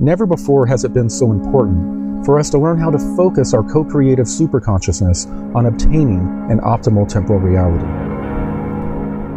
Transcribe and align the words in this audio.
Never 0.00 0.26
before 0.26 0.64
has 0.68 0.84
it 0.84 0.92
been 0.92 1.10
so 1.10 1.32
important 1.32 2.24
for 2.24 2.38
us 2.38 2.50
to 2.50 2.58
learn 2.58 2.78
how 2.78 2.88
to 2.88 2.98
focus 3.16 3.52
our 3.52 3.64
co 3.64 3.82
creative 3.82 4.26
superconsciousness 4.26 5.26
on 5.56 5.66
obtaining 5.66 6.20
an 6.48 6.60
optimal 6.60 7.08
temporal 7.08 7.40
reality. 7.40 7.84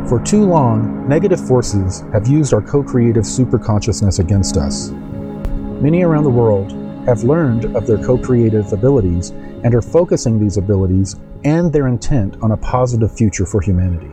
For 0.08 0.20
too 0.24 0.46
long, 0.46 1.08
negative 1.10 1.48
forces 1.48 2.04
have 2.14 2.28
used 2.28 2.54
our 2.54 2.62
co 2.62 2.84
creative 2.84 3.24
superconsciousness 3.24 4.20
against 4.20 4.56
us. 4.56 4.92
Many 5.82 6.04
around 6.04 6.26
the 6.26 6.30
world 6.30 6.74
have 7.08 7.24
learned 7.24 7.76
of 7.76 7.88
their 7.88 7.98
co 7.98 8.16
creative 8.20 8.72
abilities 8.72 9.32
and 9.64 9.74
are 9.74 9.82
focusing 9.82 10.40
these 10.40 10.58
abilities 10.58 11.16
and 11.44 11.74
their 11.74 11.88
intent 11.88 12.38
on 12.44 12.52
a 12.52 12.58
positive 12.58 13.12
future 13.12 13.48
for 13.48 13.62
humanity. 13.62 14.12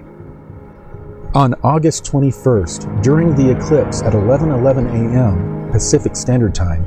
On 1.34 1.52
August 1.62 2.04
21st, 2.04 3.02
during 3.02 3.34
the 3.34 3.50
eclipse 3.50 4.00
at 4.00 4.14
11:11 4.14 4.86
a.m. 4.88 5.57
Pacific 5.70 6.16
Standard 6.16 6.54
Time, 6.54 6.84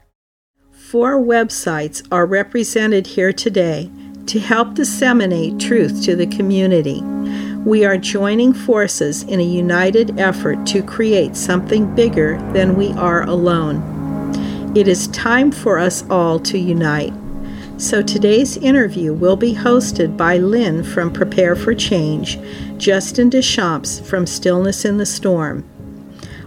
Four 0.72 1.22
websites 1.22 2.08
are 2.12 2.26
represented 2.26 3.06
here 3.08 3.32
today 3.32 3.90
to 4.26 4.40
help 4.40 4.74
disseminate 4.74 5.60
truth 5.60 6.04
to 6.04 6.16
the 6.16 6.26
community. 6.28 7.04
We 7.66 7.84
are 7.84 7.98
joining 7.98 8.54
forces 8.54 9.24
in 9.24 9.42
a 9.42 9.44
united 9.44 10.18
effort 10.18 10.66
to 10.68 10.82
create 10.82 11.36
something 11.36 11.94
bigger 11.94 12.38
than 12.54 12.78
we 12.78 12.94
are 12.94 13.24
alone. 13.24 14.78
It 14.78 14.88
is 14.88 15.10
time 15.10 15.52
for 15.52 15.78
us 15.78 16.10
all 16.10 16.40
to 16.40 16.58
unite. 16.58 17.14
So 17.76 18.02
today's 18.02 18.56
interview 18.56 19.14
will 19.14 19.36
be 19.36 19.56
hosted 19.56 20.16
by 20.16 20.38
Lynn 20.38 20.86
from 20.86 21.12
Prepare 21.12 21.58
for 21.58 21.76
Change, 21.76 22.40
Justin 22.78 23.30
Deschamps 23.30 24.00
from 24.00 24.26
Stillness 24.26 24.86
in 24.86 24.96
the 24.98 25.06
Storm. 25.06 25.70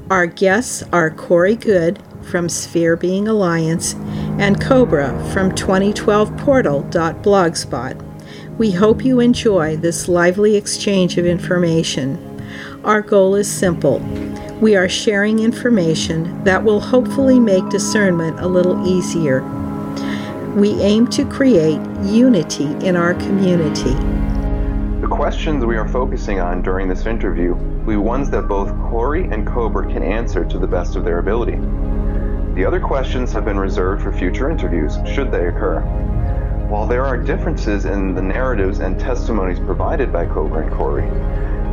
Our 0.08 0.24
guests 0.26 0.82
are 0.94 1.10
Corey 1.10 1.56
Goode, 1.56 2.02
from 2.22 2.48
Sphere 2.48 2.96
Being 2.96 3.28
Alliance, 3.28 3.92
and 4.38 4.58
Cobra 4.58 5.10
from 5.32 5.52
2012portal.blogspot. 5.52 8.11
We 8.58 8.70
hope 8.70 9.02
you 9.02 9.18
enjoy 9.18 9.76
this 9.76 10.08
lively 10.08 10.56
exchange 10.56 11.16
of 11.16 11.24
information. 11.24 12.18
Our 12.84 13.00
goal 13.00 13.34
is 13.34 13.50
simple. 13.50 14.00
We 14.60 14.76
are 14.76 14.90
sharing 14.90 15.38
information 15.38 16.44
that 16.44 16.62
will 16.62 16.78
hopefully 16.78 17.40
make 17.40 17.66
discernment 17.70 18.40
a 18.40 18.46
little 18.46 18.86
easier. 18.86 19.42
We 20.54 20.72
aim 20.82 21.06
to 21.08 21.24
create 21.24 21.80
unity 22.02 22.66
in 22.86 22.94
our 22.94 23.14
community. 23.14 23.94
The 25.00 25.08
questions 25.08 25.64
we 25.64 25.78
are 25.78 25.88
focusing 25.88 26.38
on 26.38 26.60
during 26.60 26.88
this 26.88 27.06
interview 27.06 27.54
will 27.54 27.86
be 27.86 27.96
ones 27.96 28.28
that 28.30 28.48
both 28.48 28.68
Corey 28.90 29.24
and 29.24 29.46
Cobra 29.46 29.90
can 29.90 30.02
answer 30.02 30.44
to 30.44 30.58
the 30.58 30.66
best 30.66 30.94
of 30.94 31.04
their 31.04 31.20
ability. 31.20 31.58
The 32.54 32.66
other 32.66 32.80
questions 32.80 33.32
have 33.32 33.46
been 33.46 33.58
reserved 33.58 34.02
for 34.02 34.12
future 34.12 34.50
interviews, 34.50 34.98
should 35.06 35.32
they 35.32 35.48
occur. 35.48 35.80
While 36.72 36.86
there 36.86 37.04
are 37.04 37.18
differences 37.18 37.84
in 37.84 38.14
the 38.14 38.22
narratives 38.22 38.78
and 38.78 38.98
testimonies 38.98 39.58
provided 39.58 40.10
by 40.10 40.24
Cobra 40.24 40.62
and 40.62 40.72
Corey, 40.72 41.06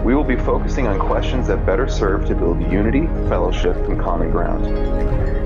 we 0.03 0.13
will 0.13 0.25
be 0.25 0.35
focusing 0.35 0.87
on 0.87 0.99
questions 0.99 1.47
that 1.47 1.65
better 1.65 1.87
serve 1.87 2.25
to 2.25 2.35
build 2.35 2.61
unity, 2.69 3.07
fellowship, 3.29 3.77
and 3.77 3.97
common 3.97 4.29
ground. 4.29 4.65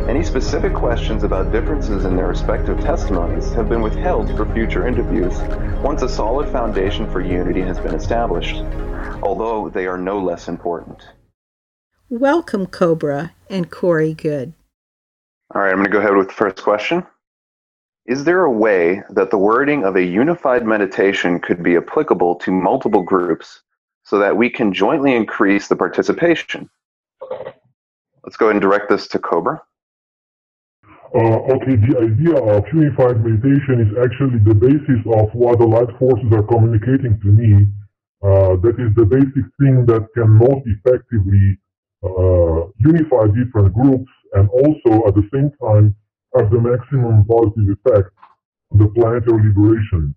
Any 0.09 0.23
specific 0.23 0.73
questions 0.73 1.23
about 1.23 1.51
differences 1.51 2.05
in 2.05 2.15
their 2.15 2.29
respective 2.29 2.79
testimonies 2.79 3.53
have 3.53 3.69
been 3.69 3.83
withheld 3.83 4.35
for 4.35 4.51
future 4.55 4.87
interviews 4.87 5.37
once 5.83 6.01
a 6.01 6.09
solid 6.09 6.51
foundation 6.51 7.07
for 7.11 7.21
unity 7.21 7.61
has 7.61 7.77
been 7.77 7.93
established, 7.93 8.55
although 9.21 9.69
they 9.69 9.85
are 9.85 9.99
no 9.99 10.17
less 10.17 10.47
important. 10.47 11.09
Welcome, 12.09 12.65
Cobra 12.65 13.35
and 13.51 13.69
Corey 13.69 14.15
Goode. 14.15 14.53
All 15.53 15.61
right, 15.61 15.69
I'm 15.69 15.75
going 15.75 15.85
to 15.85 15.91
go 15.91 15.99
ahead 15.99 16.15
with 16.15 16.29
the 16.29 16.33
first 16.33 16.63
question. 16.63 17.05
Is 18.05 18.25
there 18.25 18.43
a 18.43 18.51
way 18.51 19.01
that 19.11 19.31
the 19.31 19.37
wording 19.37 19.85
of 19.85 19.95
a 19.95 20.03
unified 20.03 20.65
meditation 20.65 21.39
could 21.39 21.63
be 21.63 21.77
applicable 21.77 22.35
to 22.35 22.51
multiple 22.51 23.01
groups 23.01 23.61
so 24.03 24.19
that 24.19 24.35
we 24.35 24.49
can 24.49 24.73
jointly 24.73 25.15
increase 25.15 25.69
the 25.69 25.77
participation? 25.77 26.69
Let's 28.23 28.35
go 28.35 28.47
ahead 28.47 28.55
and 28.55 28.61
direct 28.61 28.89
this 28.89 29.07
to 29.09 29.19
Cobra. 29.19 29.61
Uh, 31.15 31.55
okay, 31.55 31.77
the 31.77 31.97
idea 32.03 32.35
of 32.35 32.65
unified 32.73 33.23
meditation 33.23 33.79
is 33.79 33.95
actually 34.03 34.39
the 34.39 34.55
basis 34.55 34.99
of 35.15 35.29
what 35.33 35.59
the 35.59 35.65
light 35.65 35.87
forces 35.97 36.27
are 36.33 36.43
communicating 36.43 37.17
to 37.21 37.27
me. 37.27 37.67
Uh, 38.21 38.57
that 38.57 38.75
is 38.79 38.93
the 38.95 39.05
basic 39.05 39.45
thing 39.59 39.85
that 39.85 40.05
can 40.13 40.29
most 40.29 40.65
effectively 40.65 41.57
uh, 42.03 42.67
unify 42.79 43.27
different 43.27 43.73
groups 43.73 44.11
and 44.33 44.49
also 44.49 45.07
at 45.07 45.15
the 45.15 45.27
same 45.31 45.51
time 45.61 45.95
have 46.35 46.49
the 46.51 46.59
maximum 46.59 47.25
positive 47.25 47.77
effect 47.77 48.09
on 48.71 48.79
the 48.79 48.89
planetary 48.95 49.49
liberation. 49.49 50.16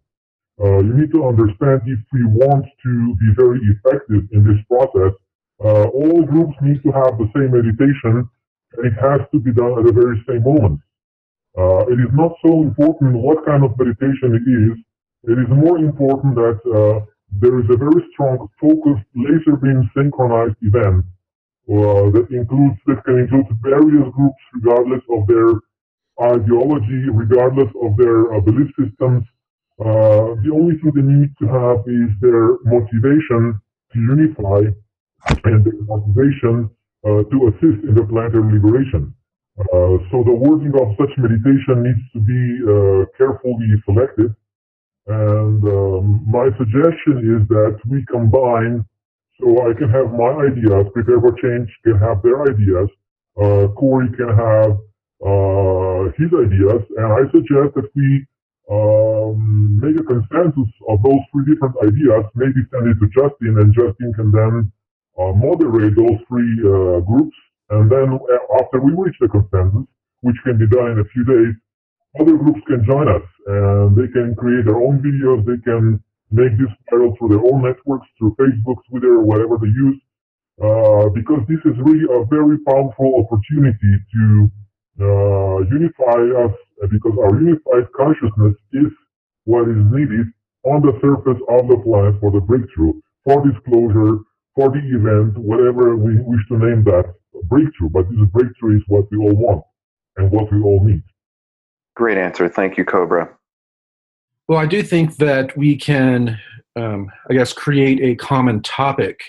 Uh, 0.60 0.80
you 0.80 0.92
need 0.96 1.12
to 1.12 1.24
understand 1.24 1.82
if 1.84 2.00
we 2.12 2.24
want 2.24 2.64
to 2.82 3.14
be 3.20 3.28
very 3.36 3.60
effective 3.68 4.24
in 4.32 4.40
this 4.40 4.60
process, 4.68 5.12
uh, 5.60 5.84
all 5.92 6.22
groups 6.24 6.56
need 6.62 6.82
to 6.82 6.90
have 6.92 7.16
the 7.18 7.28
same 7.36 7.52
meditation 7.52 8.28
and 8.76 8.86
it 8.86 8.96
has 9.00 9.20
to 9.32 9.38
be 9.40 9.52
done 9.52 9.76
at 9.78 9.84
the 9.84 9.92
very 9.92 10.16
same 10.28 10.42
moment. 10.42 10.80
Uh, 11.56 11.84
it 11.88 12.00
is 12.00 12.12
not 12.12 12.32
so 12.44 12.62
important 12.62 13.16
what 13.16 13.44
kind 13.44 13.64
of 13.64 13.76
meditation 13.78 14.36
it 14.36 14.44
is. 14.44 14.76
It 15.24 15.38
is 15.40 15.48
more 15.48 15.78
important 15.78 16.34
that 16.36 16.60
uh, 16.68 17.04
there 17.32 17.58
is 17.60 17.66
a 17.70 17.76
very 17.76 18.04
strong 18.12 18.48
focused 18.60 19.08
laser 19.14 19.56
beam 19.56 19.90
synchronized 19.96 20.56
event 20.62 21.04
uh, 21.68 22.12
that 22.12 22.28
includes 22.30 22.76
that 22.86 23.02
can 23.04 23.18
include 23.18 23.48
various 23.60 24.08
groups 24.12 24.42
regardless 24.54 25.02
of 25.10 25.26
their 25.26 25.48
ideology, 26.20 27.08
regardless 27.12 27.68
of 27.82 27.96
their 27.96 28.32
uh, 28.34 28.40
belief 28.40 28.68
systems. 28.78 29.24
Uh, 29.78 30.32
the 30.40 30.50
only 30.52 30.76
thing 30.80 30.92
they 30.94 31.04
need 31.04 31.30
to 31.38 31.46
have 31.46 31.84
is 31.84 32.08
their 32.20 32.56
motivation 32.64 33.60
to 33.92 33.98
unify 34.00 34.64
and 35.44 35.64
their 35.64 35.80
motivation 35.84 36.70
uh, 37.04 37.22
to 37.28 37.36
assist 37.48 37.84
in 37.84 37.94
the 37.94 38.04
planetary 38.08 38.56
liberation. 38.56 39.12
Uh, 39.58 40.00
so 40.10 40.24
the 40.24 40.32
wording 40.32 40.72
of 40.80 40.96
such 40.96 41.12
meditation 41.18 41.84
needs 41.84 42.04
to 42.12 42.20
be 42.20 42.42
uh, 42.64 43.04
carefully 43.16 43.68
selected. 43.84 44.34
And 45.06 45.62
um, 45.64 46.24
my 46.26 46.48
suggestion 46.58 47.20
is 47.36 47.48
that 47.48 47.78
we 47.86 48.04
combine 48.10 48.84
so 49.40 49.68
I 49.68 49.74
can 49.74 49.90
have 49.90 50.12
my 50.12 50.32
ideas, 50.48 50.86
Prepare 50.94 51.20
for 51.20 51.32
Change 51.36 51.68
can 51.84 51.98
have 51.98 52.22
their 52.22 52.42
ideas, 52.42 52.88
uh, 53.36 53.68
Corey 53.76 54.08
can 54.16 54.32
have 54.32 54.78
his 56.14 56.30
ideas, 56.30 56.82
and 56.96 57.08
I 57.12 57.22
suggest 57.34 57.74
that 57.74 57.88
we 57.94 58.26
um, 58.70 59.78
make 59.78 59.98
a 59.98 60.02
consensus 60.02 60.70
of 60.88 61.02
those 61.02 61.22
three 61.30 61.46
different 61.50 61.74
ideas, 61.82 62.24
maybe 62.34 62.62
send 62.70 62.86
it 62.90 62.98
to 62.98 63.06
Justin, 63.14 63.58
and 63.58 63.74
Justin 63.74 64.12
can 64.14 64.30
then 64.30 64.72
uh, 65.18 65.32
moderate 65.32 65.94
those 65.96 66.18
three 66.28 66.52
uh, 66.66 67.00
groups, 67.02 67.36
and 67.70 67.90
then 67.90 68.14
uh, 68.14 68.62
after 68.62 68.80
we 68.80 68.92
reach 68.94 69.16
the 69.20 69.28
consensus, 69.28 69.86
which 70.22 70.36
can 70.44 70.58
be 70.58 70.66
done 70.66 70.92
in 70.92 70.98
a 70.98 71.08
few 71.14 71.24
days, 71.24 71.54
other 72.18 72.36
groups 72.36 72.60
can 72.66 72.84
join 72.84 73.08
us, 73.08 73.22
and 73.46 73.94
they 73.94 74.08
can 74.08 74.34
create 74.34 74.64
their 74.64 74.80
own 74.80 74.98
videos, 74.98 75.46
they 75.46 75.60
can 75.62 76.02
make 76.30 76.58
this 76.58 76.72
viral 76.90 77.16
through 77.18 77.28
their 77.28 77.44
own 77.46 77.62
networks, 77.62 78.08
through 78.18 78.34
Facebook, 78.34 78.82
Twitter, 78.90 79.20
whatever 79.20 79.58
they 79.58 79.70
use, 79.70 80.00
uh, 80.58 81.08
because 81.10 81.44
this 81.48 81.60
is 81.64 81.76
really 81.84 82.08
a 82.10 82.24
very 82.26 82.58
powerful 82.66 83.22
opportunity 83.22 83.92
to 84.12 84.50
uh, 85.00 85.58
unify 85.70 86.20
us, 86.44 86.54
because 86.90 87.16
our 87.18 87.40
unified 87.40 87.90
consciousness 87.96 88.54
is 88.72 88.92
what 89.44 89.68
is 89.68 89.76
needed 89.92 90.26
on 90.64 90.82
the 90.82 90.92
surface 91.00 91.40
of 91.48 91.68
the 91.68 91.78
planet 91.84 92.20
for 92.20 92.30
the 92.30 92.40
breakthrough, 92.40 92.92
for 93.24 93.46
disclosure, 93.46 94.18
for 94.54 94.70
the 94.70 94.82
event, 94.94 95.36
whatever 95.38 95.96
we 95.96 96.20
wish 96.20 96.40
to 96.48 96.58
name 96.58 96.82
that. 96.84 97.14
breakthrough, 97.44 97.90
but 97.90 98.08
this 98.10 98.28
breakthrough 98.32 98.78
is 98.78 98.82
what 98.88 99.04
we 99.10 99.18
all 99.18 99.36
want 99.36 99.62
and 100.16 100.30
what 100.30 100.52
we 100.52 100.60
all 100.60 100.82
need. 100.82 101.02
Great 101.94 102.18
answer. 102.18 102.48
Thank 102.48 102.76
you, 102.76 102.84
Cobra. 102.84 103.30
Well, 104.48 104.58
I 104.58 104.66
do 104.66 104.82
think 104.82 105.16
that 105.16 105.56
we 105.56 105.76
can, 105.76 106.38
um, 106.76 107.10
I 107.28 107.34
guess, 107.34 107.52
create 107.52 108.00
a 108.02 108.14
common 108.16 108.62
topic 108.62 109.20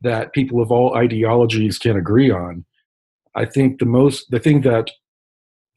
that 0.00 0.32
people 0.32 0.62
of 0.62 0.70
all 0.70 0.96
ideologies 0.96 1.78
can 1.78 1.96
agree 1.96 2.30
on. 2.30 2.64
I 3.34 3.44
think 3.44 3.78
the 3.78 3.86
most, 3.86 4.30
the 4.30 4.40
thing 4.40 4.62
that 4.62 4.90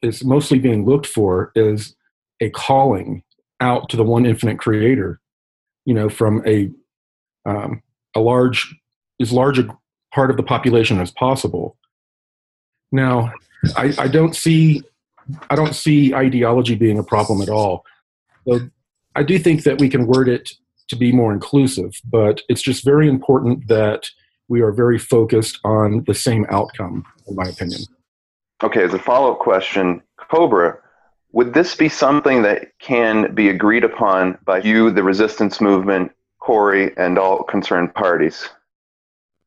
is 0.01 0.23
mostly 0.23 0.59
being 0.59 0.85
looked 0.85 1.05
for 1.05 1.51
is 1.55 1.95
a 2.41 2.49
calling 2.49 3.23
out 3.59 3.89
to 3.89 3.97
the 3.97 4.03
one 4.03 4.25
infinite 4.25 4.59
creator, 4.59 5.19
you 5.85 5.93
know, 5.93 6.09
from 6.09 6.41
a, 6.47 6.69
um, 7.45 7.81
a 8.15 8.19
large, 8.19 8.75
as 9.21 9.31
large 9.31 9.59
a 9.59 9.67
part 10.13 10.31
of 10.31 10.37
the 10.37 10.43
population 10.43 10.99
as 10.99 11.11
possible. 11.11 11.77
Now, 12.91 13.31
I, 13.75 13.93
I 13.97 14.07
don't 14.07 14.35
see 14.35 14.83
I 15.49 15.55
don't 15.55 15.75
see 15.75 16.13
ideology 16.13 16.75
being 16.75 16.99
a 16.99 17.03
problem 17.03 17.41
at 17.41 17.49
all. 17.49 17.85
So 18.47 18.59
I 19.15 19.23
do 19.23 19.37
think 19.37 19.63
that 19.63 19.79
we 19.79 19.89
can 19.89 20.07
word 20.07 20.27
it 20.27 20.51
to 20.89 20.95
be 20.95 21.11
more 21.11 21.31
inclusive, 21.31 21.93
but 22.05 22.41
it's 22.49 22.61
just 22.61 22.83
very 22.83 23.07
important 23.07 23.67
that 23.67 24.09
we 24.51 24.59
are 24.59 24.73
very 24.73 24.99
focused 24.99 25.59
on 25.63 26.03
the 26.07 26.13
same 26.13 26.45
outcome, 26.49 27.05
in 27.25 27.35
my 27.37 27.47
opinion. 27.47 27.79
Okay, 28.61 28.83
as 28.83 28.93
a 28.93 28.99
follow 28.99 29.31
up 29.31 29.39
question, 29.39 30.01
Cobra, 30.29 30.77
would 31.31 31.53
this 31.53 31.73
be 31.73 31.87
something 31.87 32.41
that 32.41 32.77
can 32.79 33.33
be 33.33 33.47
agreed 33.47 33.85
upon 33.85 34.37
by 34.43 34.57
you, 34.59 34.91
the 34.91 35.03
resistance 35.03 35.61
movement, 35.61 36.11
Corey, 36.41 36.91
and 36.97 37.17
all 37.17 37.43
concerned 37.43 37.93
parties? 37.93 38.49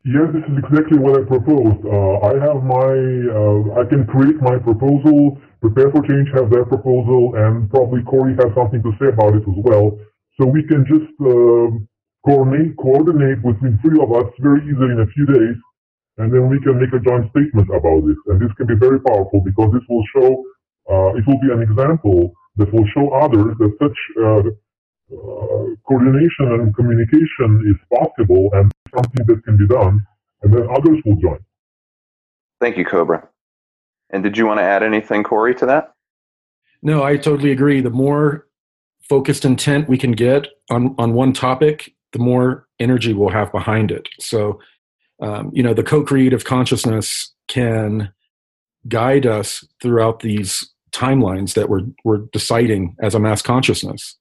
Yes, 0.06 0.28
this 0.32 0.44
is 0.50 0.56
exactly 0.64 0.98
what 0.98 1.20
I 1.20 1.22
proposed. 1.34 1.84
Uh, 1.84 2.16
I 2.30 2.32
have 2.46 2.64
my, 2.64 2.92
uh, 3.38 3.80
I 3.80 3.84
can 3.84 4.06
create 4.06 4.40
my 4.40 4.56
proposal, 4.56 5.38
Prepare 5.60 5.90
for 5.90 6.02
Change 6.08 6.30
have 6.32 6.48
their 6.48 6.64
proposal, 6.64 7.34
and 7.36 7.68
probably 7.68 8.02
Corey 8.04 8.34
has 8.40 8.50
something 8.54 8.82
to 8.82 8.92
say 8.98 9.08
about 9.08 9.34
it 9.34 9.44
as 9.52 9.58
well. 9.68 9.98
So 10.40 10.46
we 10.46 10.62
can 10.62 10.84
just 10.86 11.12
uh, 11.20 11.68
coordinate, 12.24 12.76
coordinate 12.76 13.42
between 13.42 13.78
three 13.82 14.00
of 14.00 14.12
us 14.12 14.32
very 14.40 14.60
easily 14.64 14.92
in 14.92 15.00
a 15.00 15.06
few 15.14 15.26
days, 15.26 15.56
and 16.18 16.32
then 16.32 16.48
we 16.48 16.60
can 16.60 16.80
make 16.80 16.92
a 16.92 17.00
joint 17.00 17.30
statement 17.30 17.68
about 17.68 18.06
this. 18.06 18.16
And 18.26 18.40
this 18.40 18.52
can 18.56 18.66
be 18.66 18.74
very 18.74 19.00
powerful 19.00 19.40
because 19.40 19.72
this 19.72 19.82
will 19.88 20.04
show, 20.14 20.44
uh, 20.90 21.18
it 21.18 21.26
will 21.26 21.40
be 21.40 21.52
an 21.52 21.62
example 21.62 22.32
that 22.56 22.72
will 22.72 22.86
show 22.94 23.10
others 23.10 23.56
that 23.58 23.72
such 23.82 23.98
uh, 24.22 24.42
uh, 25.14 25.66
coordination 25.86 26.52
and 26.52 26.74
communication 26.74 27.50
is 27.68 27.98
possible 27.98 28.48
and 28.54 28.72
something 28.94 29.26
that 29.26 29.44
can 29.44 29.56
be 29.56 29.66
done, 29.66 30.00
and 30.42 30.52
then 30.52 30.66
others 30.70 30.98
will 31.04 31.16
join. 31.16 31.38
Thank 32.60 32.76
you, 32.76 32.84
Cobra. 32.84 33.28
And 34.10 34.22
did 34.22 34.38
you 34.38 34.46
want 34.46 34.58
to 34.58 34.62
add 34.62 34.82
anything, 34.82 35.24
Corey, 35.24 35.54
to 35.56 35.66
that? 35.66 35.92
No, 36.82 37.02
I 37.02 37.16
totally 37.16 37.50
agree. 37.50 37.80
The 37.80 37.90
more 37.90 38.46
focused 39.08 39.44
intent 39.44 39.88
we 39.88 39.98
can 39.98 40.12
get 40.12 40.48
on, 40.70 40.94
on 40.98 41.14
one 41.14 41.32
topic, 41.32 41.93
the 42.14 42.18
more 42.20 42.66
energy 42.78 43.12
we'll 43.12 43.28
have 43.28 43.52
behind 43.52 43.90
it. 43.90 44.08
So, 44.20 44.60
um, 45.20 45.50
you 45.52 45.62
know, 45.62 45.74
the 45.74 45.82
co 45.82 46.02
creative 46.02 46.44
consciousness 46.44 47.34
can 47.48 48.12
guide 48.88 49.26
us 49.26 49.66
throughout 49.82 50.20
these 50.20 50.72
timelines 50.92 51.54
that 51.54 51.68
we're, 51.68 51.82
we're 52.04 52.22
deciding 52.32 52.96
as 53.02 53.14
a 53.14 53.18
mass 53.18 53.42
consciousness. 53.42 54.16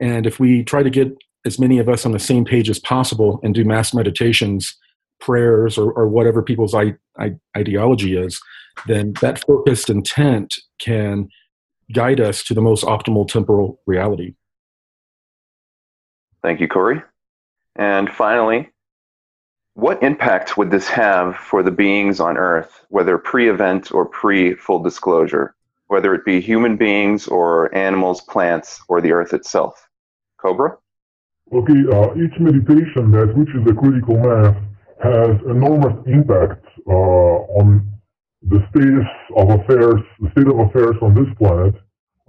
And 0.00 0.26
if 0.26 0.38
we 0.38 0.62
try 0.62 0.84
to 0.84 0.90
get 0.90 1.08
as 1.44 1.58
many 1.58 1.78
of 1.78 1.88
us 1.88 2.06
on 2.06 2.12
the 2.12 2.20
same 2.20 2.44
page 2.44 2.70
as 2.70 2.78
possible 2.78 3.40
and 3.42 3.52
do 3.52 3.64
mass 3.64 3.92
meditations, 3.92 4.76
prayers, 5.20 5.76
or, 5.76 5.90
or 5.92 6.06
whatever 6.06 6.40
people's 6.40 6.74
I, 6.74 6.94
I, 7.18 7.32
ideology 7.56 8.16
is, 8.16 8.40
then 8.86 9.14
that 9.20 9.44
focused 9.44 9.90
intent 9.90 10.54
can 10.78 11.28
guide 11.92 12.20
us 12.20 12.44
to 12.44 12.54
the 12.54 12.60
most 12.60 12.84
optimal 12.84 13.26
temporal 13.26 13.80
reality. 13.86 14.34
Thank 16.42 16.60
you, 16.60 16.68
Corey. 16.68 17.02
And 17.76 18.10
finally, 18.10 18.70
what 19.74 20.02
impact 20.02 20.56
would 20.56 20.70
this 20.70 20.88
have 20.88 21.36
for 21.36 21.62
the 21.62 21.70
beings 21.70 22.18
on 22.20 22.36
Earth, 22.36 22.84
whether 22.88 23.16
pre 23.18 23.48
event 23.48 23.92
or 23.92 24.06
pre 24.06 24.54
full 24.54 24.82
disclosure, 24.82 25.54
whether 25.86 26.14
it 26.14 26.24
be 26.24 26.40
human 26.40 26.76
beings 26.76 27.28
or 27.28 27.74
animals, 27.74 28.20
plants, 28.22 28.80
or 28.88 29.00
the 29.00 29.12
Earth 29.12 29.32
itself? 29.32 29.88
Cobra? 30.38 30.76
Okay, 31.52 31.80
uh, 31.92 32.14
each 32.14 32.38
meditation 32.38 33.10
that 33.12 33.32
reaches 33.34 33.66
a 33.70 33.74
critical 33.74 34.18
mass 34.18 34.56
has 35.02 35.40
enormous 35.48 35.96
impact 36.06 36.64
uh, 36.86 37.60
on 37.60 37.88
the 38.42 38.58
status 38.70 39.06
of 39.36 39.50
affairs, 39.60 40.00
the 40.20 40.30
state 40.32 40.48
of 40.48 40.58
affairs 40.58 40.96
on 41.02 41.14
this 41.14 41.32
planet. 41.38 41.74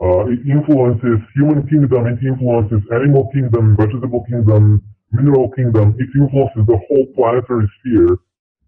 Uh, 0.02 0.28
it 0.32 0.40
influences 0.48 1.20
human 1.36 1.68
kingdom, 1.68 2.08
it 2.08 2.20
influences 2.24 2.82
animal 2.94 3.30
kingdom, 3.34 3.76
vegetable 3.76 4.24
kingdom, 4.30 4.82
mineral 5.12 5.52
kingdom. 5.52 5.96
It 6.00 6.10
influences 6.16 6.66
the 6.68 6.80
whole 6.88 7.06
planetary 7.16 7.68
sphere, 7.80 8.18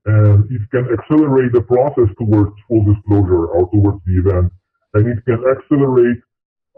and 0.06 0.44
it 0.52 0.62
can 0.72 0.88
accelerate 0.92 1.54
the 1.54 1.62
process 1.62 2.10
towards 2.20 2.52
full 2.68 2.84
disclosure 2.84 3.48
or 3.48 3.70
towards 3.72 4.00
the 4.06 4.20
event. 4.20 4.52
And 4.94 5.08
it 5.08 5.24
can 5.26 5.40
accelerate 5.48 6.20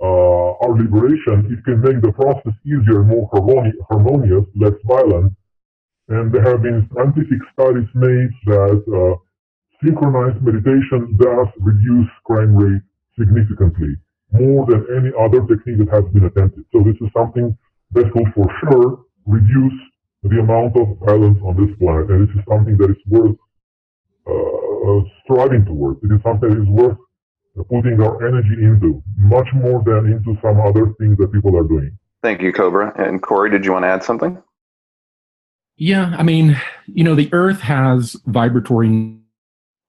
uh, 0.02 0.52
our 0.62 0.78
liberation. 0.78 1.50
It 1.50 1.64
can 1.66 1.82
make 1.82 2.02
the 2.02 2.12
process 2.12 2.54
easier, 2.66 3.04
more 3.04 3.30
harmonious, 3.34 4.46
less 4.56 4.78
violent. 4.86 5.34
And 6.10 6.32
there 6.32 6.44
have 6.44 6.62
been 6.62 6.88
scientific 6.94 7.40
studies 7.54 7.88
made 7.96 8.30
that 8.46 8.84
uh, 8.86 9.16
synchronized 9.84 10.44
meditation 10.44 11.18
does 11.18 11.48
reduce 11.60 12.10
crime 12.26 12.56
rate 12.56 12.82
significantly, 13.18 13.96
more 14.34 14.66
than 14.66 14.86
any 14.98 15.12
other 15.20 15.46
technique 15.46 15.78
that 15.80 15.90
has 15.94 16.06
been 16.12 16.26
attempted. 16.26 16.66
So 16.74 16.84
this 16.84 16.96
is 17.02 17.10
something 17.16 17.56
that 17.92 18.14
will 18.16 18.30
for 18.34 18.48
sure 18.62 19.06
reduce 19.26 19.80
the 20.24 20.40
amount 20.40 20.76
of 20.78 20.98
violence 21.06 21.40
on 21.44 21.56
this 21.56 21.76
planet, 21.78 22.10
and 22.10 22.28
this 22.28 22.36
is 22.36 22.42
something 22.50 22.78
that 22.78 22.90
is 22.90 22.98
worth 23.08 23.38
uh, 24.28 25.00
striving 25.24 25.66
towards. 25.66 26.04
It 26.04 26.12
is 26.12 26.22
something 26.24 26.50
that 26.50 26.62
is 26.62 26.68
worth 26.68 26.98
putting 27.70 28.02
our 28.02 28.28
energy 28.28 28.56
into, 28.64 29.04
much 29.18 29.48
more 29.54 29.84
than 29.86 30.12
into 30.12 30.40
some 30.42 30.60
other 30.60 30.94
things 31.00 31.18
that 31.18 31.32
people 31.32 31.56
are 31.56 31.64
doing. 31.64 31.98
Thank 32.24 32.42
you, 32.42 32.52
Cobra. 32.52 32.94
And 32.98 33.22
Corey, 33.22 33.52
did 33.52 33.66
you 33.66 33.74
want 33.74 33.84
to 33.84 33.90
add 33.90 34.04
something? 34.04 34.42
Yeah, 35.76 36.16
I 36.18 36.24
mean, 36.24 36.60
you 36.88 37.04
know, 37.04 37.16
the 37.16 37.30
Earth 37.34 37.60
has 37.60 38.16
vibratory 38.26 39.18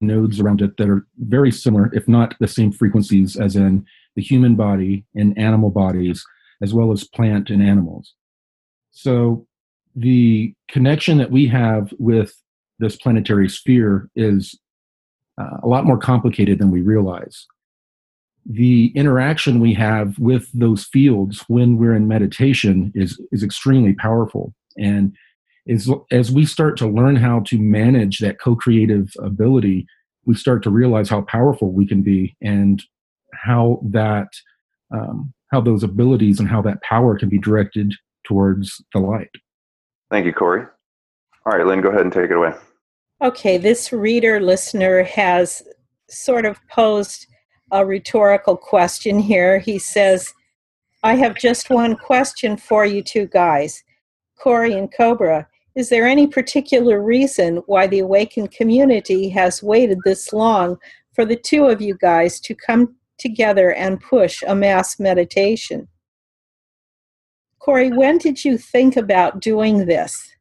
nodes 0.01 0.41
around 0.41 0.61
it 0.61 0.77
that 0.77 0.89
are 0.89 1.07
very 1.19 1.51
similar, 1.51 1.91
if 1.95 2.09
not 2.09 2.35
the 2.41 2.49
same 2.49 2.73
frequencies 2.73 3.37
as 3.37 3.57
in 3.57 3.87
the 4.17 4.23
human 4.23 4.55
body 4.55 5.05
and 5.15 5.37
animal 5.39 5.71
bodies, 5.71 6.25
as 6.63 6.73
well 6.73 6.93
as 6.93 7.05
plant 7.05 7.51
and 7.51 7.63
animals. 7.63 8.15
So 8.91 9.47
the 9.97 10.55
connection 10.69 11.19
that 11.19 11.31
we 11.31 11.47
have 11.49 11.93
with 11.99 12.35
this 12.79 12.97
planetary 12.97 13.49
sphere 13.49 14.09
is 14.17 14.59
uh, 15.41 15.59
a 15.63 15.67
lot 15.67 15.85
more 15.85 15.99
complicated 15.99 16.59
than 16.59 16.71
we 16.71 16.81
realize. 16.81 17.47
The 18.47 18.93
interaction 18.95 19.59
we 19.59 19.75
have 19.75 20.19
with 20.19 20.49
those 20.53 20.85
fields 20.85 21.45
when 21.49 21.79
we're 21.79 21.95
in 21.95 22.09
meditation 22.09 22.93
is, 22.95 23.21
is 23.33 23.43
extremely 23.43 23.95
powerful. 23.95 24.55
And 24.77 25.15
is 25.67 25.91
as 26.11 26.31
we 26.31 26.45
start 26.45 26.77
to 26.79 26.87
learn 26.87 27.17
how 27.17 27.41
to 27.41 27.59
manage 27.59 28.19
that 28.19 28.39
co-creative 28.39 29.13
ability 29.19 29.87
we 30.27 30.35
start 30.35 30.63
to 30.63 30.71
realize 30.71 31.09
how 31.09 31.23
powerful 31.23 31.73
we 31.73 31.87
can 31.87 32.03
be 32.03 32.37
and 32.43 32.83
how 33.45 33.81
that 33.91 34.29
um, 34.95 35.33
how 35.51 35.61
those 35.61 35.83
abilities 35.83 36.41
and 36.41 36.49
how 36.49 36.63
that 36.63 36.83
power 36.83 37.19
can 37.19 37.29
be 37.29 37.39
directed 37.39 37.93
towards 38.27 38.83
the 38.93 39.01
light. 39.01 39.31
Thank 40.11 40.27
you 40.27 40.33
corey. 40.33 40.67
All 41.47 41.57
right 41.57 41.67
lynn 41.67 41.81
go 41.81 41.91
ahead 41.91 42.03
and 42.03 42.13
take 42.13 42.31
it 42.31 42.37
away. 42.37 42.53
Okay 43.23 43.59
this 43.59 43.93
reader 43.93 44.41
listener 44.41 45.05
has 45.05 45.63
sort 46.09 46.45
of 46.45 46.59
posed 46.69 47.27
a 47.73 47.85
rhetorical 47.85 48.57
question 48.57 49.19
here. 49.19 49.59
He 49.59 49.79
says 49.79 50.33
i 51.03 51.15
have 51.15 51.37
just 51.37 51.69
one 51.69 51.97
question 51.97 52.57
for 52.57 52.87
you 52.87 53.03
two 53.03 53.27
guys. 53.27 53.83
Corey 54.39 54.75
and 54.75 54.93
cobra 54.93 55.47
is 55.75 55.89
there 55.89 56.07
any 56.07 56.27
particular 56.27 57.03
reason 57.03 57.57
why 57.67 57.87
the 57.87 57.99
awakened 57.99 58.53
community 58.53 59.29
has 59.31 59.63
waited 59.63 59.99
this 60.05 60.33
long 60.33 60.77
for 61.15 61.25
the 61.25 61.37
two 61.37 61.67
of 61.67 61.81
you 61.81 61.97
guys 62.01 62.41
to 62.41 62.55
come 62.55 62.95
together 63.19 63.73
and 63.73 64.01
push 64.01 64.43
a 64.47 64.55
mass 64.55 64.99
meditation? 64.99 65.89
Corey, 67.59 67.91
when 67.91 68.19
did 68.19 68.45
you 68.45 68.59
think 68.59 68.97
about 68.97 69.41
doing 69.41 69.87
this? 69.87 70.33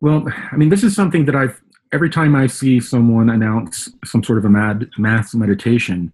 Well, 0.00 0.26
I 0.50 0.56
mean, 0.56 0.70
this 0.70 0.82
is 0.82 0.94
something 0.94 1.26
that 1.26 1.36
I've 1.36 1.60
every 1.92 2.08
time 2.08 2.36
I 2.36 2.46
see 2.46 2.80
someone 2.80 3.28
announce 3.28 3.88
some 4.04 4.22
sort 4.22 4.38
of 4.38 4.44
a 4.44 4.48
mad 4.48 4.88
mass 4.96 5.34
meditation, 5.34 6.12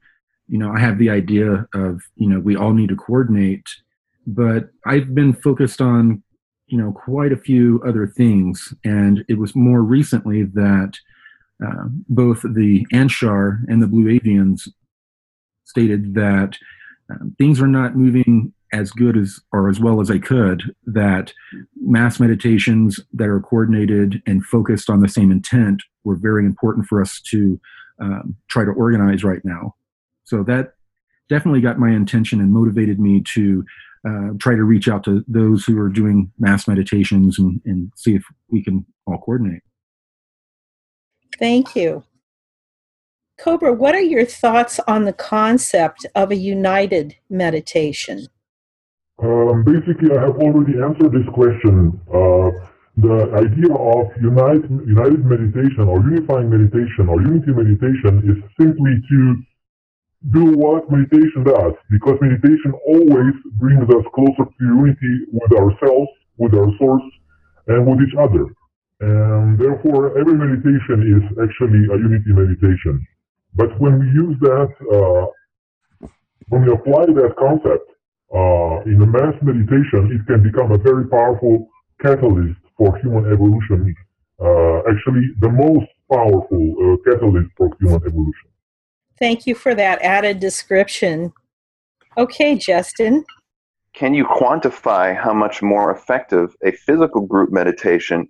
you 0.48 0.58
know, 0.58 0.72
I 0.72 0.80
have 0.80 0.98
the 0.98 1.10
idea 1.10 1.66
of, 1.74 2.00
you 2.16 2.28
know, 2.28 2.40
we 2.40 2.56
all 2.56 2.72
need 2.72 2.88
to 2.88 2.96
coordinate, 2.96 3.68
but 4.26 4.70
I've 4.86 5.14
been 5.14 5.34
focused 5.34 5.80
on 5.80 6.22
you 6.66 6.78
know 6.78 6.92
quite 6.92 7.32
a 7.32 7.36
few 7.36 7.80
other 7.86 8.06
things 8.06 8.74
and 8.84 9.24
it 9.28 9.38
was 9.38 9.54
more 9.54 9.82
recently 9.82 10.42
that 10.42 10.94
uh, 11.64 11.84
both 12.08 12.42
the 12.42 12.86
Anshar 12.92 13.60
and 13.68 13.80
the 13.80 13.86
Blue 13.86 14.04
Avians 14.06 14.68
stated 15.66 16.14
that 16.14 16.56
um, 17.10 17.34
things 17.38 17.60
are 17.60 17.66
not 17.66 17.96
moving 17.96 18.52
as 18.72 18.90
good 18.90 19.16
as 19.16 19.40
or 19.52 19.68
as 19.68 19.78
well 19.78 20.00
as 20.00 20.08
they 20.08 20.18
could 20.18 20.74
that 20.86 21.32
mass 21.80 22.18
meditations 22.18 22.98
that 23.12 23.28
are 23.28 23.40
coordinated 23.40 24.22
and 24.26 24.44
focused 24.44 24.90
on 24.90 25.00
the 25.00 25.08
same 25.08 25.30
intent 25.30 25.82
were 26.04 26.16
very 26.16 26.44
important 26.44 26.86
for 26.86 27.00
us 27.00 27.20
to 27.20 27.60
um, 28.00 28.36
try 28.48 28.64
to 28.64 28.72
organize 28.72 29.22
right 29.22 29.44
now. 29.44 29.74
So 30.24 30.42
that 30.44 30.74
definitely 31.28 31.60
got 31.60 31.78
my 31.78 31.90
attention 31.90 32.40
and 32.40 32.52
motivated 32.52 32.98
me 32.98 33.22
to 33.34 33.64
uh, 34.06 34.30
try 34.38 34.54
to 34.54 34.64
reach 34.64 34.88
out 34.88 35.04
to 35.04 35.24
those 35.28 35.64
who 35.64 35.78
are 35.78 35.88
doing 35.88 36.30
mass 36.38 36.68
meditations 36.68 37.38
and, 37.38 37.60
and 37.64 37.92
see 37.96 38.14
if 38.14 38.24
we 38.50 38.62
can 38.62 38.84
all 39.06 39.18
coordinate. 39.18 39.62
Thank 41.38 41.76
you 41.76 42.04
Cobra, 43.38 43.72
what 43.72 43.94
are 43.94 44.00
your 44.00 44.24
thoughts 44.24 44.80
on 44.88 45.04
the 45.04 45.12
concept 45.12 46.06
of 46.14 46.30
a 46.30 46.36
united 46.36 47.16
meditation? 47.28 48.26
Um, 49.22 49.62
basically, 49.64 50.16
I 50.16 50.20
have 50.22 50.36
already 50.36 50.80
answered 50.80 51.12
this 51.12 51.28
question. 51.34 52.00
Uh, 52.08 52.50
the 52.96 53.28
idea 53.36 53.72
of 53.74 54.08
unite, 54.20 54.64
united 54.88 55.24
meditation 55.24 55.84
or 55.84 56.00
unifying 56.00 56.48
meditation 56.48 57.08
or 57.08 57.20
unity 57.20 57.52
meditation 57.52 58.24
is 58.24 58.38
simply 58.58 59.02
to 59.08 59.36
do 60.30 60.56
what 60.56 60.90
meditation 60.90 61.44
does, 61.44 61.74
because 61.90 62.16
meditation 62.20 62.72
always 62.88 63.34
brings 63.60 63.84
us 63.84 64.04
closer 64.14 64.44
to 64.44 64.64
unity 64.64 65.26
with 65.30 65.52
ourselves, 65.52 66.08
with 66.38 66.54
our 66.54 66.72
source, 66.78 67.04
and 67.68 67.86
with 67.86 68.00
each 68.00 68.16
other. 68.18 68.46
And 69.00 69.58
therefore, 69.58 70.18
every 70.18 70.34
meditation 70.34 71.04
is 71.04 71.24
actually 71.44 71.84
a 71.92 71.98
unity 72.00 72.32
meditation. 72.32 73.06
But 73.56 73.80
when 73.80 73.98
we 73.98 74.06
use 74.06 74.36
that, 74.40 74.70
uh, 74.92 76.08
when 76.48 76.66
we 76.66 76.72
apply 76.72 77.06
that 77.06 77.34
concept 77.38 77.90
uh, 78.34 78.82
in 78.84 79.00
a 79.02 79.06
mass 79.06 79.34
meditation, 79.42 80.12
it 80.12 80.26
can 80.26 80.42
become 80.42 80.72
a 80.72 80.78
very 80.78 81.08
powerful 81.08 81.68
catalyst 82.00 82.60
for 82.76 82.96
human 82.98 83.32
evolution. 83.32 83.94
Uh, 84.38 84.78
actually, 84.90 85.30
the 85.40 85.48
most 85.48 85.86
powerful 86.12 86.64
uh, 86.82 87.10
catalyst 87.10 87.50
for 87.56 87.70
human 87.80 88.02
evolution. 88.06 88.50
Thank 89.18 89.46
you 89.46 89.54
for 89.54 89.74
that 89.74 90.02
added 90.02 90.38
description. 90.38 91.32
Okay, 92.18 92.56
Justin. 92.56 93.24
Can 93.94 94.12
you 94.12 94.26
quantify 94.26 95.16
how 95.16 95.32
much 95.32 95.62
more 95.62 95.90
effective 95.90 96.54
a 96.62 96.72
physical 96.72 97.22
group 97.22 97.50
meditation 97.50 98.28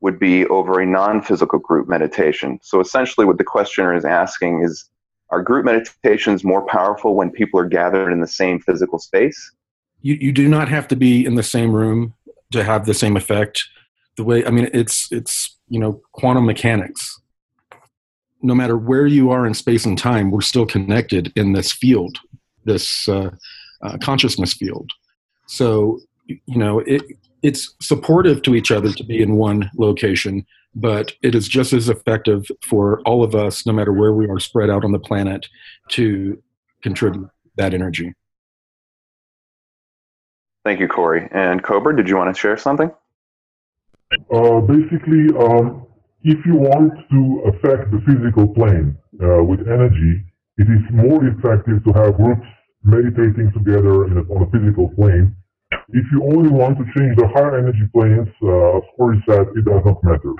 would 0.00 0.18
be 0.18 0.46
over 0.46 0.80
a 0.80 0.86
non-physical 0.86 1.58
group 1.58 1.88
meditation. 1.88 2.58
So 2.62 2.80
essentially 2.80 3.26
what 3.26 3.38
the 3.38 3.44
questioner 3.44 3.94
is 3.94 4.04
asking 4.04 4.62
is 4.62 4.88
are 5.30 5.42
group 5.42 5.64
meditations 5.64 6.44
more 6.44 6.64
powerful 6.66 7.16
when 7.16 7.30
people 7.30 7.58
are 7.58 7.66
gathered 7.66 8.12
in 8.12 8.20
the 8.20 8.26
same 8.26 8.60
physical 8.60 8.98
space? 8.98 9.52
You, 10.02 10.14
you 10.20 10.32
do 10.32 10.48
not 10.48 10.68
have 10.68 10.86
to 10.88 10.96
be 10.96 11.24
in 11.24 11.34
the 11.34 11.42
same 11.42 11.72
room 11.72 12.14
to 12.52 12.62
have 12.62 12.86
the 12.86 12.94
same 12.94 13.16
effect. 13.16 13.64
The 14.16 14.24
way 14.24 14.44
I 14.44 14.50
mean 14.50 14.70
it's 14.72 15.10
it's 15.10 15.56
you 15.68 15.80
know 15.80 16.00
quantum 16.12 16.46
mechanics. 16.46 17.20
No 18.42 18.54
matter 18.54 18.76
where 18.76 19.06
you 19.06 19.30
are 19.30 19.46
in 19.46 19.54
space 19.54 19.86
and 19.86 19.98
time, 19.98 20.30
we're 20.30 20.42
still 20.42 20.66
connected 20.66 21.32
in 21.34 21.52
this 21.52 21.72
field, 21.72 22.18
this 22.64 23.08
uh, 23.08 23.30
uh, 23.82 23.96
consciousness 24.02 24.52
field. 24.52 24.90
So 25.46 26.00
you 26.26 26.58
know 26.58 26.80
it 26.80 27.02
it's 27.44 27.74
supportive 27.82 28.40
to 28.40 28.54
each 28.54 28.72
other 28.72 28.90
to 28.90 29.04
be 29.04 29.22
in 29.22 29.36
one 29.36 29.70
location, 29.76 30.46
but 30.74 31.12
it 31.22 31.34
is 31.34 31.46
just 31.46 31.74
as 31.74 31.90
effective 31.90 32.46
for 32.62 33.02
all 33.02 33.22
of 33.22 33.34
us, 33.34 33.66
no 33.66 33.72
matter 33.72 33.92
where 33.92 34.14
we 34.14 34.26
are 34.26 34.40
spread 34.40 34.70
out 34.70 34.82
on 34.82 34.92
the 34.92 34.98
planet, 34.98 35.46
to 35.90 36.42
contribute 36.82 37.28
that 37.56 37.74
energy. 37.74 38.14
Thank 40.64 40.80
you, 40.80 40.88
Corey. 40.88 41.28
And 41.32 41.62
Cobra, 41.62 41.94
did 41.94 42.08
you 42.08 42.16
want 42.16 42.34
to 42.34 42.40
share 42.40 42.56
something? 42.56 42.90
Uh, 44.32 44.60
basically, 44.60 45.28
um, 45.38 45.86
if 46.22 46.44
you 46.46 46.56
want 46.56 46.94
to 47.10 47.42
affect 47.50 47.90
the 47.90 48.00
physical 48.06 48.48
plane 48.48 48.96
uh, 49.22 49.44
with 49.44 49.60
energy, 49.68 50.24
it 50.56 50.66
is 50.70 50.80
more 50.90 51.22
effective 51.26 51.84
to 51.84 51.92
have 51.92 52.16
groups 52.16 52.46
meditating 52.82 53.52
together 53.52 54.04
a, 54.04 54.22
on 54.32 54.48
a 54.48 54.50
physical 54.50 54.88
plane 54.94 55.36
if 55.88 56.04
you 56.12 56.22
only 56.24 56.50
want 56.50 56.78
to 56.78 56.84
change 56.96 57.16
the 57.16 57.28
higher 57.28 57.58
energy 57.58 57.86
planes, 57.92 58.28
uh, 58.42 58.78
as 58.78 58.84
Corey 58.96 59.22
said, 59.28 59.46
it 59.56 59.64
does 59.64 59.82
not 59.84 60.02
matter. 60.02 60.34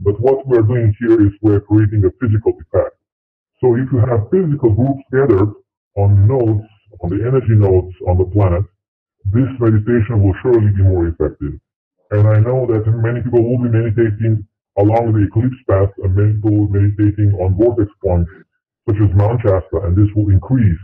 But 0.00 0.20
what 0.20 0.46
we're 0.46 0.62
doing 0.62 0.94
here 0.98 1.20
is 1.26 1.32
we're 1.40 1.60
creating 1.60 2.04
a 2.04 2.12
physical 2.20 2.52
effect. 2.52 2.96
So 3.60 3.76
if 3.76 3.88
you 3.92 3.98
have 3.98 4.30
physical 4.30 4.72
groups 4.72 5.04
gathered 5.12 5.52
on 5.96 6.26
nodes, 6.26 6.66
on 7.00 7.10
the 7.10 7.24
energy 7.24 7.56
nodes 7.56 7.94
on 8.08 8.18
the 8.18 8.24
planet, 8.24 8.64
this 9.24 9.48
meditation 9.60 10.22
will 10.22 10.34
surely 10.42 10.72
be 10.72 10.82
more 10.82 11.08
effective. 11.08 11.60
And 12.10 12.26
I 12.26 12.40
know 12.40 12.66
that 12.66 12.88
many 12.88 13.20
people 13.22 13.42
will 13.44 13.58
be 13.58 13.68
meditating 13.68 14.46
along 14.78 15.12
the 15.12 15.28
eclipse 15.28 15.60
path 15.68 15.92
and 16.02 16.14
many 16.14 16.32
people 16.34 16.56
will 16.56 16.68
be 16.68 16.80
meditating 16.80 17.34
on 17.34 17.56
vortex 17.56 17.90
points 18.02 18.30
such 18.88 18.96
as 18.96 19.14
Mount 19.14 19.40
Shasta, 19.42 19.84
and 19.84 19.94
this 19.94 20.08
will 20.16 20.30
increase 20.30 20.80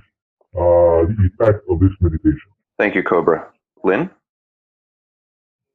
uh, 0.55 1.09
the 1.09 1.31
effect 1.33 1.65
of 1.71 1.81
this 1.81 1.91
meditation. 2.01 2.51
Thank 2.79 2.95
you, 2.95 3.03
Cobra. 3.03 3.49
Lynn? 3.87 4.11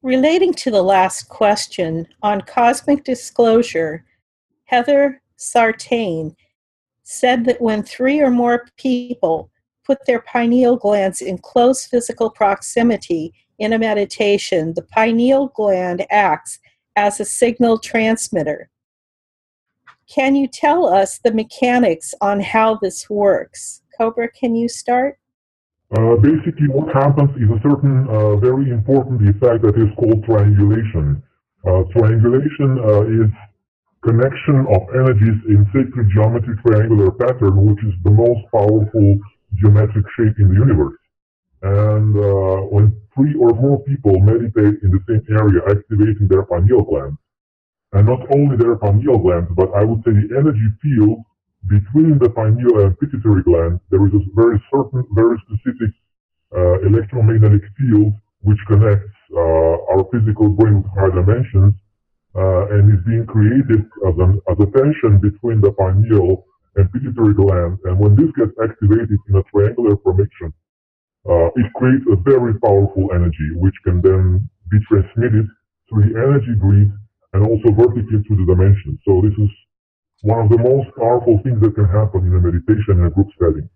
Relating 0.03 0.53
to 0.55 0.69
the 0.69 0.81
last 0.81 1.29
question 1.29 2.07
on 2.21 2.41
cosmic 2.41 3.03
disclosure, 3.05 4.03
Heather 4.65 5.21
Sartain 5.37 6.35
said 7.03 7.45
that 7.45 7.61
when 7.61 7.83
three 7.83 8.19
or 8.19 8.29
more 8.29 8.67
people 8.77 9.49
put 9.85 10.05
their 10.05 10.21
pineal 10.21 10.75
glands 10.75 11.21
in 11.21 11.37
close 11.37 11.85
physical 11.85 12.29
proximity 12.29 13.33
in 13.59 13.73
a 13.73 13.79
meditation, 13.79 14.73
the 14.73 14.83
pineal 14.83 15.47
gland 15.55 16.05
acts 16.09 16.59
as 16.95 17.19
a 17.19 17.25
signal 17.25 17.79
transmitter. 17.79 18.69
Can 20.13 20.35
you 20.35 20.47
tell 20.47 20.85
us 20.85 21.19
the 21.19 21.33
mechanics 21.33 22.13
on 22.19 22.41
how 22.41 22.75
this 22.75 23.09
works? 23.09 23.83
Cobra, 23.97 24.29
can 24.29 24.55
you 24.55 24.67
start? 24.67 25.17
Uh, 25.91 26.15
basically, 26.23 26.71
what 26.71 26.87
happens 26.95 27.29
is 27.35 27.51
a 27.51 27.59
certain 27.67 28.07
uh, 28.07 28.39
very 28.39 28.71
important 28.71 29.19
effect 29.27 29.59
that 29.59 29.75
is 29.75 29.91
called 29.99 30.23
triangulation. 30.23 31.21
Uh, 31.67 31.83
triangulation 31.91 32.79
uh, 32.79 33.03
is 33.11 33.27
connection 33.99 34.63
of 34.71 34.87
energies 34.95 35.35
in 35.51 35.67
sacred 35.75 36.07
geometry 36.15 36.55
triangular 36.63 37.11
pattern, 37.11 37.53
which 37.67 37.83
is 37.83 37.93
the 38.07 38.11
most 38.11 38.39
powerful 38.55 39.19
geometric 39.59 40.05
shape 40.15 40.33
in 40.39 40.47
the 40.47 40.55
universe. 40.55 40.95
And 41.61 42.15
uh, 42.15 42.71
when 42.71 42.95
three 43.13 43.35
or 43.35 43.51
more 43.59 43.83
people 43.83 44.17
meditate 44.19 44.79
in 44.81 44.95
the 44.95 45.03
same 45.11 45.21
area, 45.27 45.59
activating 45.67 46.27
their 46.31 46.43
pineal 46.43 46.87
glands, 46.87 47.19
and 47.91 48.07
not 48.07 48.23
only 48.33 48.55
their 48.55 48.77
pineal 48.77 49.19
glands, 49.19 49.51
but 49.55 49.69
I 49.75 49.83
would 49.83 49.99
say 50.07 50.15
the 50.15 50.39
energy 50.39 50.71
field 50.81 51.19
between 51.67 52.17
the 52.17 52.29
pineal 52.29 52.81
and 52.81 52.97
pituitary 52.99 53.43
gland, 53.43 53.79
there 53.89 54.05
is 54.07 54.13
a 54.13 54.23
very 54.33 54.57
certain, 54.73 55.05
very 55.13 55.37
specific 55.45 55.93
uh, 56.55 56.81
electromagnetic 56.81 57.61
field 57.77 58.13
which 58.41 58.57
connects 58.67 59.13
uh, 59.33 59.93
our 59.93 60.03
physical 60.11 60.49
brain 60.49 60.81
with 60.81 60.91
higher 60.97 61.13
dimensions 61.13 61.73
uh, 62.35 62.73
and 62.73 62.89
is 62.89 63.03
being 63.05 63.25
created 63.25 63.85
as, 64.07 64.15
an, 64.17 64.41
as 64.49 64.57
a 64.57 64.67
tension 64.73 65.21
between 65.21 65.61
the 65.61 65.71
pineal 65.77 66.45
and 66.75 66.91
pituitary 66.91 67.35
gland. 67.35 67.77
And 67.85 67.99
when 67.99 68.15
this 68.15 68.31
gets 68.33 68.55
activated 68.57 69.19
in 69.29 69.35
a 69.35 69.43
triangular 69.53 69.95
formation, 70.01 70.53
uh, 71.29 71.53
it 71.53 71.67
creates 71.77 72.05
a 72.09 72.17
very 72.17 72.57
powerful 72.59 73.13
energy 73.13 73.53
which 73.53 73.75
can 73.85 74.01
then 74.01 74.49
be 74.71 74.79
transmitted 74.89 75.45
through 75.87 76.09
the 76.09 76.17
energy 76.17 76.55
grid 76.57 76.89
and 77.33 77.45
also 77.45 77.69
vertically 77.77 78.23
through 78.25 78.41
the 78.41 78.47
dimensions. 78.49 78.97
So 79.05 79.21
this 79.21 79.37
is 79.37 79.51
one 80.21 80.39
of 80.39 80.49
the 80.49 80.57
most 80.57 80.95
powerful 80.95 81.39
things 81.43 81.59
that 81.61 81.75
can 81.75 81.85
happen 81.85 82.25
in 82.25 82.35
a 82.35 82.39
meditation 82.39 82.99
in 82.99 83.05
a 83.05 83.09
group 83.09 83.27
setting. 83.39 83.69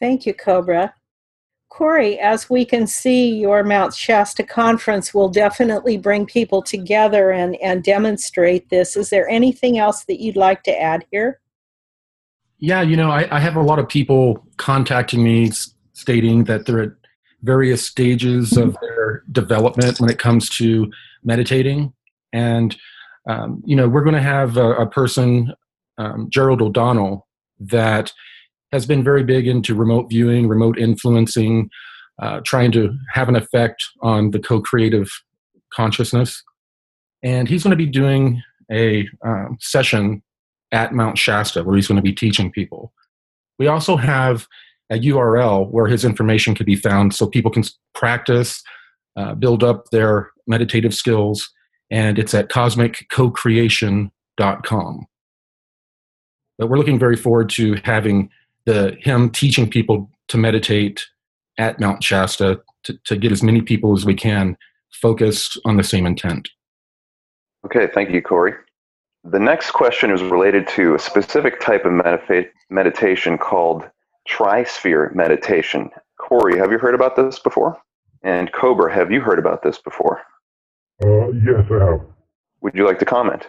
Thank 0.00 0.26
you, 0.26 0.34
Cobra. 0.34 0.94
Corey, 1.68 2.18
as 2.18 2.48
we 2.48 2.64
can 2.64 2.86
see, 2.86 3.28
your 3.38 3.62
Mount 3.62 3.94
Shasta 3.94 4.42
conference 4.42 5.12
will 5.12 5.28
definitely 5.28 5.98
bring 5.98 6.24
people 6.24 6.62
together 6.62 7.30
and, 7.30 7.56
and 7.56 7.84
demonstrate 7.84 8.70
this. 8.70 8.96
Is 8.96 9.10
there 9.10 9.28
anything 9.28 9.78
else 9.78 10.04
that 10.04 10.20
you'd 10.20 10.36
like 10.36 10.62
to 10.62 10.80
add 10.80 11.04
here? 11.10 11.40
Yeah, 12.58 12.80
you 12.80 12.96
know, 12.96 13.10
I, 13.10 13.28
I 13.36 13.38
have 13.38 13.56
a 13.56 13.62
lot 13.62 13.78
of 13.78 13.86
people 13.88 14.44
contacting 14.56 15.22
me 15.22 15.50
stating 15.92 16.44
that 16.44 16.64
they're 16.64 16.80
at 16.80 16.92
various 17.42 17.86
stages 17.86 18.56
of 18.56 18.76
their 18.80 19.22
development 19.30 20.00
when 20.00 20.10
it 20.10 20.18
comes 20.18 20.48
to 20.48 20.90
meditating. 21.22 21.92
And 22.32 22.76
um, 23.28 23.62
you 23.64 23.76
know, 23.76 23.88
we're 23.88 24.02
going 24.02 24.14
to 24.14 24.22
have 24.22 24.56
a, 24.56 24.72
a 24.72 24.86
person, 24.86 25.54
um, 25.98 26.28
Gerald 26.30 26.62
O'Donnell, 26.62 27.26
that 27.60 28.12
has 28.72 28.86
been 28.86 29.04
very 29.04 29.22
big 29.22 29.46
into 29.46 29.74
remote 29.74 30.08
viewing, 30.08 30.48
remote 30.48 30.78
influencing, 30.78 31.70
uh, 32.20 32.40
trying 32.44 32.72
to 32.72 32.96
have 33.12 33.28
an 33.28 33.36
effect 33.36 33.84
on 34.00 34.30
the 34.30 34.38
co-creative 34.38 35.10
consciousness. 35.72 36.42
And 37.22 37.48
he's 37.48 37.62
going 37.62 37.70
to 37.70 37.76
be 37.76 37.90
doing 37.90 38.42
a 38.70 39.08
um, 39.24 39.58
session 39.60 40.22
at 40.72 40.92
Mount 40.92 41.18
Shasta, 41.18 41.62
where 41.64 41.76
he's 41.76 41.88
going 41.88 41.96
to 41.96 42.02
be 42.02 42.12
teaching 42.12 42.50
people. 42.50 42.92
We 43.58 43.66
also 43.66 43.96
have 43.96 44.46
a 44.90 44.98
URL 44.98 45.70
where 45.70 45.86
his 45.86 46.04
information 46.04 46.54
can 46.54 46.66
be 46.66 46.76
found 46.76 47.14
so 47.14 47.26
people 47.26 47.50
can 47.50 47.64
practice, 47.94 48.62
uh, 49.16 49.34
build 49.34 49.62
up 49.62 49.90
their 49.90 50.30
meditative 50.46 50.94
skills, 50.94 51.50
and 51.90 52.18
it's 52.18 52.34
at 52.34 52.48
cosmiccocreation.com. 52.48 55.06
But 56.58 56.68
we're 56.68 56.78
looking 56.78 56.98
very 56.98 57.16
forward 57.16 57.50
to 57.50 57.78
having 57.84 58.30
the 58.64 58.96
him 59.00 59.30
teaching 59.30 59.70
people 59.70 60.10
to 60.28 60.36
meditate 60.36 61.06
at 61.56 61.80
Mount 61.80 62.02
Shasta 62.02 62.60
to, 62.84 62.98
to 63.04 63.16
get 63.16 63.32
as 63.32 63.42
many 63.42 63.62
people 63.62 63.96
as 63.96 64.04
we 64.04 64.14
can 64.14 64.56
focused 64.90 65.58
on 65.64 65.76
the 65.76 65.84
same 65.84 66.06
intent. 66.06 66.48
Okay, 67.64 67.88
thank 67.92 68.10
you, 68.10 68.22
Corey. 68.22 68.54
The 69.24 69.38
next 69.38 69.72
question 69.72 70.10
is 70.10 70.22
related 70.22 70.68
to 70.68 70.94
a 70.94 70.98
specific 70.98 71.60
type 71.60 71.84
of 71.84 71.92
medita- 71.92 72.48
meditation 72.70 73.36
called 73.36 73.88
trisphere 74.28 75.14
meditation. 75.14 75.90
Corey, 76.18 76.58
have 76.58 76.70
you 76.70 76.78
heard 76.78 76.94
about 76.94 77.16
this 77.16 77.38
before? 77.38 77.78
And 78.22 78.52
Cobra, 78.52 78.92
have 78.92 79.10
you 79.10 79.20
heard 79.20 79.38
about 79.38 79.62
this 79.62 79.78
before? 79.78 80.20
Uh, 81.02 81.30
yes, 81.46 81.62
I 81.70 81.84
have. 81.84 82.00
Would 82.60 82.74
you 82.74 82.86
like 82.86 82.98
to 82.98 83.04
comment? 83.04 83.46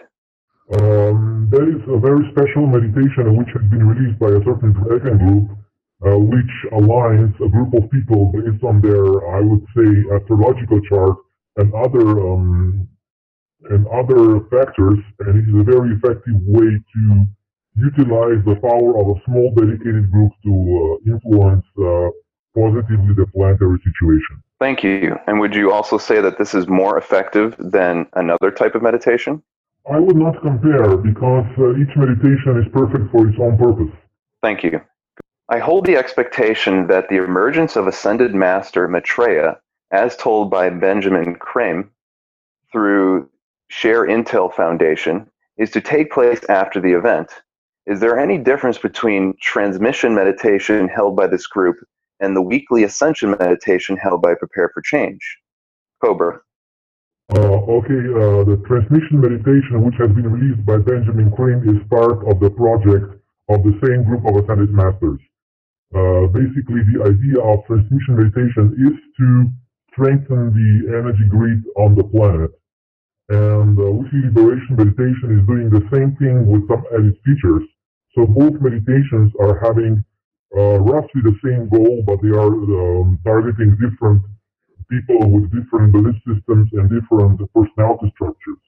Um, 0.80 1.50
that 1.50 1.66
is 1.66 1.82
a 1.90 1.98
very 1.98 2.30
special 2.30 2.68
meditation 2.68 3.38
which 3.38 3.50
has 3.58 3.66
been 3.74 3.90
released 3.90 4.20
by 4.20 4.30
a 4.30 4.42
certain 4.46 4.74
dragon 4.74 5.18
group, 5.18 5.50
uh, 6.06 6.20
which 6.20 6.54
aligns 6.72 7.34
a 7.42 7.50
group 7.50 7.74
of 7.74 7.90
people 7.90 8.32
based 8.32 8.64
on 8.64 8.80
their, 8.82 9.02
I 9.34 9.42
would 9.42 9.66
say, 9.74 9.90
astrological 10.14 10.80
chart 10.86 11.18
and 11.58 11.74
other 11.74 12.06
um, 12.22 12.88
and 13.70 13.86
other 13.88 14.40
factors, 14.48 15.00
and 15.20 15.42
it 15.42 15.50
is 15.50 15.58
a 15.60 15.66
very 15.66 15.92
effective 15.98 16.38
way 16.46 16.70
to 16.70 17.26
utilize 17.76 18.40
the 18.46 18.56
power 18.62 18.94
of 19.02 19.18
a 19.18 19.22
small 19.26 19.52
dedicated 19.58 20.12
group 20.12 20.32
to 20.46 20.54
uh, 20.54 21.12
influence 21.12 21.66
uh, 21.82 22.10
positively 22.56 23.14
the 23.18 23.26
planetary 23.34 23.80
situation. 23.84 24.42
Thank 24.60 24.84
you. 24.84 25.18
And 25.26 25.40
would 25.40 25.56
you 25.56 25.72
also 25.72 25.98
say 25.98 26.20
that 26.20 26.38
this 26.38 26.54
is 26.54 26.68
more 26.68 26.98
effective 26.98 27.56
than 27.60 28.08
another 28.14 28.52
type 28.52 28.76
of 28.76 28.82
meditation? 28.82 29.42
I 29.90 30.00
would 30.00 30.18
not 30.18 30.42
compare 30.42 30.98
because 30.98 31.46
uh, 31.58 31.76
each 31.78 31.96
meditation 31.96 32.62
is 32.62 32.68
perfect 32.74 33.10
for 33.12 33.28
its 33.28 33.40
own 33.40 33.58
purpose. 33.58 33.96
Thank 34.42 34.64
you. 34.64 34.82
I 35.48 35.60
hold 35.60 35.86
the 35.86 35.96
expectation 35.96 36.88
that 36.88 37.10
the 37.10 37.24
emergence 37.24 37.76
of 37.76 37.88
Ascended 37.88 38.36
Master 38.36 38.88
Maitreya, 38.88 39.58
as 39.92 40.16
told 40.18 40.52
by 40.52 40.70
Benjamin 40.70 41.36
Creme 41.36 41.90
through 42.72 43.30
Share 43.70 44.06
Intel 44.06 44.54
Foundation, 44.54 45.28
is 45.58 45.72
to 45.72 45.82
take 45.82 46.12
place 46.12 46.42
after 46.50 46.80
the 46.80 46.92
event. 46.92 47.32
Is 47.88 48.00
there 48.00 48.20
any 48.20 48.38
difference 48.38 48.78
between 48.78 49.34
transmission 49.42 50.14
meditation 50.14 50.88
held 50.88 51.16
by 51.16 51.28
this 51.28 51.48
group 51.48 51.78
and 52.20 52.36
the 52.36 52.42
weekly 52.42 52.84
ascension 52.84 53.32
meditation 53.32 53.98
held 53.98 54.22
by 54.22 54.36
Prepare 54.36 54.70
for 54.74 54.82
Change? 54.82 55.20
Cobra. 56.04 56.42
Uh, 57.36 57.62
okay, 57.78 58.02
uh, 58.10 58.44
the 58.44 58.58
transmission 58.66 59.22
meditation, 59.22 59.84
which 59.86 59.96
has 60.00 60.10
been 60.10 60.32
released 60.32 60.66
by 60.66 60.78
Benjamin 60.78 61.32
Creme, 61.32 61.62
is 61.70 61.82
part 61.90 62.26
of 62.28 62.40
the 62.40 62.50
project 62.50 63.22
of 63.50 63.64
the 63.64 63.78
same 63.86 64.04
group 64.04 64.26
of 64.26 64.44
Ascended 64.44 64.72
Masters. 64.72 65.20
Uh, 65.94 66.26
basically, 66.34 66.82
the 66.90 67.02
idea 67.06 67.38
of 67.42 67.66
transmission 67.66 68.18
meditation 68.18 68.74
is 68.82 68.98
to 69.18 69.50
strengthen 69.92 70.54
the 70.54 70.98
energy 70.98 71.26
grid 71.30 71.64
on 71.78 71.96
the 71.96 72.04
planet. 72.04 72.52
And 73.30 73.78
uh, 73.78 73.92
weekly 73.92 74.22
liberation 74.26 74.76
meditation 74.76 75.38
is 75.38 75.46
doing 75.46 75.70
the 75.70 75.86
same 75.94 76.16
thing 76.18 76.48
with 76.48 76.68
some 76.68 76.84
added 76.94 77.18
features. 77.26 77.64
So 78.16 78.26
both 78.26 78.60
meditations 78.60 79.32
are 79.40 79.60
having 79.62 80.04
uh, 80.58 80.80
roughly 80.82 81.22
the 81.22 81.36
same 81.44 81.70
goal, 81.70 82.04
but 82.06 82.22
they 82.22 82.34
are 82.34 82.54
um, 82.54 83.20
targeting 83.26 83.78
different 83.78 84.24
people 84.90 85.20
with 85.32 85.52
different 85.54 85.94
belief 85.94 86.16
systems 86.26 86.70
and 86.74 86.90
different 86.90 87.40
personality 87.54 88.12
structures. 88.16 88.64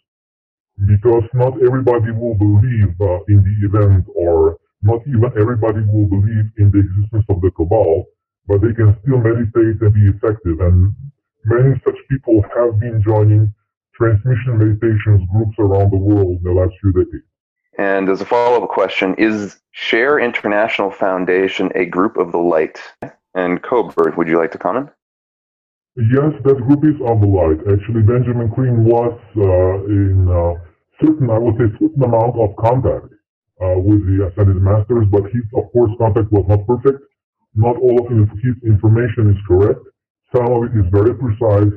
Because 0.88 1.24
not 1.34 1.62
everybody 1.64 2.12
will 2.12 2.36
believe 2.36 2.94
uh, 3.02 3.22
in 3.30 3.42
the 3.46 3.56
event, 3.68 4.06
or 4.16 4.58
not 4.84 5.02
even 5.08 5.32
everybody 5.40 5.82
will 5.90 6.08
believe 6.08 6.48
in 6.58 6.72
the 6.72 6.80
existence 6.82 7.26
of 7.30 7.42
the 7.42 7.52
Cabal, 7.52 8.06
but 8.48 8.62
they 8.62 8.74
can 8.74 8.98
still 9.02 9.20
meditate 9.20 9.82
and 9.82 9.94
be 9.94 10.06
effective. 10.10 10.60
And 10.62 10.94
many 11.46 11.80
such 11.86 11.98
people 12.10 12.44
have 12.56 12.80
been 12.80 13.04
joining 13.06 13.54
transmission 13.96 14.58
meditations 14.58 15.24
groups 15.32 15.58
around 15.60 15.92
the 15.92 15.98
world 15.98 16.38
in 16.40 16.44
the 16.44 16.54
last 16.54 16.74
few 16.82 16.92
decades. 16.94 17.31
And 17.78 18.10
as 18.10 18.22
a 18.22 18.26
follow 18.26 18.62
up 18.62 18.70
question, 18.70 19.16
is 19.18 19.60
Share 19.72 20.20
International 20.20 20.92
Foundation 20.92 21.72
a 21.76 21.86
group 21.86 22.18
of 22.18 22.32
the 22.32 22.38
light? 22.38 22.80
And 23.34 23.64
Cobra, 23.64 24.14
would 24.18 24.28
you 24.28 24.38
like 24.38 24.52
to 24.52 24.58
comment? 24.58 24.90
Yes, 25.96 26.32
that 26.44 26.56
group 26.56 26.84
is 26.84 27.00
of 27.04 27.22
the 27.22 27.28
light. 27.28 27.60
Actually, 27.68 28.04
Benjamin 28.04 28.52
Creme 28.52 28.84
was 28.84 29.18
uh, 29.38 29.86
in 29.88 30.28
uh, 30.28 30.54
certain, 31.02 31.30
I 31.30 31.38
would 31.38 31.56
say, 31.56 31.68
certain 31.80 32.04
amount 32.04 32.38
of 32.40 32.56
contact 32.56 33.12
uh, 33.62 33.76
with 33.80 34.08
the 34.08 34.28
Ascended 34.28 34.62
Masters, 34.62 35.08
but 35.12 35.24
his, 35.32 35.44
of 35.56 35.72
course, 35.72 35.92
contact 35.98 36.32
was 36.32 36.46
not 36.48 36.66
perfect. 36.68 37.04
Not 37.56 37.76
all 37.78 38.00
of 38.00 38.08
his 38.12 38.28
information 38.64 39.32
is 39.32 39.40
correct. 39.48 39.80
Some 40.34 40.48
of 40.48 40.64
it 40.64 40.80
is 40.80 40.88
very 40.92 41.14
precise, 41.14 41.76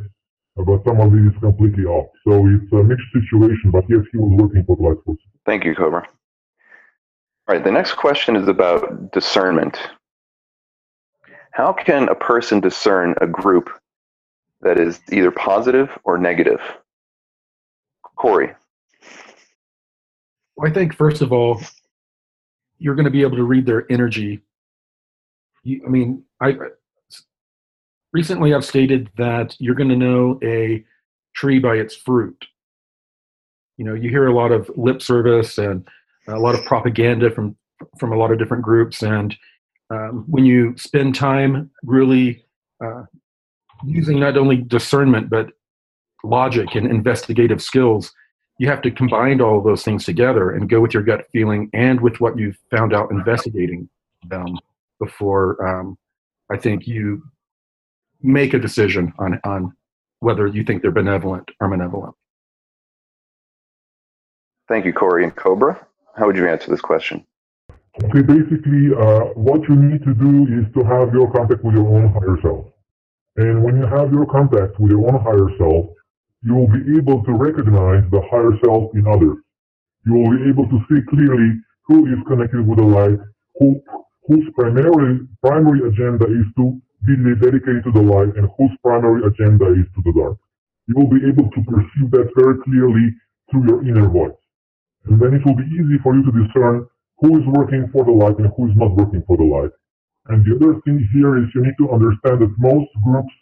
but 0.56 0.78
some 0.86 1.00
of 1.00 1.10
it 1.14 1.26
is 1.26 1.34
completely 1.40 1.84
off. 1.84 2.06
So 2.26 2.46
it's 2.46 2.70
a 2.72 2.82
mixed 2.82 3.10
situation, 3.10 3.70
but 3.72 3.82
yes, 3.88 4.06
he 4.12 4.18
was 4.18 4.30
working 4.38 4.64
for 4.64 4.76
the 4.76 4.82
Light 4.82 5.02
Force. 5.04 5.18
Thank 5.46 5.64
you, 5.64 5.74
Cobra. 5.74 6.06
All 7.46 7.54
right, 7.54 7.62
the 7.62 7.70
next 7.70 7.94
question 7.94 8.36
is 8.36 8.48
about 8.48 9.12
discernment. 9.12 9.78
How 11.50 11.72
can 11.72 12.08
a 12.08 12.14
person 12.14 12.60
discern 12.60 13.14
a 13.20 13.26
group 13.26 13.70
that 14.62 14.80
is 14.80 15.00
either 15.12 15.30
positive 15.30 15.90
or 16.04 16.16
negative? 16.16 16.60
Corey. 18.16 18.54
Well, 20.56 20.70
I 20.70 20.72
think, 20.72 20.94
first 20.94 21.20
of 21.20 21.32
all, 21.32 21.60
you're 22.78 22.94
going 22.94 23.04
to 23.04 23.10
be 23.10 23.22
able 23.22 23.36
to 23.36 23.44
read 23.44 23.66
their 23.66 23.90
energy. 23.92 24.40
You, 25.62 25.82
I 25.86 25.90
mean, 25.90 26.24
I, 26.40 26.56
recently 28.12 28.54
I've 28.54 28.64
stated 28.64 29.10
that 29.16 29.56
you're 29.58 29.74
going 29.74 29.90
to 29.90 29.96
know 29.96 30.38
a 30.42 30.84
tree 31.34 31.58
by 31.58 31.76
its 31.76 31.94
fruit. 31.94 32.46
You 33.76 33.84
know, 33.84 33.94
you 33.94 34.10
hear 34.10 34.26
a 34.26 34.34
lot 34.34 34.52
of 34.52 34.70
lip 34.76 35.02
service 35.02 35.58
and 35.58 35.86
a 36.28 36.38
lot 36.38 36.54
of 36.54 36.64
propaganda 36.64 37.30
from 37.30 37.56
from 37.98 38.12
a 38.12 38.16
lot 38.16 38.30
of 38.30 38.38
different 38.38 38.62
groups, 38.62 39.02
and 39.02 39.36
um, 39.90 40.24
when 40.28 40.44
you 40.44 40.74
spend 40.76 41.14
time 41.14 41.70
really 41.82 42.44
uh, 42.82 43.04
using 43.84 44.20
not 44.20 44.36
only 44.36 44.56
discernment 44.56 45.28
but 45.28 45.50
logic 46.22 46.74
and 46.74 46.86
investigative 46.86 47.60
skills, 47.60 48.12
you 48.58 48.68
have 48.68 48.80
to 48.82 48.90
combine 48.90 49.40
all 49.40 49.60
those 49.60 49.82
things 49.82 50.04
together 50.04 50.52
and 50.52 50.70
go 50.70 50.80
with 50.80 50.94
your 50.94 51.02
gut 51.02 51.26
feeling 51.32 51.68
and 51.74 52.00
with 52.00 52.20
what 52.20 52.38
you've 52.38 52.58
found 52.70 52.94
out 52.94 53.10
investigating 53.10 53.88
them 54.28 54.58
before 54.98 55.62
um, 55.66 55.98
I 56.50 56.56
think 56.56 56.86
you 56.86 57.22
make 58.22 58.54
a 58.54 58.58
decision 58.58 59.12
on 59.18 59.40
on 59.44 59.74
whether 60.20 60.46
you 60.46 60.64
think 60.64 60.82
they're 60.82 60.90
benevolent 60.90 61.50
or 61.60 61.68
malevolent. 61.68 62.14
Thank 64.68 64.86
you, 64.86 64.92
Corey 64.92 65.24
and 65.24 65.34
Cobra. 65.34 65.86
How 66.16 66.26
would 66.26 66.36
you 66.36 66.48
answer 66.48 66.70
this 66.70 66.80
question? 66.80 67.26
Okay, 68.02 68.22
basically, 68.22 68.90
uh, 68.96 69.30
what 69.36 69.68
you 69.68 69.76
need 69.76 70.02
to 70.04 70.14
do 70.14 70.46
is 70.50 70.64
to 70.74 70.82
have 70.84 71.12
your 71.12 71.30
contact 71.30 71.62
with 71.62 71.74
your 71.74 71.86
own 71.86 72.12
higher 72.12 72.38
self. 72.42 72.66
And 73.36 73.62
when 73.62 73.76
you 73.76 73.86
have 73.86 74.12
your 74.12 74.26
contact 74.26 74.80
with 74.80 74.90
your 74.90 75.06
own 75.06 75.20
higher 75.22 75.50
self, 75.58 75.86
you 76.42 76.54
will 76.54 76.68
be 76.68 76.96
able 76.96 77.22
to 77.24 77.32
recognize 77.32 78.04
the 78.10 78.22
higher 78.30 78.56
self 78.64 78.94
in 78.94 79.06
others. 79.06 79.38
You 80.06 80.14
will 80.14 80.30
be 80.30 80.48
able 80.48 80.68
to 80.68 80.78
see 80.88 81.00
clearly 81.08 81.60
who 81.86 82.06
is 82.06 82.18
connected 82.26 82.66
with 82.66 82.78
the 82.78 82.84
light, 82.84 83.18
who, 83.58 83.80
whose 84.26 84.46
primary, 84.54 85.20
primary 85.42 85.88
agenda 85.88 86.26
is 86.26 86.46
to 86.56 86.80
be 87.06 87.16
dedicated 87.16 87.84
to 87.84 87.92
the 87.92 88.02
light 88.02 88.34
and 88.36 88.48
whose 88.56 88.70
primary 88.82 89.22
agenda 89.26 89.72
is 89.72 89.86
to 89.94 90.02
the 90.04 90.12
dark. 90.16 90.38
You 90.88 90.94
will 90.96 91.08
be 91.08 91.26
able 91.28 91.50
to 91.50 91.60
perceive 91.62 92.10
that 92.12 92.30
very 92.36 92.58
clearly 92.64 93.12
through 93.50 93.68
your 93.68 93.82
inner 93.86 94.08
voice. 94.08 94.43
And 95.06 95.20
then 95.20 95.34
it 95.34 95.44
will 95.44 95.56
be 95.56 95.68
easy 95.68 95.98
for 96.02 96.14
you 96.14 96.22
to 96.24 96.32
discern 96.32 96.86
who 97.18 97.38
is 97.38 97.46
working 97.46 97.88
for 97.92 98.04
the 98.04 98.12
light 98.12 98.38
and 98.38 98.50
who 98.56 98.68
is 98.68 98.76
not 98.76 98.96
working 98.96 99.22
for 99.26 99.36
the 99.36 99.44
light. 99.44 99.70
And 100.26 100.44
the 100.44 100.56
other 100.56 100.80
thing 100.82 101.06
here 101.12 101.36
is 101.36 101.44
you 101.54 101.62
need 101.62 101.76
to 101.78 101.90
understand 101.90 102.40
that 102.40 102.54
most 102.58 102.88
groups 103.04 103.32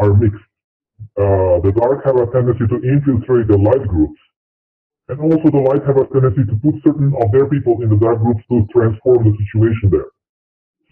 are 0.00 0.14
mixed. 0.14 0.44
Uh, 1.18 1.58
the 1.66 1.72
dark 1.74 2.04
have 2.04 2.16
a 2.16 2.26
tendency 2.30 2.66
to 2.66 2.78
infiltrate 2.82 3.48
the 3.48 3.58
light 3.58 3.86
groups. 3.86 4.18
And 5.08 5.20
also 5.20 5.50
the 5.50 5.58
light 5.58 5.84
have 5.86 5.96
a 5.96 6.06
tendency 6.06 6.44
to 6.44 6.54
put 6.62 6.82
certain 6.84 7.14
of 7.20 7.32
their 7.32 7.46
people 7.46 7.82
in 7.82 7.88
the 7.88 7.96
dark 7.96 8.20
groups 8.20 8.44
to 8.50 8.66
transform 8.72 9.24
the 9.24 9.34
situation 9.38 9.90
there. 9.90 10.10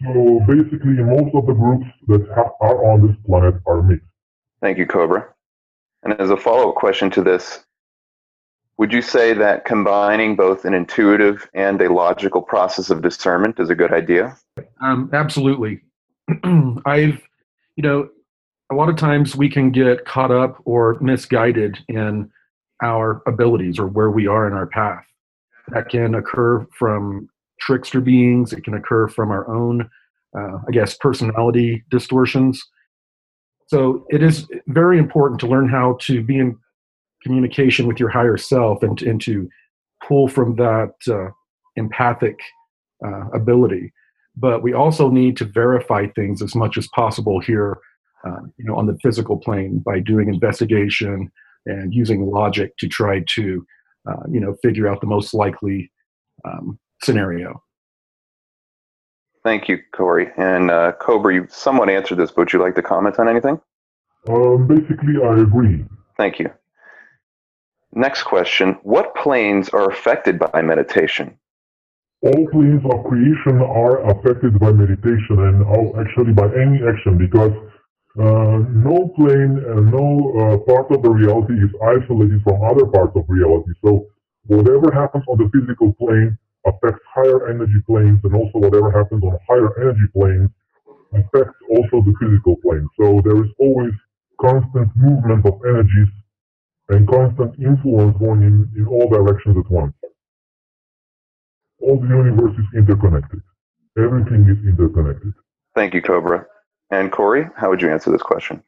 So 0.03 0.41
basically, 0.47 0.99
most 1.03 1.35
of 1.35 1.47
the 1.47 1.55
groups 1.55 1.87
that 2.09 2.27
ha- 2.35 2.53
are 2.61 2.93
on 2.93 3.07
this 3.07 3.17
planet 3.27 3.55
are 3.67 3.83
mixed. 3.83 4.07
Thank 4.61 4.79
you, 4.79 4.87
Cobra. 4.87 5.29
And 6.03 6.15
as 6.21 6.31
a 6.31 6.37
follow 6.37 6.71
up 6.71 6.77
question 6.77 7.11
to 7.11 7.23
this, 7.23 7.66
Would 8.79 8.93
you 8.93 9.01
say 9.01 9.33
that 9.33 9.65
combining 9.65 10.37
both 10.37 10.65
an 10.65 10.75
intuitive 10.75 11.49
and 11.55 11.81
a 11.81 11.93
logical 11.93 12.43
process 12.43 12.91
of 12.91 13.01
discernment 13.01 13.59
is 13.59 13.71
a 13.71 13.75
good 13.75 13.93
idea? 13.93 14.37
Um, 14.83 15.09
absolutely. 15.15 15.81
I've, 16.85 17.23
you 17.77 17.83
know, 17.83 18.09
a 18.71 18.75
lot 18.75 18.89
of 18.89 18.97
times 18.97 19.35
we 19.35 19.49
can 19.49 19.71
get 19.71 20.05
caught 20.05 20.31
up 20.31 20.61
or 20.65 20.99
misguided 21.01 21.79
in 21.89 22.31
our 22.83 23.23
abilities 23.27 23.79
or 23.79 23.87
where 23.87 24.11
we 24.11 24.27
are 24.27 24.47
in 24.47 24.53
our 24.53 24.67
path. 24.67 25.05
That 25.69 25.89
can 25.89 26.15
occur 26.15 26.67
from 26.79 27.29
trickster 27.61 28.01
beings, 28.01 28.53
it 28.53 28.63
can 28.63 28.75
occur 28.75 29.09
from 29.09 29.31
our 29.31 29.49
own, 29.49 29.89
uh, 30.39 30.59
I 30.69 30.71
guess, 30.71 30.97
personality 30.97 31.83
distortions. 31.91 32.63
So 33.69 34.07
it 34.11 34.23
is 34.23 34.47
very 34.67 34.99
important 34.99 35.41
to 35.41 35.47
learn 35.47 35.69
how 35.69 35.97
to 36.03 36.23
be 36.23 36.39
in 36.39 36.59
communication 37.27 37.87
with 37.89 37.99
your 37.99 38.09
higher 38.09 38.37
self 38.37 38.83
and, 38.83 39.03
and 39.03 39.21
to 39.23 39.49
pull 40.07 40.29
from 40.29 40.55
that 40.57 40.93
uh, 41.09 41.31
empathic 41.75 42.39
uh, 43.05 43.29
ability. 43.35 43.93
But 44.37 44.63
we 44.63 44.73
also 44.75 45.11
need 45.11 45.37
to 45.39 45.45
verify 45.45 46.07
things 46.07 46.43
as 46.43 46.55
much 46.55 46.79
as 46.79 46.87
possible 46.89 47.41
here, 47.41 47.79
uh, 48.27 48.43
you 48.59 48.65
know, 48.65 48.77
on 48.77 48.87
the 48.87 48.99
physical 49.03 49.37
plane 49.39 49.79
by 49.79 49.99
doing 50.01 50.29
investigation 50.29 51.31
and 51.65 51.93
using 51.93 52.27
logic 52.27 52.77
to 52.79 52.87
try 52.87 53.25
to, 53.35 53.67
uh, 54.09 54.23
you 54.31 54.41
know, 54.41 54.55
figure 54.63 54.87
out 54.87 55.01
the 55.01 55.07
most 55.07 55.35
likely 55.35 55.91
um, 56.45 56.79
scenario. 57.03 57.61
Thank 59.43 59.69
you, 59.69 59.79
Corey. 59.95 60.31
And 60.37 60.71
uh, 60.71 60.93
Cobra, 61.01 61.35
you 61.35 61.47
somewhat 61.49 61.89
answered 61.89 62.19
this, 62.19 62.31
but 62.31 62.43
would 62.43 62.53
you 62.53 62.61
like 62.61 62.75
to 62.77 62.83
comment 62.83 63.19
on 63.19 63.29
anything? 63.29 63.61
Um, 64.29 64.67
basically, 64.67 65.15
I 65.23 65.41
agree. 65.41 65.85
Thank 66.17 66.39
you. 66.41 66.51
Next 67.97 68.25
question 68.25 68.77
What 68.83 69.15
planes 69.15 69.71
are 69.71 69.89
affected 69.91 70.39
by 70.39 70.61
meditation? 70.61 71.39
All 72.21 72.47
planes 72.53 72.85
of 72.93 73.05
creation 73.05 73.63
are 73.63 74.05
affected 74.11 74.61
by 74.61 74.71
meditation 74.73 75.41
and 75.41 75.65
actually 75.97 76.35
by 76.35 76.45
any 76.53 76.85
action 76.85 77.17
because 77.17 77.57
uh, 78.21 78.61
no 78.69 79.09
plane 79.17 79.65
and 79.73 79.91
no 79.91 80.07
uh, 80.37 80.59
part 80.69 80.93
of 80.93 81.03
the 81.03 81.09
reality 81.09 81.55
is 81.55 81.73
isolated 81.81 82.43
from 82.45 82.61
other 82.63 82.85
parts 82.85 83.17
of 83.17 83.25
reality. 83.29 83.73
So 83.83 84.05
whatever 84.45 84.93
happens 84.93 85.25
on 85.27 85.39
the 85.39 85.49
physical 85.49 85.95
plane 85.95 86.37
affects 86.67 87.01
higher 87.15 87.49
energy 87.49 87.81
planes 87.87 88.21
and 88.25 88.35
also 88.35 88.59
whatever 88.59 88.91
happens 88.91 89.25
on 89.25 89.39
higher 89.49 89.73
energy 89.81 90.09
planes 90.13 90.51
affects 91.15 91.57
also 91.71 92.05
the 92.05 92.13
physical 92.21 92.57
plane. 92.57 92.87
So 93.01 93.23
there 93.25 93.43
is 93.43 93.51
always 93.59 93.95
constant 94.39 94.93
movement 94.97 95.47
of 95.47 95.65
energies 95.65 96.13
and 96.89 97.09
constant 97.09 97.59
influence 97.59 98.17
going 98.19 98.43
in, 98.43 98.71
in 98.77 98.87
all 98.87 99.09
directions 99.09 99.57
at 99.57 99.71
once. 99.71 99.95
All 101.81 102.01
the 102.01 102.09
universe 102.09 102.57
is 102.59 102.67
interconnected. 102.77 103.41
Everything 103.99 104.49
is 104.49 104.59
interconnected. 104.67 105.33
Thank 105.75 105.95
you, 105.95 106.03
Cobra. 106.03 106.47
And 106.91 107.11
Corey, 107.11 107.49
how 107.57 107.71
would 107.71 107.83
you 107.83 107.91
answer 107.91 108.11
this 108.11 108.23
question? 108.23 108.63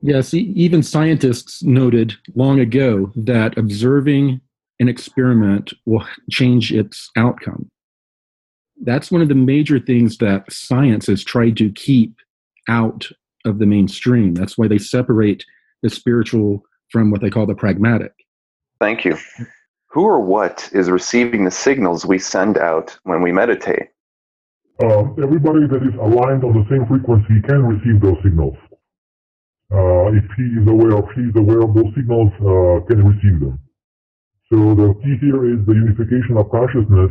Yes, 0.00 0.32
even 0.32 0.82
scientists 0.82 1.62
noted 1.62 2.14
long 2.34 2.60
ago 2.60 3.12
that 3.16 3.58
observing 3.58 4.40
an 4.78 4.88
experiment 4.88 5.72
will 5.86 6.06
change 6.30 6.72
its 6.72 7.10
outcome. 7.16 7.68
That's 8.80 9.10
one 9.10 9.22
of 9.22 9.28
the 9.28 9.34
major 9.34 9.80
things 9.80 10.18
that 10.18 10.52
science 10.52 11.08
has 11.08 11.24
tried 11.24 11.56
to 11.56 11.72
keep 11.72 12.14
out 12.68 13.08
of 13.44 13.58
the 13.58 13.66
mainstream. 13.66 14.34
That's 14.34 14.56
why 14.56 14.68
they 14.68 14.78
separate 14.78 15.44
the 15.82 15.90
spiritual 15.90 16.62
from 16.90 17.10
what 17.10 17.20
they 17.20 17.30
call 17.30 17.46
the 17.46 17.54
pragmatic. 17.54 18.12
Thank 18.80 19.04
you. 19.04 19.16
Who 19.90 20.04
or 20.04 20.20
what 20.20 20.68
is 20.72 20.90
receiving 20.90 21.44
the 21.44 21.50
signals 21.50 22.06
we 22.06 22.18
send 22.18 22.58
out 22.58 22.98
when 23.04 23.22
we 23.22 23.32
meditate? 23.32 23.88
Uh, 24.80 25.12
everybody 25.22 25.66
that 25.66 25.82
is 25.82 25.94
aligned 26.00 26.44
on 26.44 26.52
the 26.52 26.64
same 26.70 26.86
frequency 26.86 27.40
can 27.42 27.64
receive 27.64 28.00
those 28.00 28.16
signals. 28.22 28.56
Uh, 29.72 30.12
if 30.12 30.24
he 30.36 30.44
is 30.60 30.68
aware 30.68 30.96
of, 30.96 31.04
he 31.14 31.22
is 31.22 31.36
aware 31.36 31.62
of 31.62 31.74
those 31.74 31.92
signals, 31.96 32.32
uh, 32.40 32.86
can 32.86 33.04
receive 33.04 33.40
them. 33.40 33.58
So 34.52 34.74
the 34.74 34.94
key 35.02 35.16
here 35.20 35.52
is 35.52 35.66
the 35.66 35.74
unification 35.74 36.36
of 36.38 36.50
consciousness 36.50 37.10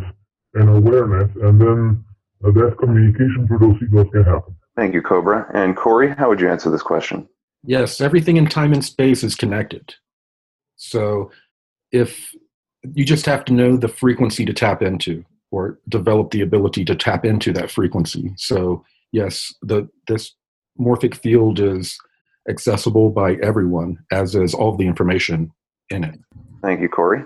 and 0.53 0.69
awareness, 0.69 1.29
and 1.43 1.61
then 1.61 2.03
uh, 2.43 2.51
that 2.51 2.77
communication 2.79 3.47
through 3.47 3.59
those 3.59 3.79
signals 3.79 4.07
can 4.11 4.23
happen. 4.23 4.55
Thank 4.75 4.93
you, 4.93 5.01
Cobra. 5.01 5.49
And 5.53 5.75
Corey, 5.75 6.15
how 6.17 6.29
would 6.29 6.39
you 6.39 6.49
answer 6.49 6.69
this 6.69 6.81
question? 6.81 7.27
Yes, 7.67 7.99
everything 7.99 8.37
in 8.37 8.47
time 8.47 8.71
and 8.71 8.83
space 8.83 9.23
is 9.23 9.35
connected. 9.35 9.93
So 10.77 11.31
if 11.91 12.33
you 12.93 13.03
just 13.03 13.25
have 13.25 13.43
to 13.45 13.53
know 13.53 13.75
the 13.75 13.89
frequency 13.89 14.45
to 14.45 14.53
tap 14.53 14.81
into 14.81 15.25
or 15.51 15.77
develop 15.89 16.31
the 16.31 16.41
ability 16.41 16.85
to 16.85 16.95
tap 16.95 17.25
into 17.25 17.51
that 17.53 17.69
frequency. 17.69 18.33
So 18.37 18.85
yes, 19.11 19.53
the 19.61 19.89
this 20.07 20.33
morphic 20.79 21.15
field 21.15 21.59
is 21.59 21.97
accessible 22.49 23.09
by 23.09 23.33
everyone, 23.35 23.97
as 24.11 24.33
is 24.33 24.53
all 24.53 24.75
the 24.77 24.87
information 24.87 25.51
in 25.89 26.05
it. 26.05 26.19
Thank 26.61 26.79
you, 26.79 26.87
Corey. 26.87 27.23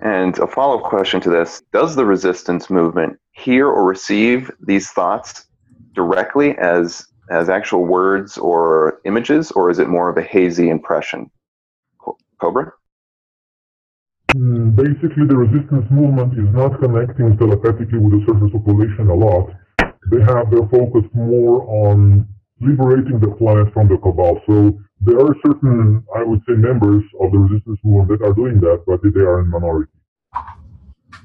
And 0.00 0.36
a 0.38 0.48
follow 0.48 0.78
up 0.78 0.84
question 0.84 1.20
to 1.20 1.30
this 1.30 1.62
Does 1.72 1.94
the 1.94 2.04
resistance 2.04 2.70
movement 2.70 3.18
hear 3.30 3.68
or 3.68 3.84
receive 3.84 4.50
these 4.60 4.90
thoughts 4.90 5.46
directly 5.94 6.56
as 6.58 7.06
as 7.30 7.48
actual 7.48 7.84
words 7.84 8.38
or 8.38 9.00
images, 9.04 9.50
or 9.52 9.70
is 9.70 9.78
it 9.78 9.88
more 9.88 10.08
of 10.08 10.16
a 10.16 10.22
hazy 10.22 10.70
impression? 10.70 11.30
Cobra? 12.40 12.72
Mm, 14.34 14.76
basically, 14.76 15.26
the 15.26 15.36
resistance 15.36 15.86
movement 15.90 16.38
is 16.38 16.52
not 16.54 16.78
connecting 16.80 17.36
telepathically 17.38 17.98
with 17.98 18.12
the 18.12 18.26
surface 18.26 18.52
population 18.52 19.08
a 19.08 19.14
lot. 19.14 19.50
They 20.10 20.20
have 20.20 20.50
their 20.50 20.66
focus 20.68 21.04
more 21.14 21.64
on 21.86 22.26
liberating 22.60 23.20
the 23.20 23.28
planet 23.28 23.72
from 23.72 23.88
the 23.88 23.96
cabal. 23.98 24.40
So 24.46 24.78
there 25.00 25.18
are 25.18 25.34
certain, 25.46 26.04
I 26.14 26.22
would 26.22 26.40
say, 26.46 26.54
members 26.54 27.04
of 27.20 27.32
the 27.32 27.38
resistance 27.38 27.78
movement 27.84 28.20
that 28.20 28.26
are 28.26 28.32
doing 28.32 28.60
that, 28.60 28.84
but 28.86 29.00
they 29.02 29.20
are 29.20 29.40
in 29.40 29.48
minority. 29.48 29.92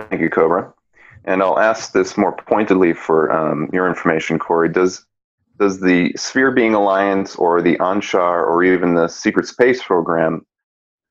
Thank 0.10 0.22
you, 0.22 0.30
Cobra. 0.30 0.74
And 1.26 1.42
I'll 1.42 1.60
ask 1.60 1.92
this 1.94 2.18
more 2.18 2.36
pointedly 2.36 2.94
for 2.94 3.32
um, 3.32 3.70
your 3.72 3.88
information, 3.88 4.39
Corey. 4.39 4.70
Does 4.70 5.06
does 5.60 5.80
the 5.80 6.13
Sphere 6.16 6.52
Being 6.52 6.74
Alliance 6.74 7.36
or 7.36 7.62
the 7.62 7.78
Anshar 7.78 8.48
or 8.48 8.63
even 8.63 8.96
the 8.96 9.08
Secret 9.08 9.48
Space 9.48 9.84
Program 9.84 10.46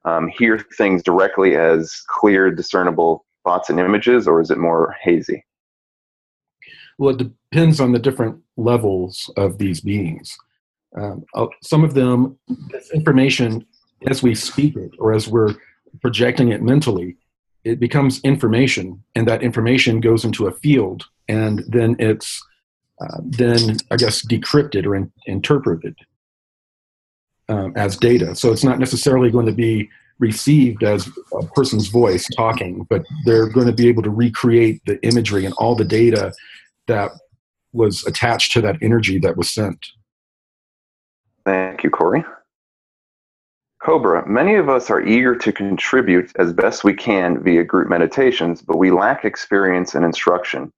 um, 0.05 0.29
hear 0.29 0.59
things 0.77 1.03
directly 1.03 1.57
as 1.57 2.03
clear, 2.09 2.51
discernible 2.51 3.25
thoughts 3.45 3.71
and 3.71 3.79
images, 3.79 4.27
or 4.27 4.41
is 4.41 4.51
it 4.51 4.59
more 4.59 4.97
hazy? 5.01 5.45
Well, 6.99 7.15
it 7.15 7.19
depends 7.51 7.81
on 7.81 7.93
the 7.93 7.99
different 7.99 8.41
levels 8.57 9.31
of 9.37 9.59
these 9.59 9.81
beings. 9.81 10.37
Um, 10.97 11.25
uh, 11.35 11.47
some 11.63 11.85
of 11.85 11.95
them, 11.95 12.39
this 12.71 12.91
information, 12.93 13.65
as 14.09 14.23
we 14.23 14.35
speak 14.35 14.77
it 14.77 14.91
or 14.99 15.13
as 15.13 15.29
we're 15.29 15.55
projecting 16.01 16.49
it 16.49 16.63
mentally, 16.63 17.17
it 17.65 17.79
becomes 17.79 18.21
information, 18.25 19.03
and 19.15 19.27
that 19.29 19.43
information 19.43 20.01
goes 20.01 20.25
into 20.25 20.47
a 20.47 20.53
field, 20.53 21.05
and 21.29 21.63
then 21.69 21.97
it's 21.99 22.43
uh, 23.01 23.19
then 23.23 23.77
I 23.91 23.97
guess 23.97 24.25
decrypted 24.25 24.87
or 24.87 24.95
in, 24.95 25.13
interpreted 25.27 25.97
um, 27.49 27.73
as 27.77 27.97
data. 27.97 28.35
So 28.35 28.53
it's 28.53 28.65
not 28.65 28.79
necessarily 28.79 29.31
going 29.31 29.47
to 29.47 29.53
be 29.53 29.89
received 30.19 30.85
as 30.85 31.09
a 31.33 31.45
person's 31.47 31.89
voice 31.89 32.29
talking, 32.37 32.87
but 32.89 33.05
they're 33.25 33.49
going 33.49 33.67
to 33.67 33.73
be 33.73 33.89
able 33.89 34.03
to 34.05 34.11
recreate 34.11 34.81
the 34.87 35.03
imagery 35.05 35.45
and 35.45 35.55
all 35.55 35.75
the 35.75 35.85
data 35.85 36.33
that 36.87 37.11
was 37.73 38.07
attached 38.07 38.53
to 38.53 38.61
that 38.61 38.77
energy 38.83 39.19
that 39.19 39.37
was 39.37 39.51
sent. 39.51 39.85
Thank 41.45 41.83
you, 41.83 41.91
Corey. 41.91 42.25
Cobra, 43.83 44.29
many 44.29 44.55
of 44.55 44.69
us 44.69 44.91
are 44.91 45.03
eager 45.03 45.35
to 45.35 45.53
contribute 45.53 46.31
as 46.37 46.53
best 46.53 46.85
we 46.85 46.95
can 46.95 47.43
via 47.43 47.65
group 47.65 47.89
meditations, 47.89 48.63
but 48.63 48.79
we 48.79 48.93
lack 48.93 49.25
experience 49.25 49.97
and 49.97 50.05
instruction. 50.05 50.71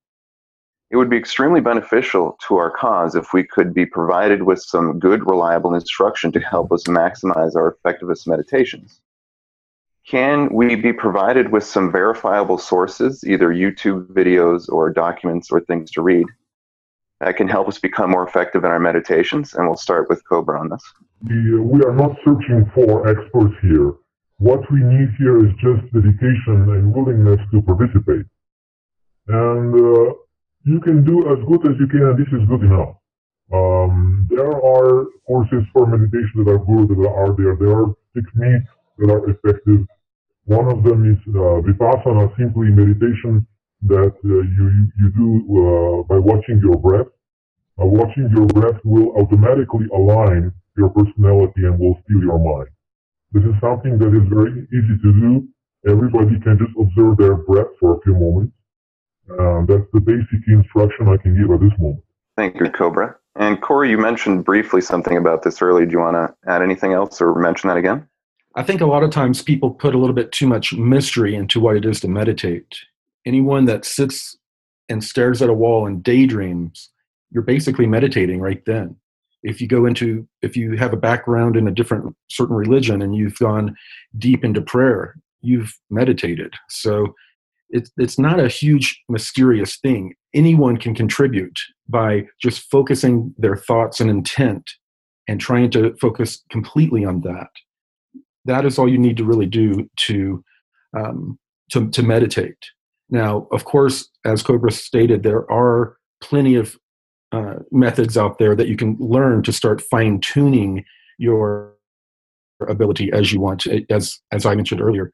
It 0.95 0.99
would 0.99 1.11
be 1.11 1.17
extremely 1.17 1.61
beneficial 1.61 2.39
to 2.47 2.55
our 2.55 2.71
cause 2.71 3.17
if 3.17 3.33
we 3.33 3.43
could 3.43 3.75
be 3.75 3.85
provided 3.85 4.45
with 4.45 4.63
some 4.63 5.01
good, 5.01 5.29
reliable 5.29 5.75
instruction 5.75 6.31
to 6.31 6.39
help 6.39 6.71
us 6.71 6.85
maximize 6.85 7.57
our 7.57 7.73
effectiveness 7.73 8.29
meditations. 8.29 9.01
Can 10.07 10.55
we 10.55 10.77
be 10.77 10.93
provided 10.93 11.51
with 11.51 11.65
some 11.65 11.91
verifiable 11.91 12.59
sources, 12.59 13.25
either 13.27 13.49
YouTube 13.49 14.07
videos 14.13 14.69
or 14.69 14.89
documents 14.89 15.51
or 15.51 15.63
things 15.63 15.91
to 15.91 16.01
read, 16.01 16.29
that 17.19 17.37
can 17.37 17.49
help 17.49 17.67
us 17.67 17.81
become 17.81 18.11
more 18.11 18.25
effective 18.25 18.63
in 18.63 18.71
our 18.71 18.79
meditations? 18.79 19.55
And 19.55 19.67
we'll 19.67 19.77
start 19.77 20.09
with 20.09 20.23
Cobra 20.29 20.61
on 20.61 20.69
this. 20.69 20.85
We 21.23 21.83
are 21.83 21.93
not 21.93 22.13
searching 22.25 22.71
for 22.73 23.09
experts 23.09 23.57
here. 23.63 23.95
What 24.39 24.61
we 24.71 24.79
need 24.79 25.09
here 25.19 25.45
is 25.45 25.53
just 25.55 25.93
dedication 25.93 26.71
and 26.71 26.95
willingness 26.95 27.41
to 27.51 27.63
participate. 27.63 28.27
And 29.27 29.75
uh, 29.75 30.13
you 30.65 30.81
can 30.81 31.05
do 31.05 31.21
as 31.33 31.39
good 31.47 31.63
as 31.69 31.77
you 31.79 31.87
can, 31.87 32.03
and 32.09 32.19
this 32.19 32.33
is 32.33 32.49
good 32.49 32.65
enough. 32.65 32.97
Um, 33.53 34.27
there 34.31 34.49
are 34.49 35.07
courses 35.27 35.65
for 35.73 35.87
meditation 35.87 36.45
that 36.45 36.51
are 36.51 36.65
good 36.65 36.89
that 36.89 37.09
are 37.09 37.37
there. 37.37 37.55
There 37.61 37.77
are 37.77 37.93
techniques 38.17 38.73
that 38.99 39.11
are 39.13 39.29
effective. 39.29 39.87
One 40.47 40.69
of 40.73 40.83
them 40.83 41.05
is 41.05 41.21
uh, 41.29 41.61
vipassana, 41.61 42.33
simply 42.37 42.69
meditation 42.73 43.47
that 43.83 44.17
uh, 44.25 44.29
you, 44.57 44.89
you 44.99 45.09
do 45.13 45.29
uh, 45.61 46.03
by 46.05 46.19
watching 46.19 46.61
your 46.65 46.81
breath. 46.81 47.13
Uh, 47.81 47.85
watching 47.87 48.31
your 48.35 48.47
breath 48.47 48.81
will 48.85 49.13
automatically 49.21 49.87
align 49.93 50.53
your 50.79 50.89
personality 50.91 51.69
and 51.69 51.79
will 51.79 52.01
steal 52.05 52.23
your 52.23 52.39
mind. 52.39 52.69
This 53.33 53.45
is 53.45 53.55
something 53.61 53.99
that 53.99 54.15
is 54.15 54.25
very 54.33 54.65
easy 54.73 54.97
to 55.03 55.11
do. 55.13 55.49
Everybody 55.87 56.41
can 56.41 56.57
just 56.57 56.73
observe 56.81 57.19
their 57.19 57.35
breath 57.35 57.69
for 57.79 57.99
a 57.99 58.01
few 58.01 58.15
moments. 58.15 58.54
Uh, 59.31 59.65
that's 59.67 59.91
the 59.93 60.01
basic 60.01 60.47
instruction 60.47 61.09
I 61.09 61.17
can 61.17 61.37
give 61.37 61.51
at 61.51 61.61
this 61.61 61.79
moment. 61.79 62.03
Thank 62.37 62.61
you, 62.61 62.71
Cobra. 62.71 63.17
And 63.37 63.61
Corey, 63.61 63.91
you 63.91 63.99
mentioned 63.99 64.45
briefly 64.45 64.81
something 64.81 65.17
about 65.17 65.43
this 65.43 65.61
earlier. 65.61 65.87
Do 65.87 65.93
you 65.93 65.99
want 65.99 66.17
to 66.17 66.51
add 66.51 66.63
anything 66.63 66.93
else 66.93 67.21
or 67.21 67.35
mention 67.35 67.69
that 67.69 67.77
again? 67.77 68.07
I 68.55 68.63
think 68.63 68.81
a 68.81 68.87
lot 68.87 69.03
of 69.03 69.11
times 69.11 69.43
people 69.43 69.71
put 69.71 69.95
a 69.95 69.99
little 69.99 70.15
bit 70.15 70.31
too 70.31 70.47
much 70.47 70.73
mystery 70.75 71.35
into 71.35 71.59
what 71.59 71.77
it 71.77 71.85
is 71.85 72.01
to 72.01 72.09
meditate. 72.09 72.77
Anyone 73.27 73.65
that 73.65 73.85
sits 73.85 74.37
and 74.89 75.03
stares 75.03 75.43
at 75.43 75.49
a 75.49 75.55
wall 75.55 75.87
and 75.87 76.03
daydreams, 76.03 76.91
you're 77.31 77.43
basically 77.43 77.87
meditating 77.87 78.41
right 78.41 78.65
then. 78.67 78.97
If 79.43 79.61
you 79.61 79.67
go 79.67 79.87
into, 79.87 80.29
if 80.41 80.57
you 80.57 80.77
have 80.77 80.93
a 80.93 80.99
background 80.99 81.57
in 81.57 81.67
a 81.67 81.73
different 81.73 82.15
certain 82.31 82.55
religion 82.55 83.03
and 83.03 83.15
you've 83.17 83.39
gone 83.39 83.75
deep 84.17 84.45
into 84.45 84.61
prayer, 84.61 85.17
you've 85.43 85.77
meditated. 85.91 86.55
So 86.69 87.15
it's 87.75 87.91
it's 87.99 88.19
not 88.19 88.41
a 88.41 88.49
huge 88.49 89.03
mysterious 89.09 89.77
thing. 89.77 90.15
Anyone 90.33 90.77
can 90.79 90.95
contribute 90.95 91.59
by 91.89 92.27
just 92.41 92.71
focusing 92.71 93.35
their 93.37 93.57
thoughts 93.57 94.01
and 94.01 94.09
intent 94.09 94.71
and 95.29 95.41
trying 95.41 95.71
to 95.73 95.95
focus 96.01 96.43
completely 96.51 97.05
on 97.05 97.21
that. 97.23 97.49
That 98.45 98.65
is 98.65 98.79
all 98.79 98.89
you 98.89 98.99
need 98.99 99.17
to 99.17 99.25
really 99.25 99.47
do 99.47 99.91
to 100.07 100.45
um, 100.97 101.39
to, 101.73 101.91
to 101.91 102.03
meditate. 102.03 102.59
Now, 103.11 103.49
of 103.51 103.65
course, 103.65 104.09
as 104.25 104.43
Cobra 104.43 104.71
stated, 104.71 105.23
there 105.23 105.51
are 105.51 105.97
plenty 106.21 106.55
of 106.55 106.79
uh, 107.33 107.57
methods 107.73 108.17
out 108.17 108.39
there 108.39 108.55
that 108.55 108.69
you 108.69 108.77
can 108.77 108.97
learn 109.01 109.43
to 109.43 109.53
start 109.53 109.83
fine 109.83 110.21
tuning 110.21 110.85
your 111.19 111.75
ability 112.69 113.11
as 113.13 113.33
you 113.33 113.41
want, 113.41 113.67
as 113.91 114.21
as 114.31 114.47
I 114.47 114.55
mentioned 114.55 114.81
earlier 114.81 115.11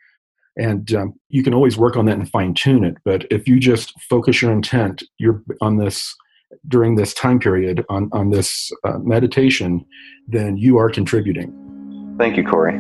and 0.57 0.95
um, 0.95 1.15
you 1.29 1.43
can 1.43 1.55
always 1.55 1.77
work 1.77 1.97
on 1.97 2.07
that 2.07 2.19
and 2.19 2.31
fine 2.31 2.55
tune 2.55 2.85
it 2.85 2.97
but 3.05 3.25
if 3.31 3.47
you 3.47 3.59
just 3.59 3.99
focus 4.03 4.43
your 4.43 4.53
intent 4.53 5.03
you're 5.19 5.43
on 5.61 5.77
this 5.77 6.15
during 6.69 6.97
this 6.97 7.15
time 7.15 7.39
period 7.39 7.85
on, 7.89 8.09
on 8.13 8.31
this 8.31 8.71
uh, 8.85 8.99
meditation 8.99 9.85
then 10.29 10.57
you 10.57 10.79
are 10.79 10.91
contributing. 10.91 11.53
Thank 12.19 12.37
you 12.37 12.45
corey. 12.45 12.79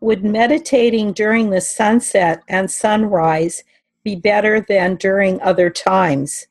Would 0.00 0.24
meditating 0.24 1.12
during 1.12 1.50
the 1.50 1.60
sunset 1.60 2.42
and 2.48 2.68
sunrise 2.68 3.62
be 4.02 4.16
better 4.16 4.60
than 4.60 4.96
during 4.96 5.40
other 5.42 5.70
times? 5.70 6.48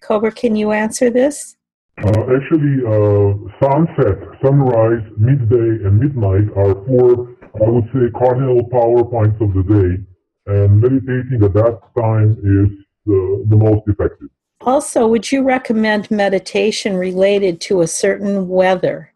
Cobra, 0.00 0.30
can 0.30 0.54
you 0.54 0.70
answer 0.70 1.10
this? 1.10 1.56
Uh, 1.98 2.08
actually, 2.36 2.82
uh, 2.84 3.34
sunset, 3.62 4.18
sunrise, 4.44 5.04
midday, 5.16 5.86
and 5.86 5.98
midnight 6.00 6.50
are 6.56 6.74
four, 6.86 7.36
I 7.54 7.68
would 7.70 7.84
say, 7.92 8.10
cardinal 8.18 8.64
power 8.68 9.04
points 9.04 9.40
of 9.40 9.54
the 9.54 9.62
day. 9.62 10.04
And 10.46 10.80
meditating 10.80 11.42
at 11.44 11.54
that 11.54 11.80
time 11.96 12.32
is 12.42 12.68
uh, 13.08 13.46
the 13.48 13.56
most 13.56 13.86
effective. 13.86 14.28
Also, 14.60 15.06
would 15.06 15.30
you 15.30 15.42
recommend 15.42 16.10
meditation 16.10 16.96
related 16.96 17.60
to 17.62 17.82
a 17.82 17.86
certain 17.86 18.48
weather? 18.48 19.12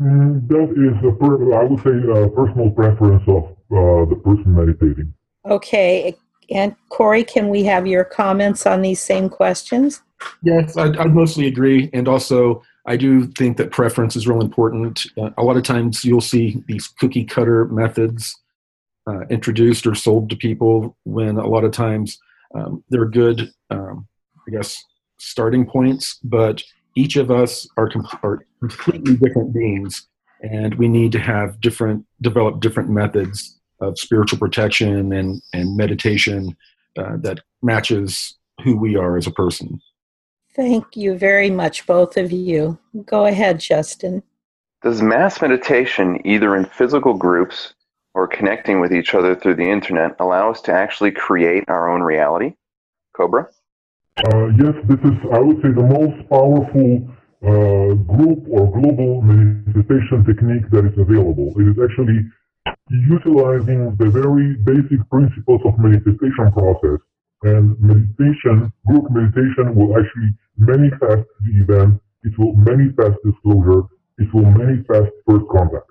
Mm, 0.00 0.46
that 0.48 0.70
is, 0.70 1.04
a 1.04 1.12
per- 1.16 1.54
I 1.54 1.64
would 1.64 1.80
say, 1.80 2.22
a 2.22 2.28
personal 2.28 2.70
preference 2.70 3.24
of 3.26 3.44
uh, 3.72 4.08
the 4.08 4.20
person 4.24 4.54
meditating. 4.54 5.12
Okay. 5.46 6.16
And 6.50 6.76
Corey, 6.90 7.24
can 7.24 7.48
we 7.48 7.64
have 7.64 7.86
your 7.86 8.04
comments 8.04 8.66
on 8.66 8.82
these 8.82 9.00
same 9.00 9.28
questions? 9.28 10.02
Yes, 10.42 10.76
I, 10.76 10.86
I 10.86 11.06
mostly 11.06 11.46
agree. 11.46 11.90
And 11.92 12.08
also, 12.08 12.62
I 12.86 12.96
do 12.96 13.26
think 13.26 13.56
that 13.56 13.70
preference 13.70 14.16
is 14.16 14.26
real 14.26 14.40
important. 14.40 15.06
Uh, 15.16 15.30
a 15.36 15.42
lot 15.42 15.56
of 15.56 15.62
times 15.62 16.04
you'll 16.04 16.20
see 16.20 16.62
these 16.66 16.88
cookie 16.88 17.24
cutter 17.24 17.66
methods 17.66 18.36
uh, 19.06 19.20
introduced 19.30 19.86
or 19.86 19.94
sold 19.94 20.30
to 20.30 20.36
people 20.36 20.96
when 21.04 21.38
a 21.38 21.46
lot 21.46 21.64
of 21.64 21.72
times 21.72 22.18
um, 22.54 22.82
they're 22.88 23.06
good, 23.06 23.52
um, 23.70 24.06
I 24.46 24.50
guess, 24.50 24.82
starting 25.18 25.66
points, 25.66 26.18
but 26.22 26.62
each 26.96 27.16
of 27.16 27.30
us 27.30 27.68
are, 27.76 27.88
com- 27.88 28.08
are 28.22 28.46
completely 28.60 29.16
different 29.16 29.52
beings 29.52 30.06
and 30.42 30.74
we 30.76 30.88
need 30.88 31.12
to 31.12 31.18
have 31.18 31.60
different, 31.60 32.04
develop 32.20 32.60
different 32.60 32.90
methods 32.90 33.58
of 33.80 33.98
spiritual 33.98 34.38
protection 34.38 35.12
and, 35.12 35.42
and 35.52 35.76
meditation 35.76 36.56
uh, 36.96 37.16
that 37.20 37.40
matches 37.62 38.36
who 38.62 38.76
we 38.76 38.96
are 38.96 39.16
as 39.16 39.26
a 39.26 39.32
person. 39.32 39.80
Thank 40.58 40.96
you 40.96 41.16
very 41.16 41.50
much, 41.50 41.86
both 41.86 42.16
of 42.16 42.32
you. 42.32 42.76
Go 43.06 43.26
ahead, 43.26 43.60
Justin. 43.60 44.24
Does 44.82 45.00
mass 45.00 45.40
meditation, 45.40 46.20
either 46.26 46.56
in 46.56 46.64
physical 46.64 47.14
groups 47.14 47.74
or 48.12 48.26
connecting 48.26 48.80
with 48.80 48.92
each 48.92 49.14
other 49.14 49.36
through 49.36 49.54
the 49.54 49.70
internet, 49.70 50.16
allow 50.18 50.50
us 50.50 50.60
to 50.62 50.72
actually 50.72 51.12
create 51.12 51.62
our 51.68 51.88
own 51.88 52.02
reality? 52.02 52.54
Cobra? 53.16 53.48
Uh, 54.26 54.46
yes, 54.58 54.74
this 54.88 54.98
is, 55.04 55.16
I 55.32 55.38
would 55.38 55.62
say, 55.62 55.70
the 55.70 55.88
most 55.96 56.28
powerful 56.28 57.08
uh, 57.46 57.94
group 57.94 58.42
or 58.50 58.66
global 58.72 59.22
meditation 59.22 60.24
technique 60.24 60.68
that 60.72 60.84
is 60.86 60.98
available. 60.98 61.54
It 61.56 61.68
is 61.68 61.76
actually 61.78 62.18
utilizing 62.90 63.94
the 63.94 64.10
very 64.10 64.56
basic 64.56 65.08
principles 65.08 65.60
of 65.64 65.78
manifestation 65.78 66.50
process 66.50 66.98
and 67.42 67.78
meditation, 67.80 68.72
group 68.86 69.04
meditation 69.10 69.74
will 69.74 69.96
actually 69.98 70.34
manifest 70.56 71.28
the 71.44 71.62
event, 71.62 72.00
it 72.24 72.36
will 72.38 72.54
manifest 72.56 73.16
disclosure, 73.24 73.86
it 74.18 74.32
will 74.34 74.50
manifest 74.50 75.12
first 75.26 75.46
contact. 75.50 75.90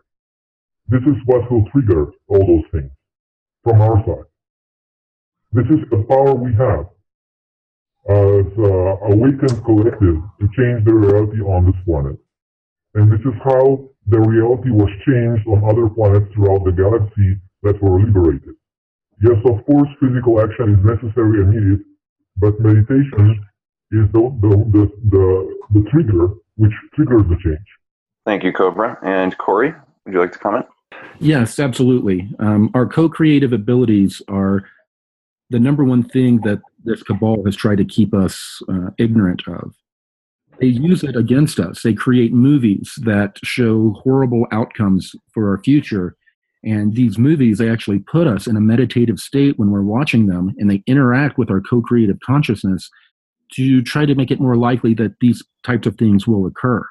This 0.90 1.02
is 1.02 1.16
what 1.26 1.50
will 1.52 1.64
trigger 1.72 2.12
all 2.28 2.46
those 2.46 2.68
things 2.72 2.92
from 3.64 3.82
our 3.82 4.04
side. 4.06 4.28
This 5.54 5.66
is 5.68 5.90
the 5.90 6.04
power 6.10 6.36
we 6.36 6.52
have 6.56 6.86
as 8.10 8.48
uh, 8.60 9.12
awakened 9.12 9.64
collective 9.64 10.20
to 10.40 10.46
change 10.56 10.84
the 10.86 10.94
reality 10.94 11.40
on 11.42 11.66
this 11.66 11.80
planet. 11.86 12.18
And 12.96 13.12
this 13.12 13.20
is 13.22 13.36
how 13.44 13.88
the 14.08 14.20
reality 14.20 14.72
was 14.72 14.90
changed 15.06 15.48
on 15.48 15.64
other 15.64 15.90
planets 15.90 16.28
throughout 16.34 16.64
the 16.66 16.72
galaxy 16.72 17.40
that 17.64 17.82
were 17.82 18.00
liberated. 18.00 18.57
Yes, 19.22 19.38
of 19.46 19.66
course, 19.66 19.90
physical 20.00 20.42
action 20.42 20.76
is 20.76 20.86
necessary 20.86 21.42
and 21.42 21.50
needed, 21.50 21.86
but 22.38 22.60
meditation 22.60 23.44
is 23.92 24.12
the, 24.12 24.36
the, 24.42 24.50
the, 24.72 24.92
the, 25.10 25.58
the 25.74 25.90
trigger 25.90 26.30
which 26.56 26.74
triggers 26.94 27.24
the 27.30 27.38
change. 27.44 27.66
Thank 28.26 28.44
you, 28.44 28.52
Cobra. 28.52 28.98
And 29.02 29.38
Corey, 29.38 29.74
would 30.06 30.14
you 30.14 30.20
like 30.20 30.34
to 30.34 30.40
comment? 30.40 30.66
Yes, 31.20 31.60
absolutely. 31.60 32.30
Um, 32.40 32.70
our 32.74 32.86
co 32.86 33.10
creative 33.10 33.54
abilities 33.54 34.22
are 34.28 34.66
the 35.50 35.60
number 35.60 35.84
one 35.84 36.04
thing 36.04 36.42
that 36.42 36.60
this 36.84 37.02
cabal 37.04 37.44
has 37.46 37.56
tried 37.56 37.78
to 37.78 37.86
keep 37.86 38.14
us 38.14 38.62
uh, 38.70 38.90
ignorant 38.98 39.48
of. 39.48 39.74
They 40.60 40.68
use 40.68 41.04
it 41.04 41.16
against 41.16 41.60
us. 41.60 41.84
They 41.84 41.94
create 41.94 42.34
movies 42.34 42.98
that 43.04 43.38
show 43.44 43.92
horrible 44.04 44.48
outcomes 44.52 45.16
for 45.34 45.50
our 45.50 45.60
future 45.60 46.17
and 46.68 46.96
these 46.96 47.18
movies, 47.18 47.60
they 47.60 47.70
actually 47.70 48.00
put 48.00 48.28
us 48.28 48.46
in 48.46 48.58
a 48.58 48.62
meditative 48.62 49.20
state 49.20 49.58
when 49.58 49.72
we're 49.72 49.84
watching 49.84 50.28
them, 50.28 50.54
and 50.58 50.70
they 50.70 50.84
interact 50.86 51.38
with 51.38 51.50
our 51.50 51.62
co 51.62 51.82
creative 51.82 52.20
consciousness 52.20 52.90
to 53.54 53.82
try 53.82 54.06
to 54.06 54.16
make 54.16 54.32
it 54.32 54.42
more 54.42 54.58
likely 54.58 54.94
that 54.96 55.16
these 55.22 55.42
types 55.66 55.88
of 55.88 55.96
things 55.96 56.28
will 56.28 56.46
occur. 56.46 56.86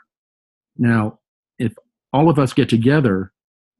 Now, 0.78 1.18
if 1.58 1.74
all 2.14 2.30
of 2.30 2.38
us 2.38 2.54
get 2.54 2.70
together, 2.70 3.32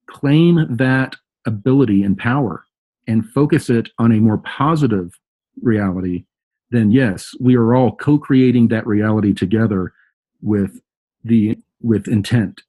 claim 0.06 0.66
that 0.76 1.16
ability 1.46 2.02
and 2.02 2.18
power, 2.18 2.66
and 3.06 3.26
focus 3.30 3.70
it 3.70 3.88
on 3.98 4.12
a 4.12 4.20
more 4.20 4.38
positive 4.38 5.18
reality, 5.62 6.26
then 6.70 6.90
yes, 6.90 7.30
we 7.40 7.56
are 7.56 7.74
all 7.74 7.96
co 7.96 8.18
creating 8.18 8.68
that 8.68 8.86
reality 8.86 9.32
together 9.32 9.94
with 10.42 10.78
the 11.24 11.56
with 11.80 12.06
intent 12.06 12.60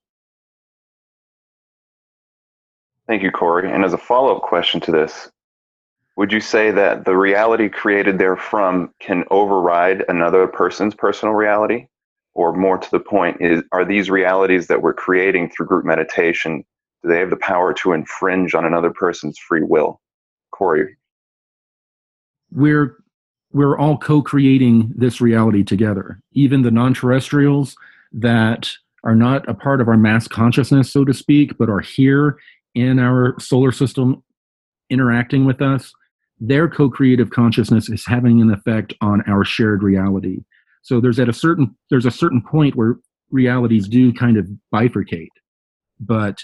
Thank 3.08 3.24
you, 3.24 3.32
Corey. 3.32 3.72
And 3.72 3.86
as 3.86 3.93
a 3.93 3.98
follow 3.98 4.36
up 4.36 4.43
question 4.43 4.82
to 4.82 4.91
this, 4.91 5.32
would 6.17 6.32
you 6.32 6.41
say 6.41 6.72
that 6.72 7.06
the 7.06 7.15
reality 7.15 7.70
created 7.70 8.17
therefrom 8.17 8.93
can 9.00 9.24
override 9.32 10.04
another 10.10 10.48
person's 10.48 10.96
personal 10.96 11.34
reality? 11.34 11.88
Or 12.34 12.54
more 12.54 12.78
to 12.78 12.91
the 12.91 13.00
point, 13.00 13.38
is 13.39 13.63
are 13.72 13.84
these 13.84 14.12
realities 14.12 14.67
that 14.67 14.84
we're 14.84 14.93
creating 14.93 15.50
through 15.50 15.65
group 15.65 15.86
meditation, 15.86 16.63
do 17.02 17.10
they 17.10 17.17
have 17.17 17.32
the 17.32 17.38
power 17.38 17.74
to 17.74 17.93
infringe 17.93 18.54
on 18.54 18.63
another 18.63 18.91
person's 18.91 19.39
free 19.39 19.63
will? 19.63 20.00
Corey. 20.52 20.98
We're 22.52 22.98
we're 23.54 23.78
all 23.78 23.98
co-creating 23.98 24.93
this 24.96 25.20
reality 25.20 25.63
together. 25.63 26.20
Even 26.34 26.62
the 26.62 26.70
non-terrestrials 26.70 27.76
that 28.12 28.70
are 29.04 29.15
not 29.15 29.48
a 29.50 29.54
part 29.54 29.82
of 29.82 29.88
our 29.88 29.98
mass 29.98 30.28
consciousness, 30.28 30.91
so 30.91 31.06
to 31.06 31.13
speak, 31.13 31.58
but 31.58 31.70
are 31.70 31.80
here 31.80 32.38
in 32.78 33.00
our 33.00 33.36
solar 33.40 33.72
system 33.72 34.24
interacting 34.92 35.46
with 35.46 35.62
us, 35.63 35.92
their 36.40 36.70
co-creative 36.70 37.32
consciousness 37.32 37.90
is 37.90 38.06
having 38.06 38.40
an 38.40 38.52
effect 38.52 38.94
on 39.02 39.24
our 39.28 39.44
shared 39.44 39.82
reality. 39.82 40.44
So 40.84 41.02
there's 41.02 41.20
at 41.20 41.28
a 41.28 41.34
certain 41.34 41.76
there's 41.90 42.06
a 42.06 42.12
certain 42.12 42.42
point 42.42 42.76
where 42.76 42.98
realities 43.32 43.88
do 43.88 44.13
kind 44.13 44.38
of 44.38 44.48
bifurcate, 44.74 45.36
but 46.00 46.38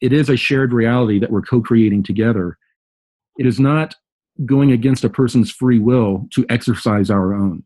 it 0.00 0.12
is 0.12 0.28
a 0.28 0.36
shared 0.36 0.72
reality 0.72 1.18
that 1.18 1.32
we're 1.32 1.42
co-creating 1.42 2.04
together. 2.04 2.56
It 3.36 3.46
is 3.46 3.58
not 3.58 3.96
going 4.46 4.70
against 4.70 5.02
a 5.02 5.10
person's 5.10 5.50
free 5.50 5.80
will 5.80 6.28
to 6.34 6.46
exercise 6.48 7.10
our 7.10 7.34
own. 7.34 7.64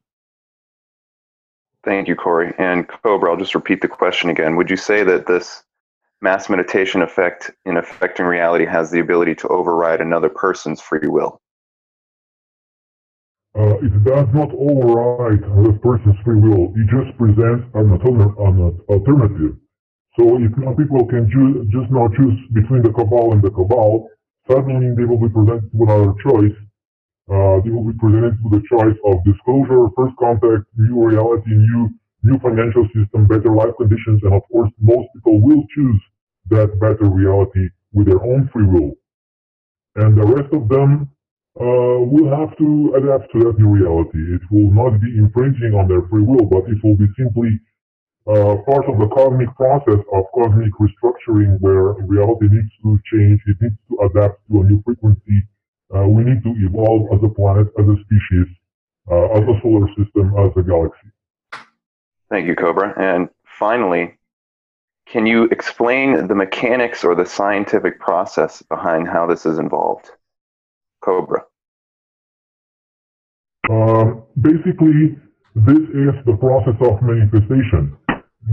Thank 1.84 2.08
you, 2.08 2.16
Corey. 2.16 2.54
And 2.58 2.88
Cobra, 2.88 3.30
I'll 3.30 3.36
just 3.36 3.54
repeat 3.54 3.82
the 3.82 3.88
question 3.88 4.30
again. 4.30 4.56
Would 4.56 4.70
you 4.70 4.76
say 4.78 5.04
that 5.04 5.26
this 5.26 5.62
mass 6.20 6.48
meditation 6.48 7.02
effect 7.02 7.50
in 7.64 7.76
affecting 7.76 8.26
reality 8.26 8.66
has 8.66 8.90
the 8.90 9.00
ability 9.00 9.34
to 9.36 9.48
override 9.48 10.00
another 10.00 10.28
person's 10.28 10.80
free 10.80 11.08
will? 11.08 11.40
Uh, 13.56 13.76
it 13.80 14.04
does 14.04 14.28
not 14.34 14.50
override 14.52 15.42
another 15.44 15.72
person's 15.78 16.16
free 16.24 16.40
will. 16.40 16.72
It 16.76 16.86
just 16.92 17.16
presents 17.16 17.64
an, 17.74 17.88
an 17.92 18.80
alternative. 18.88 19.56
So 20.18 20.36
if 20.40 20.52
people 20.76 21.06
can 21.06 21.28
choose, 21.30 21.66
just 21.72 21.90
now 21.90 22.08
choose 22.08 22.38
between 22.52 22.82
the 22.82 22.92
cabal 22.92 23.32
and 23.32 23.42
the 23.42 23.50
cabal, 23.50 24.08
suddenly 24.48 24.94
they 24.96 25.04
will 25.04 25.20
be 25.20 25.28
presented 25.28 25.70
with 25.72 25.88
another 25.88 26.14
choice. 26.22 26.56
Uh, 27.28 27.60
they 27.64 27.70
will 27.70 27.84
be 27.84 27.98
presented 27.98 28.36
with 28.44 28.60
the 28.60 28.64
choice 28.68 28.96
of 29.04 29.24
disclosure, 29.24 29.88
first 29.96 30.16
contact, 30.16 30.64
new 30.76 31.04
reality, 31.04 31.50
new 31.50 31.90
new 32.26 32.38
financial 32.40 32.84
system, 32.94 33.26
better 33.26 33.54
life 33.54 33.74
conditions, 33.78 34.22
and 34.24 34.34
of 34.34 34.42
course, 34.52 34.70
most 34.80 35.08
people 35.14 35.40
will 35.40 35.64
choose 35.74 36.00
that 36.50 36.78
better 36.80 37.08
reality 37.08 37.68
with 37.92 38.06
their 38.06 38.22
own 38.22 38.48
free 38.52 38.66
will. 38.66 38.92
And 39.96 40.16
the 40.16 40.26
rest 40.26 40.52
of 40.52 40.68
them 40.68 41.10
uh, 41.58 41.98
will 42.12 42.28
have 42.28 42.56
to 42.58 42.68
adapt 42.98 43.32
to 43.32 43.38
that 43.44 43.58
new 43.58 43.68
reality. 43.68 44.20
It 44.36 44.42
will 44.50 44.70
not 44.70 45.00
be 45.00 45.08
infringing 45.16 45.72
on 45.72 45.88
their 45.88 46.02
free 46.10 46.22
will, 46.22 46.44
but 46.44 46.68
it 46.68 46.78
will 46.84 46.96
be 46.96 47.08
simply 47.16 47.58
uh, 48.26 48.60
part 48.66 48.84
of 48.90 48.98
the 48.98 49.08
cosmic 49.14 49.48
process 49.56 50.02
of 50.12 50.24
cosmic 50.34 50.72
restructuring 50.82 51.56
where 51.60 51.94
reality 52.04 52.48
needs 52.50 52.74
to 52.82 52.98
change, 53.10 53.40
it 53.46 53.56
needs 53.60 53.78
to 53.88 53.94
adapt 54.04 54.42
to 54.50 54.60
a 54.60 54.64
new 54.64 54.82
frequency. 54.84 55.46
Uh, 55.94 56.06
we 56.08 56.24
need 56.24 56.42
to 56.42 56.52
evolve 56.66 57.06
as 57.14 57.22
a 57.22 57.32
planet, 57.32 57.68
as 57.78 57.86
a 57.86 57.96
species, 58.04 58.48
uh, 59.10 59.38
as 59.38 59.44
a 59.46 59.56
solar 59.62 59.86
system, 59.94 60.34
as 60.42 60.50
a 60.58 60.62
galaxy. 60.62 61.08
Thank 62.30 62.46
you, 62.46 62.56
Cobra. 62.56 62.92
And 62.96 63.28
finally, 63.44 64.18
can 65.06 65.26
you 65.26 65.44
explain 65.44 66.26
the 66.26 66.34
mechanics 66.34 67.04
or 67.04 67.14
the 67.14 67.26
scientific 67.26 68.00
process 68.00 68.62
behind 68.62 69.08
how 69.08 69.26
this 69.26 69.46
is 69.46 69.58
involved? 69.58 70.10
Cobra. 71.02 71.44
Um, 73.70 74.24
basically, 74.40 75.18
this 75.54 75.78
is 75.78 76.14
the 76.26 76.36
process 76.38 76.74
of 76.80 77.02
manifestation. 77.02 77.96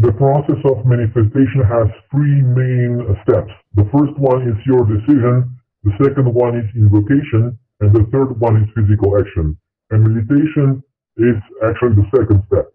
The 0.01 0.11
process 0.13 0.57
of 0.65 0.85
manifestation 0.85 1.61
has 1.69 1.87
three 2.09 2.41
main 2.41 3.05
steps. 3.23 3.51
The 3.75 3.85
first 3.93 4.17
one 4.17 4.47
is 4.47 4.57
your 4.65 4.85
decision, 4.85 5.57
the 5.83 5.91
second 6.01 6.33
one 6.33 6.57
is 6.57 6.65
invocation, 6.75 7.57
and 7.79 7.93
the 7.93 8.05
third 8.11 8.39
one 8.39 8.63
is 8.63 8.69
physical 8.73 9.19
action. 9.19 9.57
And 9.91 10.03
meditation 10.03 10.81
is 11.17 11.35
actually 11.63 11.95
the 11.95 12.09
second 12.15 12.43
step. 12.47 12.73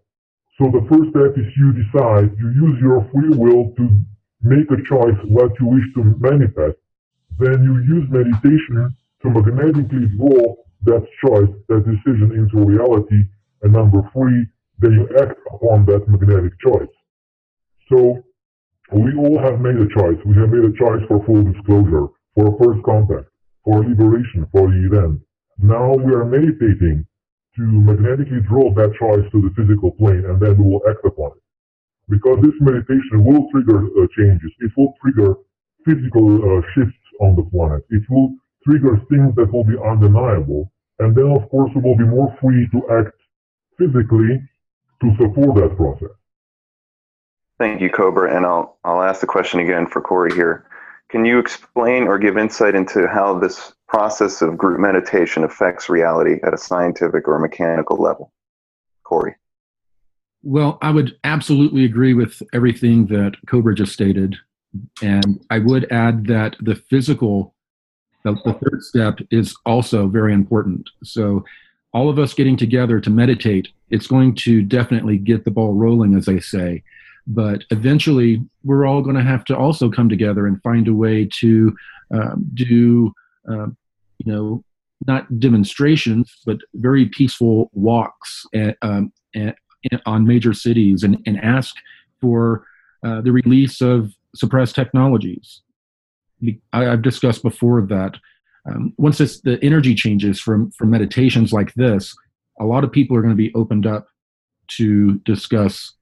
So 0.59 0.67
the 0.67 0.83
first 0.91 1.15
step 1.15 1.39
is 1.39 1.47
you 1.55 1.71
decide, 1.71 2.35
you 2.37 2.51
use 2.51 2.81
your 2.81 3.07
free 3.15 3.31
will 3.31 3.71
to 3.79 3.83
make 4.43 4.67
a 4.69 4.83
choice 4.83 5.15
what 5.23 5.55
you 5.57 5.67
wish 5.67 5.87
to 5.95 6.03
manifest. 6.19 6.75
Then 7.39 7.63
you 7.63 7.79
use 7.87 8.03
meditation 8.11 8.93
to 9.23 9.29
magnetically 9.29 10.11
draw 10.19 10.55
that 10.83 11.07
choice, 11.23 11.47
that 11.69 11.87
decision 11.87 12.35
into 12.35 12.59
reality. 12.67 13.23
And 13.61 13.71
number 13.71 14.03
three, 14.11 14.47
then 14.79 14.91
you 14.99 15.07
act 15.17 15.39
upon 15.47 15.85
that 15.85 16.03
magnetic 16.09 16.51
choice. 16.59 16.91
So 17.87 18.21
we 18.91 19.15
all 19.15 19.39
have 19.39 19.61
made 19.61 19.79
a 19.79 19.87
choice. 19.87 20.19
We 20.25 20.35
have 20.43 20.49
made 20.49 20.67
a 20.67 20.75
choice 20.77 21.03
for 21.07 21.23
full 21.23 21.43
disclosure, 21.43 22.07
for 22.35 22.51
a 22.51 22.57
first 22.59 22.83
contact, 22.83 23.31
for 23.63 23.79
liberation, 23.79 24.45
for 24.51 24.67
the 24.67 24.91
event. 24.91 25.21
Now 25.57 25.95
we 25.95 26.13
are 26.13 26.25
meditating 26.25 27.05
to 27.59 27.65
magnetically 27.65 28.39
draw 28.47 28.71
that 28.73 28.95
choice 28.95 29.27
to 29.31 29.41
the 29.43 29.51
physical 29.55 29.91
plane 29.91 30.23
and 30.25 30.39
then 30.39 30.55
we 30.57 30.63
will 30.63 30.81
act 30.89 31.03
upon 31.03 31.31
it. 31.35 31.43
Because 32.07 32.39
this 32.41 32.55
meditation 32.61 33.25
will 33.25 33.49
trigger 33.51 33.83
uh, 33.83 34.07
changes. 34.17 34.51
It 34.59 34.71
will 34.77 34.93
trigger 35.01 35.35
physical 35.85 36.39
uh, 36.39 36.61
shifts 36.73 37.03
on 37.19 37.35
the 37.35 37.43
planet. 37.43 37.83
It 37.89 38.03
will 38.09 38.33
trigger 38.65 38.95
things 39.09 39.35
that 39.35 39.51
will 39.51 39.65
be 39.65 39.77
undeniable. 39.77 40.71
And 40.99 41.15
then, 41.15 41.31
of 41.35 41.49
course, 41.49 41.71
we 41.75 41.81
will 41.81 41.97
be 41.97 42.05
more 42.05 42.35
free 42.41 42.67
to 42.71 42.79
act 42.99 43.15
physically 43.77 44.41
to 45.01 45.15
support 45.17 45.55
that 45.55 45.75
process. 45.75 46.15
Thank 47.57 47.81
you, 47.81 47.89
Cobra. 47.89 48.35
And 48.35 48.45
I'll, 48.45 48.77
I'll 48.85 49.01
ask 49.01 49.19
the 49.19 49.27
question 49.27 49.59
again 49.59 49.85
for 49.85 50.01
Corey 50.01 50.33
here. 50.33 50.65
Can 51.09 51.25
you 51.25 51.39
explain 51.39 52.03
or 52.03 52.17
give 52.17 52.37
insight 52.37 52.75
into 52.75 53.07
how 53.07 53.37
this 53.37 53.73
process 53.89 54.41
of 54.41 54.57
group 54.57 54.79
meditation 54.79 55.43
affects 55.43 55.89
reality 55.89 56.35
at 56.43 56.53
a 56.53 56.57
scientific 56.57 57.27
or 57.27 57.39
mechanical 57.39 57.97
level? 57.97 58.31
Corey. 59.03 59.35
Well, 60.43 60.77
I 60.81 60.91
would 60.91 61.17
absolutely 61.23 61.83
agree 61.83 62.13
with 62.13 62.41
everything 62.53 63.07
that 63.07 63.35
Cobra 63.47 63.75
just 63.75 63.91
stated. 63.91 64.37
And 65.01 65.43
I 65.49 65.59
would 65.59 65.91
add 65.91 66.27
that 66.27 66.55
the 66.61 66.75
physical, 66.75 67.55
the, 68.23 68.33
the 68.45 68.53
third 68.53 68.83
step, 68.83 69.19
is 69.31 69.55
also 69.65 70.07
very 70.07 70.33
important. 70.33 70.89
So, 71.03 71.43
all 71.91 72.07
of 72.07 72.19
us 72.19 72.35
getting 72.35 72.55
together 72.55 72.99
to 72.99 73.09
meditate, 73.09 73.69
it's 73.89 74.05
going 74.05 74.35
to 74.35 74.61
definitely 74.61 75.17
get 75.17 75.43
the 75.43 75.49
ball 75.49 75.73
rolling, 75.73 76.15
as 76.15 76.27
they 76.27 76.39
say. 76.39 76.83
But 77.25 77.63
eventually, 77.71 78.45
we're 78.63 78.85
all 78.85 79.01
going 79.01 79.15
to 79.15 79.23
have 79.23 79.43
to 79.45 79.57
also 79.57 79.89
come 79.89 80.07
together 80.07 80.45
and 80.45 80.61
find 80.61 80.87
a 80.87 80.93
way 80.93 81.27
to 81.39 81.75
um, 82.11 82.45
do 82.53 83.11
um, 83.49 83.77
you 84.19 84.31
know, 84.31 84.63
not 85.07 85.39
demonstrations, 85.39 86.41
but 86.45 86.57
very 86.75 87.05
peaceful 87.05 87.69
walks 87.73 88.45
at, 88.53 88.77
um, 88.81 89.11
at, 89.35 89.55
on 90.05 90.27
major 90.27 90.53
cities 90.53 91.03
and, 91.03 91.17
and 91.25 91.39
ask 91.39 91.75
for 92.19 92.65
uh, 93.05 93.21
the 93.21 93.31
release 93.31 93.81
of 93.81 94.13
suppressed 94.35 94.75
technologies. 94.75 95.61
I, 96.73 96.83
have 96.83 97.01
discussed 97.01 97.43
before 97.43 97.81
that 97.87 98.15
um, 98.69 98.93
once 98.97 99.17
this, 99.17 99.41
the 99.41 99.63
energy 99.63 99.95
changes 99.95 100.39
from, 100.39 100.71
from 100.71 100.89
meditations 100.89 101.53
like 101.53 101.73
this, 101.75 102.15
a 102.59 102.65
lot 102.65 102.83
of 102.83 102.91
people 102.91 103.15
are 103.15 103.21
going 103.21 103.33
to 103.33 103.37
be 103.37 103.53
opened 103.55 103.87
up 103.87 104.07
to 104.77 105.15
discuss 105.19 105.93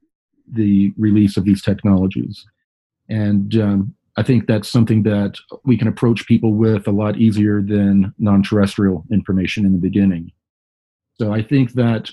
the 0.52 0.94
release 0.98 1.38
of 1.38 1.46
these 1.46 1.62
technologies. 1.62 2.46
And 3.10 3.56
um, 3.56 3.96
I 4.18 4.24
think 4.24 4.48
that's 4.48 4.68
something 4.68 5.04
that 5.04 5.36
we 5.64 5.78
can 5.78 5.88
approach 5.88 6.26
people 6.26 6.54
with 6.54 6.88
a 6.88 6.92
lot 6.92 7.18
easier 7.18 7.62
than 7.62 8.14
non 8.18 8.42
terrestrial 8.42 9.06
information 9.12 9.66
in 9.66 9.74
the 9.74 9.80
beginning. 9.80 10.32
So 11.20 11.34
I 11.34 11.44
think 11.44 11.74
that 11.74 12.10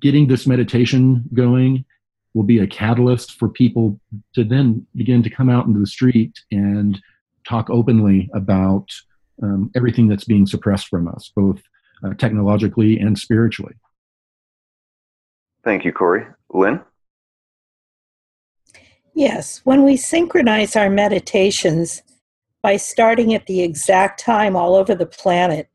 getting 0.00 0.28
this 0.28 0.46
meditation 0.46 1.24
going 1.34 1.84
will 2.34 2.44
be 2.44 2.60
a 2.60 2.66
catalyst 2.66 3.32
for 3.32 3.48
people 3.48 3.98
to 4.34 4.44
then 4.44 4.86
begin 4.94 5.22
to 5.24 5.30
come 5.30 5.50
out 5.50 5.66
into 5.66 5.80
the 5.80 5.86
street 5.86 6.38
and 6.50 7.00
talk 7.46 7.68
openly 7.68 8.30
about 8.32 8.88
um, 9.42 9.70
everything 9.74 10.08
that's 10.08 10.24
being 10.24 10.46
suppressed 10.46 10.88
from 10.88 11.08
us, 11.08 11.30
both 11.34 11.60
uh, 12.04 12.14
technologically 12.14 12.98
and 12.98 13.18
spiritually. 13.18 13.74
Thank 15.64 15.84
you, 15.84 15.92
Corey. 15.92 16.26
Lynn? 16.52 16.80
Yes, 19.14 19.60
when 19.62 19.84
we 19.84 19.96
synchronize 19.96 20.74
our 20.74 20.90
meditations 20.90 22.02
by 22.62 22.76
starting 22.76 23.32
at 23.32 23.46
the 23.46 23.62
exact 23.62 24.18
time 24.18 24.56
all 24.56 24.74
over 24.74 24.94
the 24.94 25.06
planet, 25.06 25.68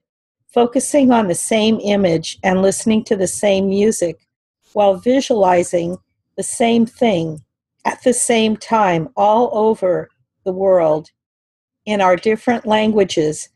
focusing 0.53 1.11
on 1.11 1.27
the 1.27 1.35
same 1.35 1.79
image 1.79 2.37
and 2.43 2.61
listening 2.61 3.05
to 3.05 3.15
the 3.15 3.27
same 3.27 3.69
music 3.69 4.19
while 4.73 4.95
visualizing 4.95 5.97
the 6.35 6.43
same 6.43 6.85
thing 6.85 7.41
at 7.85 8.03
the 8.03 8.13
same 8.13 8.57
time 8.57 9.07
all 9.15 9.49
over 9.53 10.09
the 10.43 10.51
world, 10.51 11.09
in 11.85 12.01
our 12.01 12.17
different 12.17 12.65
languages, 12.65 13.49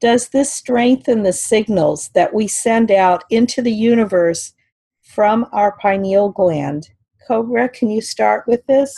does 0.00 0.30
this 0.30 0.52
strengthen 0.52 1.22
the 1.22 1.32
signals 1.32 2.10
that 2.10 2.34
we 2.34 2.48
send 2.48 2.90
out 2.90 3.24
into 3.30 3.62
the 3.62 3.72
universe 3.72 4.52
from 5.00 5.46
our 5.52 5.76
pineal 5.78 6.30
gland? 6.30 6.90
Cobra, 7.26 7.68
can 7.68 7.88
you 7.88 8.00
start 8.00 8.44
with 8.46 8.66
this? 8.66 8.94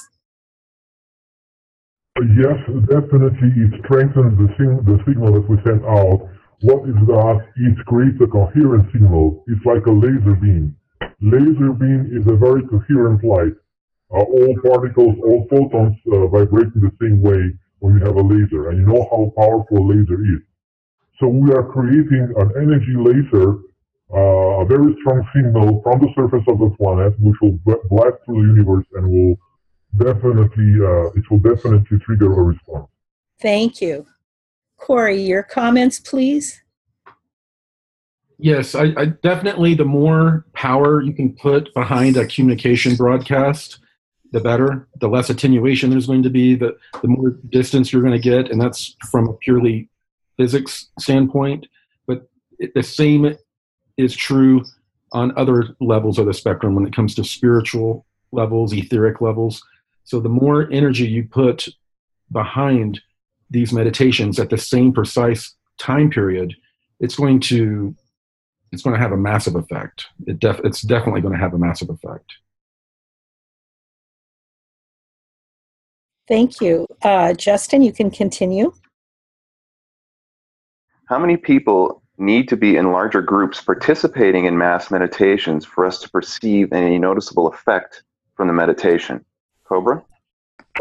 Yes, 2.18 2.58
definitely. 2.90 3.50
It 3.56 3.72
strengthens 3.84 4.36
the, 4.38 4.48
sing- 4.58 4.82
the 4.84 4.98
signal 5.06 5.32
that 5.34 5.48
we 5.48 5.56
send 5.62 5.84
out. 5.86 6.28
What 6.62 6.88
is 6.88 6.94
that? 7.06 7.38
It 7.56 7.78
creates 7.86 8.18
a 8.20 8.26
coherent 8.26 8.90
signal. 8.92 9.42
It's 9.46 9.64
like 9.64 9.86
a 9.86 9.90
laser 9.90 10.34
beam. 10.34 10.76
Laser 11.20 11.72
beam 11.72 12.10
is 12.12 12.26
a 12.26 12.36
very 12.36 12.62
coherent 12.68 13.24
light. 13.24 13.54
Uh, 14.12 14.22
all 14.22 14.54
particles, 14.64 15.16
all 15.24 15.46
photons 15.50 15.96
uh, 16.12 16.26
vibrating 16.28 16.82
the 16.82 16.92
same 17.00 17.22
way 17.22 17.54
when 17.80 17.94
you 17.98 18.04
have 18.04 18.16
a 18.16 18.22
laser, 18.22 18.68
and 18.70 18.78
you 18.80 18.86
know 18.86 19.06
how 19.10 19.32
powerful 19.40 19.78
a 19.78 19.86
laser 19.94 20.20
is. 20.22 20.42
So 21.20 21.28
we 21.28 21.52
are 21.52 21.62
creating 21.64 22.32
an 22.36 22.50
energy 22.56 22.94
laser, 22.96 23.58
uh, 24.12 24.62
a 24.62 24.64
very 24.64 24.96
strong 25.00 25.22
signal 25.34 25.80
from 25.82 26.00
the 26.00 26.08
surface 26.16 26.44
of 26.48 26.58
the 26.58 26.70
planet, 26.80 27.14
which 27.20 27.36
will 27.42 27.58
blast 27.64 28.16
through 28.24 28.42
the 28.42 28.48
universe 28.54 28.86
and 28.94 29.06
will 29.10 29.36
definitely, 29.96 30.74
uh, 30.80 31.06
it 31.18 31.30
will 31.30 31.38
definitely 31.38 31.98
trigger 31.98 32.32
a 32.32 32.42
response. 32.42 32.88
Thank 33.40 33.80
you. 33.80 34.06
Corey, 34.76 35.22
your 35.22 35.42
comments, 35.42 36.00
please. 36.00 36.62
Yes, 38.38 38.74
I, 38.74 38.94
I, 38.96 39.04
definitely. 39.22 39.74
The 39.74 39.84
more 39.84 40.46
power 40.54 41.02
you 41.02 41.12
can 41.12 41.34
put 41.34 41.72
behind 41.74 42.16
a 42.16 42.26
communication 42.26 42.96
broadcast, 42.96 43.80
the 44.32 44.40
better. 44.40 44.88
The 45.00 45.08
less 45.08 45.28
attenuation 45.28 45.90
there's 45.90 46.06
going 46.06 46.22
to 46.22 46.30
be, 46.30 46.54
the 46.54 46.76
the 47.02 47.08
more 47.08 47.30
distance 47.50 47.92
you're 47.92 48.02
going 48.02 48.14
to 48.14 48.18
get, 48.18 48.50
and 48.50 48.58
that's 48.58 48.96
from 49.10 49.28
a 49.28 49.34
purely 49.34 49.90
physics 50.38 50.88
standpoint. 50.98 51.66
But 52.06 52.30
it, 52.58 52.72
the 52.74 52.82
same 52.82 53.36
is 53.98 54.16
true 54.16 54.64
on 55.12 55.36
other 55.36 55.76
levels 55.80 56.18
of 56.18 56.24
the 56.24 56.34
spectrum 56.34 56.74
when 56.74 56.86
it 56.86 56.94
comes 56.94 57.14
to 57.16 57.24
spiritual 57.24 58.06
levels, 58.32 58.72
etheric 58.72 59.20
levels. 59.20 59.62
So 60.04 60.20
the 60.20 60.28
more 60.28 60.70
energy 60.70 61.06
you 61.06 61.24
put 61.24 61.68
behind 62.32 63.00
these 63.50 63.72
meditations 63.72 64.38
at 64.38 64.50
the 64.50 64.58
same 64.58 64.92
precise 64.92 65.54
time 65.78 66.10
period, 66.10 66.54
it's 67.00 67.16
going 67.16 67.40
to 67.40 67.94
it's 68.72 68.82
going 68.82 68.94
to 68.94 69.02
have 69.02 69.12
a 69.12 69.16
massive 69.16 69.56
effect. 69.56 70.06
It 70.26 70.38
def, 70.38 70.60
it's 70.62 70.82
definitely 70.82 71.20
going 71.22 71.34
to 71.34 71.40
have 71.40 71.54
a 71.54 71.58
massive 71.58 71.90
effect. 71.90 72.32
Thank 76.28 76.60
you. 76.60 76.86
Uh, 77.02 77.34
Justin, 77.34 77.82
you 77.82 77.92
can 77.92 78.10
continue. 78.10 78.72
How 81.06 81.18
many 81.18 81.36
people 81.36 82.04
need 82.18 82.48
to 82.50 82.56
be 82.56 82.76
in 82.76 82.92
larger 82.92 83.20
groups 83.20 83.60
participating 83.60 84.44
in 84.44 84.56
mass 84.56 84.92
meditations 84.92 85.64
for 85.64 85.84
us 85.84 85.98
to 86.02 86.08
perceive 86.08 86.72
any 86.72 86.98
noticeable 86.98 87.48
effect 87.48 88.04
from 88.36 88.46
the 88.46 88.54
meditation? 88.54 89.24
Cobra? 89.70 90.02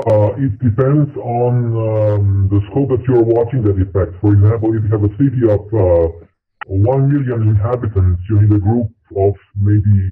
Uh, 0.10 0.34
it 0.42 0.58
depends 0.60 1.14
on 1.18 1.54
um, 1.78 2.50
the 2.50 2.60
scope 2.72 2.90
that 2.90 3.06
you're 3.08 3.22
watching 3.22 3.62
that 3.62 3.78
effect. 3.78 4.18
For 4.20 4.34
example, 4.34 4.74
if 4.74 4.82
you 4.82 4.90
have 4.90 5.06
a 5.06 5.14
city 5.22 5.46
of 5.46 5.62
uh, 5.70 6.26
1 6.66 7.14
million 7.14 7.54
inhabitants, 7.54 8.22
you 8.30 8.42
need 8.42 8.52
a 8.52 8.58
group 8.58 8.90
of 9.16 9.34
maybe 9.56 10.10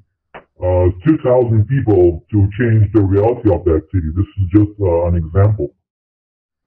uh, 0.61 0.93
2,000 1.09 1.65
people 1.65 2.21
to 2.29 2.37
change 2.59 2.85
the 2.93 3.01
reality 3.01 3.49
of 3.49 3.65
that 3.65 3.81
city. 3.89 4.09
This 4.13 4.29
is 4.37 4.45
just 4.53 4.73
uh, 4.79 5.09
an 5.09 5.15
example. 5.15 5.73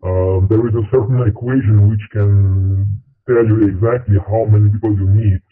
Um, 0.03 0.49
there 0.51 0.67
is 0.67 0.75
a 0.75 0.87
certain 0.91 1.23
equation 1.29 1.91
which 1.91 2.03
can 2.11 2.91
tell 3.29 3.45
you 3.47 3.71
exactly 3.71 4.17
how 4.19 4.51
many 4.51 4.71
people 4.71 4.97
you 4.99 5.07
need 5.07 5.43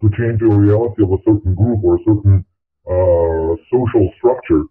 to 0.00 0.08
change 0.16 0.40
the 0.40 0.48
reality 0.48 1.02
of 1.02 1.12
a 1.12 1.20
certain 1.26 1.54
group 1.54 1.84
or 1.84 1.96
a 1.96 2.04
certain 2.06 2.44
uh, 2.86 3.56
social 3.68 4.08
structure. 4.16 4.64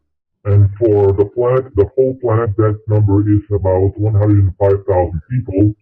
And 0.48 0.70
for 0.80 1.12
the 1.12 1.26
planet, 1.36 1.76
the 1.76 1.90
whole 1.94 2.16
planet, 2.22 2.56
that 2.56 2.80
number 2.88 3.20
is 3.28 3.44
about 3.52 3.92
105,000 4.00 5.22
people. 5.30 5.76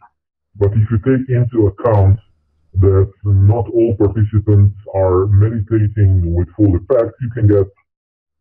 But 0.55 0.71
if 0.73 0.89
you 0.89 0.97
take 1.05 1.29
into 1.29 1.67
account 1.67 2.19
that 2.81 3.11
not 3.23 3.69
all 3.69 3.95
participants 3.95 4.75
are 4.95 5.27
meditating 5.27 6.33
with 6.33 6.49
full 6.57 6.75
effect, 6.75 7.13
you 7.21 7.29
can 7.29 7.47
get 7.47 7.67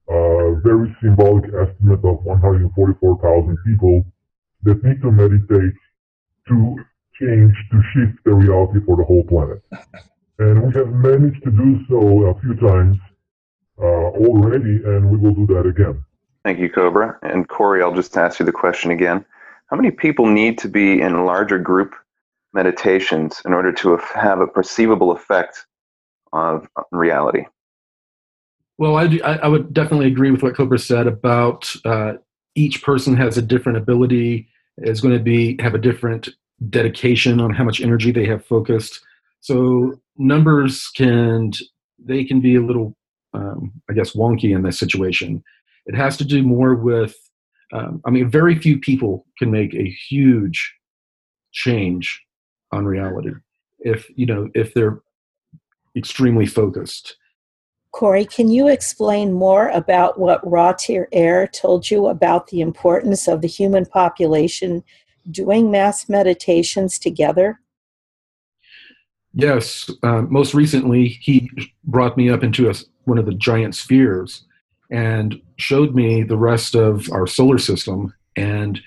a 0.09 0.55
very 0.65 0.97
symbolic 1.03 1.45
estimate 1.53 2.03
of 2.05 2.25
144,000 2.25 3.59
people 3.67 4.07
that 4.63 4.83
need 4.83 5.03
to 5.03 5.13
meditate 5.13 5.77
to 6.49 6.77
change, 7.21 7.55
to 7.71 7.83
shift 7.93 8.17
the 8.25 8.33
reality 8.33 8.81
for 8.87 8.97
the 8.97 9.05
whole 9.05 9.25
planet. 9.25 9.61
And 10.39 10.63
we 10.63 10.73
have 10.73 10.89
managed 10.89 11.45
to 11.45 11.51
do 11.51 11.85
so 11.91 12.33
a 12.33 12.41
few 12.41 12.55
times 12.55 12.97
uh, 13.79 14.09
already, 14.25 14.81
and 14.87 15.11
we 15.11 15.19
will 15.19 15.35
do 15.35 15.47
that 15.55 15.69
again. 15.69 16.03
Thank 16.45 16.59
you, 16.59 16.69
Cobra. 16.69 17.19
And 17.23 17.49
Corey, 17.49 17.83
I'll 17.83 17.95
just 17.95 18.17
ask 18.17 18.39
you 18.39 18.45
the 18.45 18.53
question 18.53 18.91
again. 18.91 19.25
How 19.69 19.77
many 19.77 19.91
people 19.91 20.27
need 20.27 20.59
to 20.59 20.69
be 20.69 21.01
in 21.01 21.25
larger 21.25 21.59
group 21.59 21.95
meditations 22.53 23.41
in 23.45 23.55
order 23.55 23.73
to 23.73 23.97
have 24.15 24.41
a 24.41 24.47
perceivable 24.47 25.11
effect 25.11 25.65
on 26.33 26.69
reality? 26.93 27.47
Well, 28.77 28.97
I, 28.97 29.07
I 29.25 29.49
would 29.49 29.73
definitely 29.73 30.09
agree 30.09 30.31
with 30.31 30.43
what 30.43 30.55
Cobra 30.55 30.79
said 30.79 31.07
about 31.07 31.73
uh, 31.85 32.15
each 32.55 32.83
person 32.83 33.17
has 33.17 33.39
a 33.39 33.43
different 33.43 33.79
ability, 33.79 34.49
is 34.79 35.01
going 35.01 35.17
to 35.17 35.23
be 35.23 35.57
have 35.61 35.75
a 35.75 35.79
different 35.79 36.29
dedication 36.69 37.41
on 37.41 37.51
how 37.55 37.65
much 37.65 37.81
energy 37.81 38.13
they 38.13 38.27
have 38.27 38.45
focused. 38.45 39.01
So 39.41 40.01
numbers 40.17 40.89
can 40.89 41.53
they 41.99 42.25
can 42.25 42.41
be 42.41 42.57
a 42.57 42.61
little, 42.61 42.97
um, 43.33 43.73
I 43.89 43.95
guess, 43.95 44.13
wonky 44.13 44.55
in 44.55 44.63
this 44.63 44.79
situation. 44.79 45.43
It 45.87 45.95
has 45.95 46.17
to 46.19 46.25
do 46.25 46.43
more 46.43 46.75
with, 46.75 47.15
um, 47.73 48.01
I 48.05 48.11
mean, 48.11 48.29
very 48.29 48.57
few 48.57 48.79
people 48.79 49.27
can 49.39 49.51
make 49.51 49.75
a 49.75 49.89
huge 50.09 50.75
change 51.53 52.23
on 52.73 52.85
reality 52.85 53.31
if 53.85 54.11
you 54.17 54.27
know 54.27 54.51
if 54.55 54.75
they're 54.75 55.01
extremely 55.97 56.47
focused. 56.47 57.17
Corey 57.93 58.25
can 58.25 58.49
you 58.51 58.67
explain 58.67 59.33
more 59.33 59.69
about 59.69 60.19
what 60.19 60.45
Raw-Tear-Eir 60.45 61.53
told 61.53 61.89
you 61.89 62.09
about 62.09 62.49
the 62.49 62.61
importance 62.61 63.29
of 63.29 63.41
the 63.41 63.47
human 63.47 63.87
population 63.87 64.83
doing 65.31 65.71
mass 65.71 66.09
meditations 66.09 66.99
together? 66.99 67.61
Yes 69.33 69.89
uh, 70.03 70.23
most 70.23 70.55
recently 70.55 71.09
he 71.09 71.51
brought 71.85 72.17
me 72.17 72.29
up 72.31 72.43
into 72.43 72.69
a, 72.69 72.75
one 73.05 73.19
of 73.19 73.27
the 73.27 73.35
giant 73.35 73.77
spheres 73.77 74.45
and 74.91 75.41
showed 75.57 75.95
me 75.95 76.23
the 76.23 76.37
rest 76.37 76.75
of 76.75 77.11
our 77.13 77.27
solar 77.27 77.59
system 77.59 78.13
and 78.37 78.81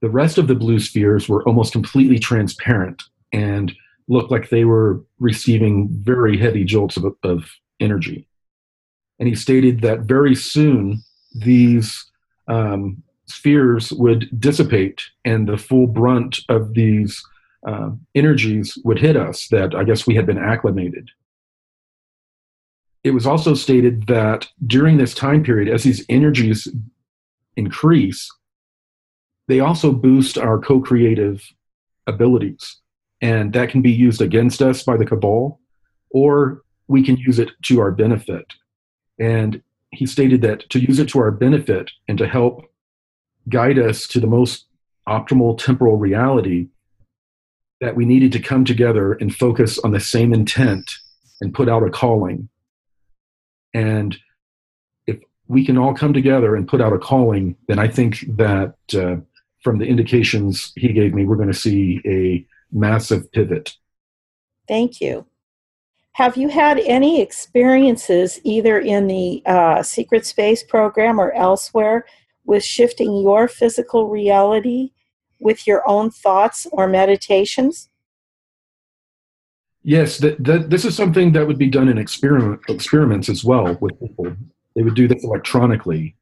the 0.00 0.10
rest 0.10 0.38
of 0.38 0.48
the 0.48 0.54
blue 0.54 0.78
spheres 0.78 1.28
were 1.28 1.42
almost 1.44 1.72
completely 1.72 2.18
transparent 2.18 3.02
and 3.32 3.72
looked 4.08 4.30
like 4.30 4.48
they 4.48 4.64
were 4.64 5.02
receiving 5.18 5.88
very 5.90 6.36
heavy 6.36 6.64
jolts 6.64 6.96
of, 6.96 7.14
of 7.22 7.48
energy. 7.80 8.28
And 9.18 9.28
he 9.28 9.34
stated 9.34 9.80
that 9.82 10.00
very 10.00 10.34
soon 10.34 11.02
these 11.34 12.04
um, 12.48 13.02
spheres 13.26 13.92
would 13.92 14.28
dissipate 14.40 15.02
and 15.24 15.48
the 15.48 15.56
full 15.56 15.86
brunt 15.86 16.40
of 16.48 16.74
these 16.74 17.22
uh, 17.66 17.90
energies 18.14 18.76
would 18.84 18.98
hit 18.98 19.16
us 19.16 19.46
that 19.48 19.74
I 19.74 19.84
guess 19.84 20.06
we 20.06 20.16
had 20.16 20.26
been 20.26 20.38
acclimated. 20.38 21.08
It 23.04 23.10
was 23.10 23.26
also 23.26 23.54
stated 23.54 24.06
that 24.06 24.48
during 24.66 24.96
this 24.96 25.14
time 25.14 25.42
period, 25.42 25.72
as 25.72 25.82
these 25.82 26.04
energies 26.08 26.68
increase, 27.56 28.28
they 29.48 29.60
also 29.60 29.92
boost 29.92 30.38
our 30.38 30.58
co 30.58 30.80
creative 30.80 31.42
abilities 32.06 32.82
and 33.22 33.52
that 33.52 33.70
can 33.70 33.80
be 33.80 33.92
used 33.92 34.20
against 34.20 34.60
us 34.60 34.82
by 34.82 34.96
the 34.96 35.06
cabal, 35.06 35.60
or 36.10 36.62
we 36.88 37.04
can 37.04 37.16
use 37.16 37.38
it 37.38 37.50
to 37.62 37.80
our 37.80 37.92
benefit. 37.92 38.52
And 39.18 39.62
he 39.92 40.06
stated 40.06 40.42
that 40.42 40.68
to 40.70 40.80
use 40.80 40.98
it 40.98 41.08
to 41.10 41.20
our 41.20 41.30
benefit 41.30 41.90
and 42.08 42.18
to 42.18 42.26
help 42.26 42.64
guide 43.48 43.78
us 43.78 44.08
to 44.08 44.20
the 44.20 44.26
most 44.26 44.66
optimal 45.08 45.56
temporal 45.56 45.96
reality, 45.96 46.68
that 47.80 47.94
we 47.94 48.04
needed 48.04 48.32
to 48.32 48.40
come 48.40 48.64
together 48.64 49.12
and 49.14 49.34
focus 49.34 49.78
on 49.78 49.92
the 49.92 50.00
same 50.00 50.32
intent 50.32 50.90
and 51.40 51.54
put 51.54 51.68
out 51.68 51.86
a 51.86 51.90
calling. 51.90 52.48
And 53.74 54.16
if 55.06 55.18
we 55.48 55.64
can 55.64 55.78
all 55.78 55.94
come 55.94 56.12
together 56.12 56.56
and 56.56 56.68
put 56.68 56.80
out 56.80 56.92
a 56.92 56.98
calling, 56.98 57.56
then 57.68 57.78
I 57.78 57.88
think 57.88 58.24
that 58.36 58.74
uh, 58.94 59.16
from 59.62 59.78
the 59.78 59.86
indications 59.86 60.72
he 60.76 60.92
gave 60.92 61.14
me, 61.14 61.24
we're 61.24 61.36
going 61.36 61.52
to 61.52 61.54
see 61.54 62.00
a 62.06 62.46
massive 62.72 63.30
pivot. 63.32 63.76
Thank 64.68 65.00
you. 65.00 65.26
Have 66.12 66.36
you 66.36 66.48
had 66.48 66.78
any 66.80 67.22
experiences 67.22 68.38
either 68.44 68.78
in 68.78 69.06
the 69.06 69.42
uh, 69.46 69.82
Secret 69.82 70.26
Space 70.26 70.62
program 70.62 71.18
or 71.18 71.32
elsewhere 71.32 72.04
with 72.44 72.62
shifting 72.62 73.16
your 73.16 73.48
physical 73.48 74.08
reality 74.08 74.90
with 75.40 75.66
your 75.66 75.88
own 75.88 76.10
thoughts 76.10 76.66
or 76.70 76.86
meditations? 76.86 77.88
Yes, 79.84 80.18
this 80.18 80.84
is 80.84 80.96
something 80.96 81.32
that 81.32 81.46
would 81.46 81.58
be 81.58 81.68
done 81.68 81.88
in 81.88 81.98
experiment, 81.98 82.60
experiments 82.68 83.28
as 83.28 83.44
well 83.44 83.76
with 83.80 83.98
people. 83.98 84.36
They 84.76 84.82
would 84.82 84.94
do 84.94 85.08
this 85.08 85.24
electronically 85.24 86.14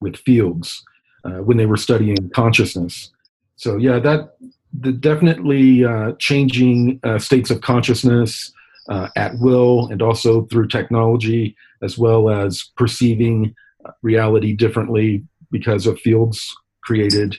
with 0.00 0.16
fields 0.16 0.84
uh, 1.24 1.38
when 1.42 1.56
they 1.56 1.66
were 1.66 1.76
studying 1.76 2.30
consciousness. 2.30 3.10
So 3.56 3.76
yeah, 3.76 3.98
that 4.00 4.36
the 4.78 4.92
definitely 4.92 5.84
uh, 5.84 6.12
changing 6.18 7.00
uh, 7.02 7.18
states 7.18 7.50
of 7.50 7.62
consciousness 7.62 8.52
uh, 8.90 9.08
at 9.16 9.38
will, 9.38 9.88
and 9.88 10.02
also 10.02 10.44
through 10.46 10.68
technology, 10.68 11.56
as 11.82 11.98
well 11.98 12.30
as 12.30 12.70
perceiving 12.76 13.54
uh, 13.84 13.92
reality 14.02 14.52
differently 14.54 15.24
because 15.50 15.86
of 15.86 15.98
fields 16.00 16.54
created. 16.82 17.36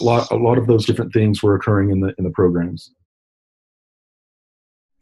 A 0.00 0.04
lot, 0.04 0.30
a 0.30 0.36
lot 0.36 0.56
of 0.56 0.66
those 0.66 0.86
different 0.86 1.12
things 1.12 1.42
were 1.42 1.54
occurring 1.54 1.90
in 1.90 2.00
the 2.00 2.14
in 2.16 2.24
the 2.24 2.30
programs. 2.30 2.90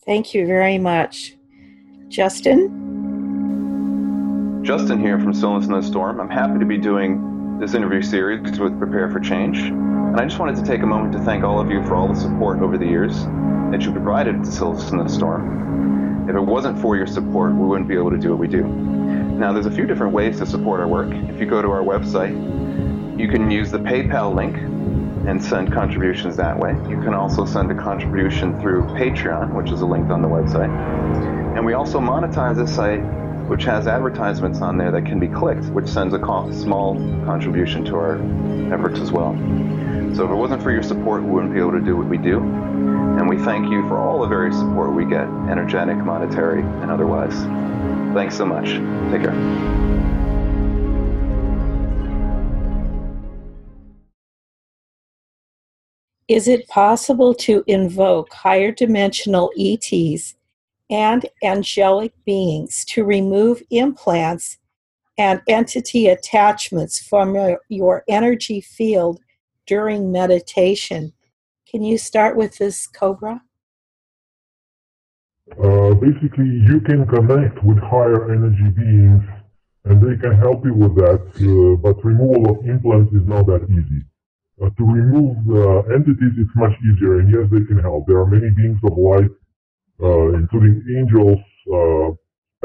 Thank 0.07 0.35
you 0.35 0.47
very 0.47 0.79
much, 0.79 1.37
Justin. 2.07 2.71
Justin 4.63 5.01
here 5.01 5.19
from 5.19 5.35
Stillness 5.35 5.67
in 5.67 5.73
the 5.73 5.83
Storm. 5.83 6.21
I'm 6.21 6.31
happy 6.31 6.61
to 6.61 6.65
be 6.65 6.79
doing 6.79 7.59
this 7.59 7.75
interview 7.75 8.03
series 8.03 8.61
with 8.61 8.79
Prepare 8.79 9.11
for 9.11 9.19
Change. 9.19 9.59
And 9.59 10.21
I 10.21 10.25
just 10.25 10.39
wanted 10.39 10.55
to 10.57 10.63
take 10.63 10.83
a 10.83 10.87
moment 10.87 11.13
to 11.15 11.19
thank 11.19 11.43
all 11.43 11.59
of 11.59 11.73
you 11.73 11.83
for 11.83 11.97
all 11.97 12.07
the 12.07 12.15
support 12.15 12.61
over 12.61 12.79
the 12.79 12.87
years 12.87 13.25
that 13.73 13.83
you 13.83 13.91
provided 13.91 14.45
to 14.45 14.53
Stillness 14.53 14.93
in 14.93 14.99
the 14.99 15.09
Storm. 15.09 16.29
If 16.31 16.37
it 16.37 16.41
wasn't 16.41 16.81
for 16.81 16.97
your 16.97 17.09
support, 17.09 17.57
we 17.57 17.67
wouldn't 17.67 17.89
be 17.89 17.97
able 17.97 18.13
to 18.13 18.19
do 18.19 18.31
what 18.31 18.39
we 18.39 18.47
do. 18.47 18.63
Now, 18.63 19.53
there's 19.53 19.67
a 19.67 19.73
few 19.73 19.87
different 19.87 20.13
ways 20.13 20.39
to 20.39 20.47
support 20.47 20.79
our 20.79 20.87
work. 20.87 21.13
If 21.13 21.41
you 21.41 21.47
go 21.47 21.61
to 21.61 21.69
our 21.69 21.83
website, 21.83 23.19
you 23.19 23.27
can 23.27 23.51
use 23.51 23.73
the 23.73 23.79
PayPal 23.79 24.33
link 24.37 24.55
and 25.27 25.43
send 25.43 25.73
contributions 25.73 26.37
that 26.37 26.59
way. 26.59 26.73
You 26.89 27.01
can 27.03 27.15
also 27.15 27.45
send 27.45 27.71
a 27.71 27.75
contribution 27.75 28.59
through 28.61 28.85
Patreon, 28.85 29.55
which 29.55 29.71
is 29.71 29.81
a 29.81 29.87
link 29.87 30.11
on 30.11 30.23
the 30.23 30.29
website. 30.29 30.71
And 31.57 31.65
we 31.65 31.73
also 31.73 32.01
monetize 32.01 32.57
this 32.57 32.75
site 32.75 33.03
which 33.49 33.65
has 33.65 33.87
advertisements 33.87 34.61
on 34.61 34.77
there 34.77 34.91
that 34.91 35.07
can 35.07 35.21
be 35.21 35.29
clicked, 35.29 35.65
which 35.67 35.87
sends 35.87 36.15
a 36.15 36.19
small 36.19 36.95
contribution 37.25 37.85
to 37.85 37.95
our 37.95 38.17
efforts 38.73 38.99
as 38.99 39.13
well. 39.13 39.35
So 40.15 40.25
if 40.25 40.31
it 40.31 40.35
wasn't 40.35 40.63
for 40.63 40.73
your 40.73 40.83
support, 40.83 41.23
we 41.23 41.31
wouldn't 41.31 41.53
be 41.53 41.61
able 41.61 41.73
to 41.73 41.81
do 41.81 41.97
what 41.97 42.09
we 42.09 42.19
do. 42.19 42.41
And 42.41 43.29
we 43.29 43.39
thank 43.39 43.71
you 43.71 43.87
for 43.89 43.99
all 43.99 44.21
the 44.21 44.27
various 44.27 44.57
support 44.59 44.93
we 44.93 45.05
get, 45.05 45.29
energetic, 45.49 45.97
monetary, 45.97 46.63
and 46.63 46.91
otherwise. 46.91 47.35
Thanks 48.15 48.37
so 48.37 48.47
much. 48.47 48.67
Take 49.13 49.23
care. 49.23 50.16
Is 56.29 56.49
it 56.49 56.69
possible 56.69 57.35
to 57.35 57.63
invoke 57.67 58.33
higher 58.33 58.73
dimensional 58.73 59.51
ETs 59.59 60.35
and 60.91 61.27
angelic 61.43 62.13
beings 62.25 62.85
to 62.87 63.05
remove 63.05 63.63
implants 63.71 64.59
and 65.19 65.41
entity 65.49 66.09
attachments 66.09 66.99
from 66.99 67.37
your 67.69 68.05
energy 68.09 68.61
field 68.61 69.21
during 69.67 70.13
meditation. 70.13 71.13
Can 71.69 71.83
you 71.83 71.99
start 71.99 72.37
with 72.37 72.59
this, 72.59 72.87
Cobra? 72.87 73.43
Uh, 75.63 75.95
basically, 75.95 76.63
you 76.69 76.81
can 76.81 77.07
connect 77.07 77.63
with 77.65 77.79
higher 77.79 78.33
energy 78.33 78.69
beings 78.71 79.23
and 79.85 80.03
they 80.03 80.17
can 80.21 80.37
help 80.37 80.65
you 80.65 80.75
with 80.75 80.95
that, 80.97 81.23
uh, 81.23 81.77
but 81.77 82.05
removal 82.05 82.59
of 82.59 82.67
implants 82.67 83.13
is 83.13 83.27
not 83.27 83.47
that 83.47 83.65
easy. 83.71 84.05
Uh, 84.63 84.71
to 84.79 84.85
remove 84.85 85.37
uh, 85.53 85.81
entities, 85.95 86.33
it's 86.39 86.57
much 86.57 86.73
easier, 86.81 87.21
and 87.21 87.31
yes, 87.31 87.45
they 87.53 87.65
can 87.67 87.79
help. 87.79 88.07
There 88.07 88.19
are 88.19 88.27
many 88.27 88.51
beings 88.51 88.81
of 88.85 88.97
light 88.97 89.31
uh, 90.03 90.33
including 90.35 90.85
angels, 90.99 91.41
uh, 91.73 92.13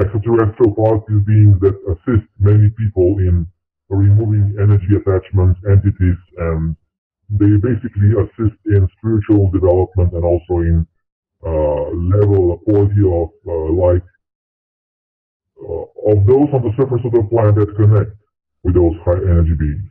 extraterrestrial 0.04 0.76
positive 0.76 1.26
beings 1.26 1.60
that 1.62 1.76
assist 1.88 2.28
many 2.40 2.70
people 2.72 3.20
in 3.20 3.48
removing 3.90 4.56
energy 4.60 4.96
attachments, 4.96 5.60
entities, 5.70 6.18
and 6.38 6.76
they 7.30 7.56
basically 7.60 8.12
assist 8.20 8.58
in 8.66 8.88
spiritual 8.98 9.50
development 9.52 10.12
and 10.14 10.26
also 10.26 10.60
in 10.60 10.86
uh, 11.46 11.90
level 12.20 12.58
quality 12.66 13.04
of 13.04 13.30
uh, 13.48 13.72
light 13.74 14.04
of 16.08 16.26
those 16.26 16.50
on 16.54 16.64
the 16.64 16.74
surface 16.78 17.06
of 17.06 17.12
the 17.12 17.24
planet 17.30 17.56
that 17.56 17.76
connect 17.76 18.12
with 18.64 18.76
those 18.76 18.96
high 19.06 19.22
energy 19.24 19.54
beings. 19.54 19.91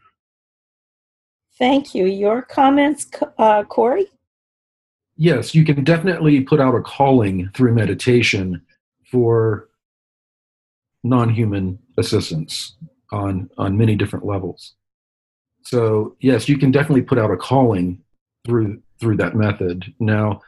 Thank 1.58 1.94
you. 1.94 2.06
Your 2.06 2.42
comments, 2.42 3.06
uh, 3.38 3.64
Corey? 3.64 4.06
yes, 5.20 5.54
you 5.54 5.64
can 5.64 5.84
definitely 5.84 6.40
put 6.40 6.60
out 6.60 6.74
a 6.74 6.80
calling 6.80 7.50
through 7.54 7.74
meditation 7.74 8.62
for 9.10 9.68
non-human 11.04 11.78
assistance 11.98 12.76
on 13.12 13.50
on 13.58 13.76
many 13.76 13.94
different 13.94 14.24
levels. 14.24 14.74
So 15.62 16.16
yes, 16.20 16.48
you 16.48 16.56
can 16.58 16.70
definitely 16.70 17.02
put 17.02 17.18
out 17.18 17.30
a 17.30 17.36
calling 17.36 18.02
through 18.46 18.82
through 18.98 19.18
that 19.18 19.36
method. 19.36 19.94
Now, 20.00 20.40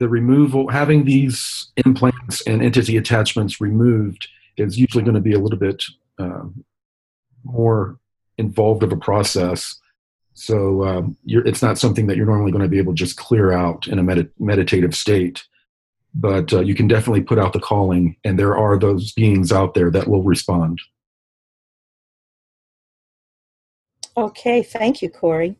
the 0.00 0.08
removal, 0.08 0.68
having 0.68 1.04
these 1.04 1.70
implants 1.76 2.40
and 2.46 2.62
entity 2.62 2.96
attachments 2.96 3.60
removed, 3.60 4.28
is 4.56 4.78
usually 4.78 5.04
going 5.04 5.14
to 5.14 5.20
be 5.20 5.34
a 5.34 5.38
little 5.38 5.58
bit 5.58 5.84
um, 6.18 6.64
more 7.44 7.98
involved 8.38 8.82
of 8.82 8.92
a 8.92 8.96
process 8.96 9.78
so 10.38 10.84
um, 10.86 11.16
it's 11.26 11.62
not 11.62 11.78
something 11.78 12.06
that 12.06 12.16
you're 12.16 12.24
normally 12.24 12.52
going 12.52 12.62
to 12.62 12.68
be 12.68 12.78
able 12.78 12.92
to 12.92 12.96
just 12.96 13.16
clear 13.16 13.50
out 13.50 13.88
in 13.88 13.98
a 13.98 14.04
med- 14.04 14.30
meditative 14.38 14.94
state. 14.94 15.44
But 16.14 16.52
uh, 16.52 16.60
you 16.60 16.76
can 16.76 16.86
definitely 16.86 17.22
put 17.22 17.40
out 17.40 17.52
the 17.52 17.60
calling, 17.60 18.16
and 18.24 18.38
there 18.38 18.56
are 18.56 18.78
those 18.78 19.12
beings 19.12 19.50
out 19.50 19.74
there 19.74 19.90
that 19.90 20.06
will 20.06 20.22
respond. 20.22 20.80
Okay, 24.16 24.62
thank 24.62 25.02
you, 25.02 25.10
Corey. 25.10 25.56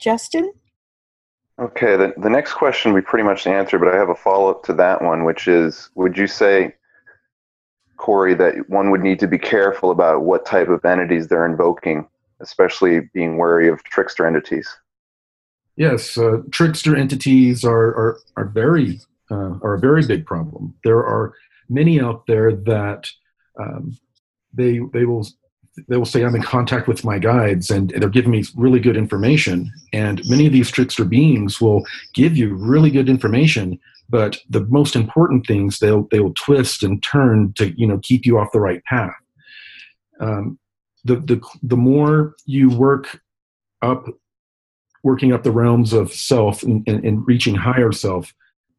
Justin? 0.00 0.52
Okay, 1.60 1.96
the, 1.96 2.14
the 2.16 2.30
next 2.30 2.54
question 2.54 2.92
we 2.92 3.00
pretty 3.00 3.24
much 3.24 3.46
answered, 3.46 3.78
but 3.78 3.94
I 3.94 3.96
have 3.96 4.08
a 4.08 4.14
follow 4.14 4.50
up 4.50 4.64
to 4.64 4.72
that 4.74 5.02
one, 5.02 5.24
which 5.24 5.46
is 5.46 5.88
Would 5.94 6.18
you 6.18 6.26
say, 6.26 6.74
Corey, 7.96 8.34
that 8.34 8.68
one 8.68 8.90
would 8.90 9.02
need 9.02 9.20
to 9.20 9.28
be 9.28 9.38
careful 9.38 9.92
about 9.92 10.22
what 10.22 10.44
type 10.44 10.68
of 10.68 10.84
entities 10.84 11.28
they're 11.28 11.46
invoking 11.46 12.08
especially 12.42 13.08
being 13.14 13.38
wary 13.38 13.68
of 13.68 13.82
trickster 13.84 14.26
entities. 14.26 14.68
Yes, 15.76 16.18
uh, 16.18 16.42
trickster 16.50 16.96
entities 16.96 17.64
are 17.64 17.88
are, 17.88 18.18
are 18.36 18.46
very 18.46 19.00
uh, 19.30 19.58
are 19.62 19.74
a 19.74 19.80
very 19.80 20.06
big 20.06 20.26
problem. 20.26 20.74
There 20.84 20.98
are 20.98 21.34
many 21.68 22.00
out 22.00 22.26
there 22.26 22.54
that 22.54 23.10
um, 23.58 23.96
they 24.52 24.80
they 24.92 25.04
will 25.06 25.26
they 25.88 25.96
will 25.96 26.04
say 26.04 26.22
I'm 26.22 26.34
in 26.34 26.42
contact 26.42 26.86
with 26.86 27.04
my 27.04 27.18
guides 27.18 27.70
and 27.70 27.90
they're 27.90 28.10
giving 28.10 28.30
me 28.30 28.44
really 28.54 28.78
good 28.78 28.96
information. 28.96 29.72
And 29.94 30.20
many 30.28 30.46
of 30.46 30.52
these 30.52 30.70
trickster 30.70 31.04
beings 31.04 31.62
will 31.62 31.82
give 32.12 32.36
you 32.36 32.54
really 32.54 32.90
good 32.90 33.08
information, 33.08 33.80
but 34.10 34.36
the 34.50 34.66
most 34.66 34.94
important 34.94 35.46
things 35.46 35.78
they'll 35.78 36.06
they 36.10 36.20
will 36.20 36.34
twist 36.34 36.82
and 36.82 37.02
turn 37.02 37.54
to 37.54 37.70
you 37.78 37.86
know 37.86 37.98
keep 38.02 38.26
you 38.26 38.38
off 38.38 38.52
the 38.52 38.60
right 38.60 38.84
path. 38.84 39.14
Um, 40.20 40.58
the 41.04 41.16
the 41.16 41.40
the 41.62 41.76
more 41.76 42.34
you 42.46 42.70
work 42.70 43.20
up 43.82 44.06
working 45.02 45.32
up 45.32 45.42
the 45.42 45.50
realms 45.50 45.92
of 45.92 46.12
self 46.12 46.62
and, 46.62 46.86
and, 46.86 47.04
and 47.04 47.26
reaching 47.26 47.56
higher 47.56 47.90
self 47.90 48.32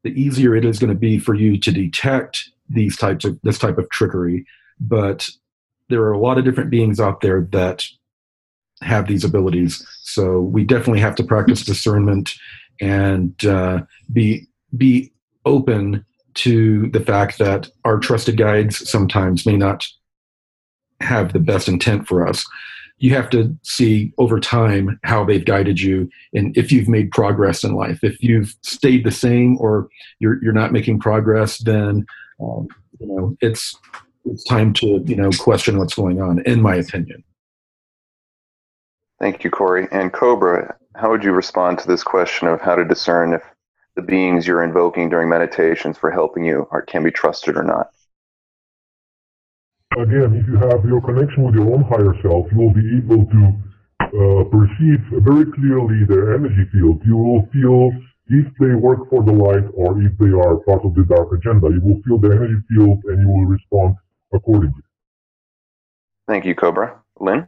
the 0.03 0.11
easier 0.19 0.55
it 0.55 0.65
is 0.65 0.79
going 0.79 0.93
to 0.93 0.99
be 0.99 1.17
for 1.17 1.33
you 1.33 1.57
to 1.57 1.71
detect 1.71 2.49
these 2.69 2.97
types 2.97 3.25
of 3.25 3.39
this 3.43 3.57
type 3.57 3.77
of 3.77 3.89
trickery. 3.89 4.45
But 4.79 5.29
there 5.89 6.01
are 6.01 6.11
a 6.11 6.19
lot 6.19 6.37
of 6.37 6.45
different 6.45 6.69
beings 6.69 6.99
out 6.99 7.21
there 7.21 7.47
that 7.51 7.85
have 8.81 9.07
these 9.07 9.23
abilities. 9.23 9.85
So 10.01 10.41
we 10.41 10.63
definitely 10.63 10.99
have 10.99 11.15
to 11.15 11.23
practice 11.23 11.63
discernment 11.63 12.33
and 12.81 13.45
uh, 13.45 13.81
be 14.11 14.47
be 14.75 15.11
open 15.45 16.05
to 16.35 16.89
the 16.89 16.99
fact 16.99 17.37
that 17.37 17.69
our 17.85 17.99
trusted 17.99 18.37
guides 18.37 18.89
sometimes 18.89 19.45
may 19.45 19.55
not 19.55 19.85
have 21.03 21.33
the 21.33 21.39
best 21.39 21.67
intent 21.67 22.07
for 22.07 22.27
us. 22.27 22.45
You 22.97 23.13
have 23.15 23.29
to 23.31 23.55
see 23.63 24.13
over 24.17 24.39
time 24.39 24.99
how 25.03 25.25
they've 25.25 25.43
guided 25.43 25.81
you 25.81 26.09
and 26.33 26.55
if 26.57 26.71
you've 26.71 26.87
made 26.87 27.11
progress 27.11 27.63
in 27.63 27.73
life. 27.73 27.99
If 28.03 28.23
you've 28.23 28.55
stayed 28.61 29.03
the 29.03 29.11
same 29.11 29.57
or 29.59 29.89
you're 30.19 30.41
you're 30.43 30.53
not 30.53 30.71
making 30.71 30.99
progress, 30.99 31.57
then 31.57 32.05
um, 32.41 32.67
you 32.99 33.07
know 33.07 33.37
it's 33.41 33.75
it's 34.25 34.43
time 34.45 34.73
to 34.73 35.03
you 35.05 35.15
know 35.15 35.31
question 35.31 35.77
what's 35.77 35.95
going 35.95 36.21
on. 36.21 36.39
In 36.43 36.61
my 36.61 36.75
opinion. 36.75 37.23
Thank 39.19 39.43
you, 39.43 39.51
Corey. 39.51 39.87
And 39.91 40.11
Cobra, 40.11 40.75
how 40.95 41.09
would 41.09 41.23
you 41.23 41.31
respond 41.31 41.79
to 41.79 41.87
this 41.87 42.03
question 42.03 42.47
of 42.47 42.61
how 42.61 42.75
to 42.75 42.83
discern 42.83 43.33
if 43.33 43.41
the 43.95 44.01
beings 44.01 44.45
you're 44.47 44.63
invoking 44.63 45.09
during 45.09 45.29
meditations 45.29 45.97
for 45.97 46.11
helping 46.11 46.43
you 46.43 46.67
are, 46.71 46.81
can 46.81 47.03
be 47.03 47.11
trusted 47.11 47.55
or 47.55 47.63
not? 47.63 47.87
Again, 49.97 50.35
if 50.35 50.47
you 50.47 50.55
have 50.57 50.85
your 50.85 51.01
connection 51.01 51.43
with 51.43 51.55
your 51.55 51.73
own 51.73 51.83
higher 51.83 52.13
self, 52.21 52.47
you 52.51 52.57
will 52.57 52.73
be 52.73 52.97
able 52.97 53.25
to 53.25 53.41
uh, 54.01 54.43
perceive 54.49 55.01
very 55.23 55.45
clearly 55.51 56.05
their 56.05 56.35
energy 56.35 56.65
field. 56.71 57.01
You 57.05 57.17
will 57.17 57.47
feel 57.53 57.91
if 58.27 58.47
they 58.59 58.73
work 58.75 59.09
for 59.09 59.23
the 59.23 59.31
light 59.31 59.65
or 59.73 60.01
if 60.01 60.17
they 60.17 60.29
are 60.29 60.57
part 60.57 60.85
of 60.85 60.95
the 60.95 61.03
dark 61.03 61.31
agenda. 61.33 61.69
You 61.69 61.81
will 61.81 62.01
feel 62.03 62.17
the 62.17 62.35
energy 62.35 62.61
field 62.69 62.99
and 63.05 63.21
you 63.21 63.27
will 63.27 63.45
respond 63.45 63.95
accordingly. 64.33 64.83
Thank 66.27 66.45
you, 66.45 66.55
Cobra. 66.55 67.01
Lynn? 67.19 67.47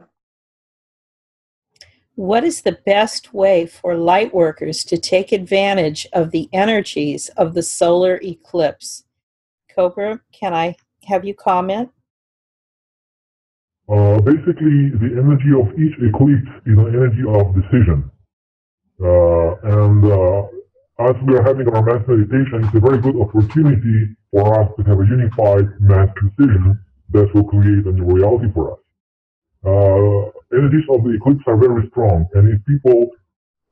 What 2.14 2.44
is 2.44 2.62
the 2.62 2.78
best 2.86 3.34
way 3.34 3.66
for 3.66 3.94
light 3.94 4.34
workers 4.34 4.84
to 4.84 4.96
take 4.96 5.32
advantage 5.32 6.06
of 6.14 6.30
the 6.30 6.48
energies 6.52 7.28
of 7.36 7.52
the 7.54 7.62
solar 7.62 8.18
eclipse? 8.22 9.04
Cobra, 9.74 10.20
can 10.32 10.54
I 10.54 10.76
have 11.04 11.24
you 11.24 11.34
comment? 11.34 11.90
Uh, 13.88 14.18
basically, 14.20 14.90
the 14.98 15.14
energy 15.14 15.54
of 15.54 15.70
each 15.78 15.94
eclipse 16.02 16.50
is 16.66 16.74
an 16.74 16.90
energy 16.90 17.22
of 17.22 17.54
decision. 17.54 18.10
Uh, 18.98 19.54
and 19.62 20.02
uh, 20.10 20.42
as 21.06 21.14
we 21.22 21.36
are 21.36 21.44
having 21.44 21.68
our 21.68 21.82
mass 21.82 22.02
meditation, 22.08 22.64
it's 22.64 22.74
a 22.74 22.80
very 22.80 22.98
good 22.98 23.14
opportunity 23.20 24.10
for 24.32 24.42
us 24.58 24.68
to 24.76 24.82
have 24.82 24.98
a 24.98 25.06
unified 25.06 25.68
mass 25.78 26.08
decision 26.18 26.78
that 27.10 27.32
will 27.34 27.44
create 27.44 27.86
a 27.86 27.92
new 27.92 28.10
reality 28.10 28.50
for 28.54 28.72
us. 28.74 28.80
Uh, 29.62 30.34
energies 30.56 30.86
of 30.90 31.04
the 31.04 31.14
eclipse 31.14 31.44
are 31.46 31.56
very 31.56 31.86
strong, 31.90 32.26
and 32.34 32.48
if 32.50 32.58
people 32.66 33.10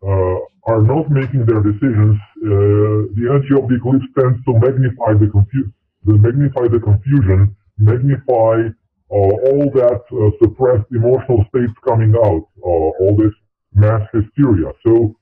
uh, 0.07 0.39
are 0.71 0.83
not 0.83 1.11
making 1.11 1.45
their 1.47 1.63
decisions, 1.63 2.15
uh, 2.45 3.11
the 3.19 3.27
energy 3.35 3.55
of 3.59 3.67
the 3.67 3.77
eclipse 3.83 4.07
tends 4.15 4.39
to 4.45 4.53
magnify 4.63 5.15
the, 5.19 5.27
confu- 5.33 5.73
the 6.05 6.15
magnify 6.15 6.69
the 6.69 6.79
confusion, 6.79 7.57
magnify 7.79 8.71
all 9.11 9.71
that 9.75 10.03
uh, 10.11 10.31
suppressed 10.43 10.87
emotional 10.91 11.45
states 11.49 11.73
coming 11.87 12.15
out, 12.17 12.49
uh, 12.63 12.89
all 13.01 13.17
this 13.17 13.33
mass 13.75 14.03
hysteria. 14.13 14.73
So 14.85 15.15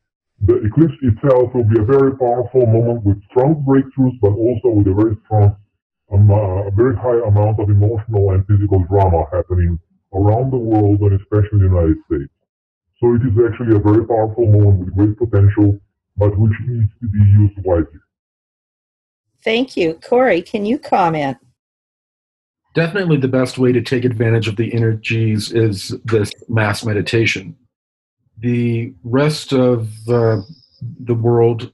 the 0.44 0.56
eclipse 0.64 0.94
itself 1.02 1.54
will 1.54 1.64
be 1.64 1.80
a 1.80 1.84
very 1.84 2.16
powerful 2.16 2.66
moment 2.66 3.04
with 3.04 3.22
strong 3.30 3.64
breakthroughs, 3.66 4.18
but 4.20 4.32
also 4.32 4.68
with 4.70 4.86
a 4.88 4.94
very 4.94 5.16
strong, 5.24 5.56
um, 6.12 6.30
a 6.30 6.70
very 6.70 6.96
high 6.96 7.26
amount 7.26 7.60
of 7.60 7.70
emotional 7.70 8.30
and 8.32 8.46
physical 8.46 8.84
drama 8.90 9.24
happening 9.32 9.78
around 10.14 10.50
the 10.50 10.58
world 10.58 11.00
and 11.00 11.20
especially 11.20 11.58
in 11.58 11.70
the 11.70 11.74
United 11.74 11.96
States. 12.06 12.32
So 13.00 13.14
it 13.14 13.22
is 13.22 13.34
actually 13.46 13.76
a 13.76 13.80
very 13.80 14.06
powerful 14.06 14.46
moment 14.46 14.78
with 14.80 14.94
great 14.94 15.18
potential, 15.18 15.78
but 16.16 16.38
which 16.38 16.52
needs 16.66 16.90
to 17.00 17.08
be 17.08 17.18
used 17.18 17.58
wisely. 17.64 18.00
Thank 19.42 19.76
you. 19.76 19.94
Corey, 19.94 20.40
can 20.40 20.64
you 20.64 20.78
comment? 20.78 21.36
Definitely 22.74 23.16
the 23.16 23.28
best 23.28 23.58
way 23.58 23.72
to 23.72 23.82
take 23.82 24.04
advantage 24.04 24.48
of 24.48 24.56
the 24.56 24.72
energies 24.72 25.52
is 25.52 25.88
this 26.04 26.32
mass 26.48 26.84
meditation. 26.84 27.56
The 28.38 28.92
rest 29.04 29.52
of 29.52 29.88
uh, 30.08 30.40
the 31.00 31.14
world, 31.14 31.72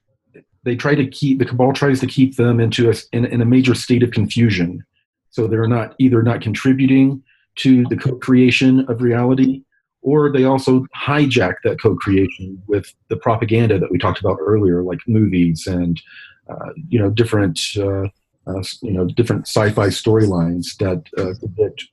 they 0.64 0.76
try 0.76 0.94
to 0.94 1.06
keep 1.06 1.38
the 1.38 1.44
cabal 1.44 1.72
tries 1.72 2.00
to 2.00 2.06
keep 2.06 2.36
them 2.36 2.60
into 2.60 2.90
a, 2.90 2.94
in, 3.12 3.24
in 3.24 3.40
a 3.40 3.46
major 3.46 3.74
state 3.74 4.02
of 4.02 4.10
confusion. 4.10 4.84
So 5.30 5.46
they're 5.46 5.68
not 5.68 5.94
either 5.98 6.22
not 6.22 6.40
contributing 6.40 7.22
to 7.56 7.84
the 7.86 7.96
co-creation 7.96 8.80
of 8.88 9.02
reality, 9.02 9.62
or 10.02 10.32
they 10.32 10.44
also 10.44 10.86
hijack 10.96 11.54
that 11.64 11.80
co-creation 11.80 12.62
with 12.66 12.92
the 13.08 13.16
propaganda 13.16 13.78
that 13.78 13.90
we 13.90 13.98
talked 13.98 14.20
about 14.20 14.38
earlier, 14.40 14.82
like 14.82 15.00
movies 15.06 15.66
and 15.66 16.00
uh, 16.48 16.70
you 16.88 16.98
know 16.98 17.10
different 17.10 17.60
uh, 17.78 18.08
uh, 18.48 18.62
you 18.82 18.92
know 18.92 19.04
different 19.06 19.46
sci-fi 19.46 19.88
storylines 19.88 20.76
that 20.78 21.02
uh, 21.18 21.34
predict 21.38 21.84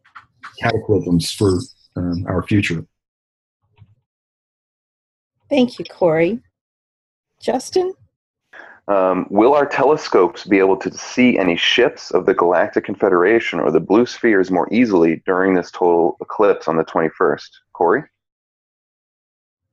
cataclysms 0.59 1.31
for 1.31 1.59
um, 1.95 2.25
our 2.27 2.43
future. 2.43 2.85
Thank 5.49 5.77
you, 5.79 5.85
Corey. 5.85 6.39
Justin? 7.41 7.93
Um, 8.87 9.25
will 9.29 9.55
our 9.55 9.65
telescopes 9.65 10.45
be 10.45 10.59
able 10.59 10.77
to 10.77 10.91
see 10.95 11.39
any 11.39 11.57
ships 11.57 12.11
of 12.11 12.25
the 12.25 12.35
Galactic 12.35 12.85
Confederation 12.85 13.59
or 13.59 13.71
the 13.71 13.79
blue 13.79 14.05
spheres 14.05 14.51
more 14.51 14.71
easily 14.71 15.23
during 15.25 15.55
this 15.55 15.71
total 15.71 16.17
eclipse 16.21 16.67
on 16.67 16.77
the 16.77 16.85
21st? 16.85 17.49
Corey? 17.73 18.03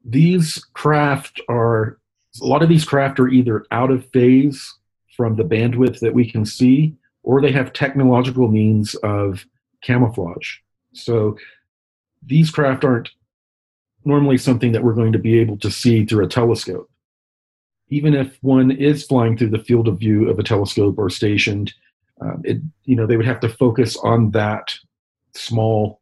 These 0.04 0.64
craft 0.72 1.40
are, 1.48 1.98
a 2.40 2.46
lot 2.46 2.62
of 2.62 2.70
these 2.70 2.84
craft 2.84 3.20
are 3.20 3.28
either 3.28 3.66
out 3.70 3.90
of 3.90 4.08
phase 4.12 4.72
from 5.16 5.36
the 5.36 5.44
bandwidth 5.44 6.00
that 6.00 6.14
we 6.14 6.30
can 6.30 6.44
see, 6.44 6.94
or 7.22 7.40
they 7.40 7.52
have 7.52 7.72
technological 7.72 8.48
means 8.48 8.94
of 8.96 9.44
camouflage. 9.82 10.56
So 10.92 11.36
these 12.24 12.50
craft 12.50 12.84
aren't 12.84 13.10
normally 14.04 14.38
something 14.38 14.72
that 14.72 14.82
we're 14.82 14.94
going 14.94 15.12
to 15.12 15.18
be 15.18 15.38
able 15.38 15.58
to 15.58 15.70
see 15.70 16.04
through 16.04 16.24
a 16.24 16.28
telescope. 16.28 16.90
Even 17.88 18.14
if 18.14 18.38
one 18.42 18.70
is 18.70 19.04
flying 19.04 19.36
through 19.36 19.50
the 19.50 19.58
field 19.58 19.86
of 19.86 19.98
view 19.98 20.28
of 20.28 20.38
a 20.38 20.42
telescope 20.42 20.98
or 20.98 21.10
stationed, 21.10 21.72
um, 22.20 22.40
it 22.44 22.58
you 22.84 22.96
know 22.96 23.06
they 23.06 23.16
would 23.16 23.26
have 23.26 23.40
to 23.40 23.48
focus 23.48 23.96
on 23.96 24.30
that 24.30 24.72
small, 25.34 26.00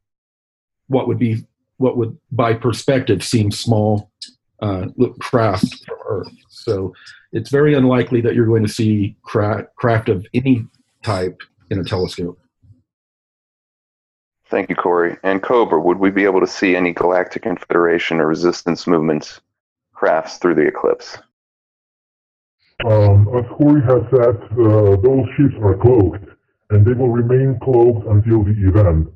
what 0.89 1.09
would 1.09 1.19
be 1.19 1.45
what 1.79 1.97
would 1.97 2.17
by 2.31 2.55
perspective 2.55 3.25
seem 3.25 3.51
small 3.51 4.11
uh, 4.61 4.87
craft 5.21 5.85
from 5.87 5.99
Earth. 6.09 6.33
So 6.49 6.93
it's 7.33 7.51
very 7.51 7.75
unlikely 7.75 8.21
that 8.23 8.35
you're 8.35 8.47
going 8.47 8.67
to 8.67 8.73
see 8.73 9.17
cra- 9.23 9.67
craft 9.77 10.09
of 10.09 10.27
any 10.35 10.67
type 11.03 11.41
in 11.71 11.79
a 11.79 11.85
telescope. 11.85 12.39
Thank 14.51 14.69
you, 14.69 14.75
Corey. 14.75 15.17
And 15.23 15.43
Cobra, 15.43 15.81
would 15.81 15.99
we 15.99 16.11
be 16.11 16.25
able 16.25 16.41
to 16.41 16.47
see 16.47 16.75
any 16.75 16.93
Galactic 16.93 17.43
Confederation 17.43 18.21
or 18.21 18.27
resistance 18.27 18.87
movements 18.87 19.41
crafts 19.95 20.39
through 20.39 20.57
the 20.57 20.67
eclipse? 20.67 21.19
Um, 22.85 23.29
as 23.37 23.45
Corey 23.57 23.83
has 23.83 24.03
said, 24.11 24.37
uh, 24.53 24.97
those 24.97 25.27
ships 25.37 25.55
are 25.63 25.77
cloaked, 25.77 26.25
and 26.71 26.85
they 26.85 26.95
will 26.95 27.11
remain 27.11 27.59
cloaked 27.63 28.07
until 28.09 28.43
the 28.43 28.57
event, 28.67 29.09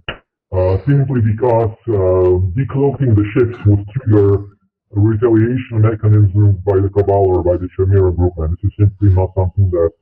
uh, 0.53 0.77
simply 0.87 1.21
because 1.23 1.75
uh, 1.89 2.39
decloaking 2.55 3.17
the 3.17 3.25
ships 3.35 3.59
would 3.67 3.89
trigger 3.89 4.54
retaliation 4.97 5.83
mechanisms 5.83 6.57
by 6.65 6.81
the 6.81 6.89
Cabal 6.89 7.27
or 7.27 7.43
by 7.43 7.57
the 7.57 7.69
Chimera 7.77 8.13
group, 8.13 8.35
and 8.39 8.57
this 8.57 8.65
is 8.65 8.73
simply 8.79 9.11
not 9.11 9.35
something 9.35 9.71
that 9.71 9.93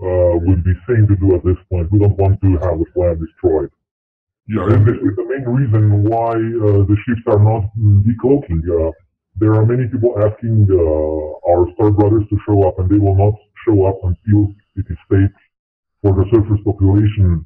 uh, 0.00 0.38
would 0.46 0.62
be 0.64 0.74
sane 0.86 1.06
to 1.08 1.16
do 1.16 1.34
at 1.34 1.44
this 1.44 1.58
point. 1.70 1.90
We 1.90 1.98
don't 1.98 2.16
want 2.16 2.40
to 2.42 2.50
have 2.62 2.78
the 2.78 2.86
plan 2.94 3.18
destroyed. 3.18 3.70
Yeah, 4.48 4.64
and 4.64 4.86
this 4.86 4.96
is 4.96 5.12
the 5.16 5.26
main 5.28 5.44
reason 5.44 6.04
why 6.04 6.32
uh, 6.32 6.86
the 6.88 6.96
ships 7.04 7.22
are 7.26 7.42
not 7.42 7.68
decloaking. 8.06 8.64
Uh, 8.64 8.92
there 9.36 9.54
are 9.54 9.66
many 9.66 9.86
people 9.88 10.14
asking 10.18 10.66
uh, 10.70 11.50
our 11.50 11.68
star 11.74 11.90
brothers 11.90 12.24
to 12.30 12.38
show 12.46 12.66
up, 12.66 12.78
and 12.78 12.88
they 12.88 12.98
will 12.98 13.14
not 13.14 13.34
show 13.66 13.84
up 13.86 13.98
until 14.02 14.54
it 14.76 14.86
is 14.88 14.98
safe 15.10 15.34
for 16.02 16.14
the 16.14 16.24
surface 16.32 16.62
population. 16.64 17.44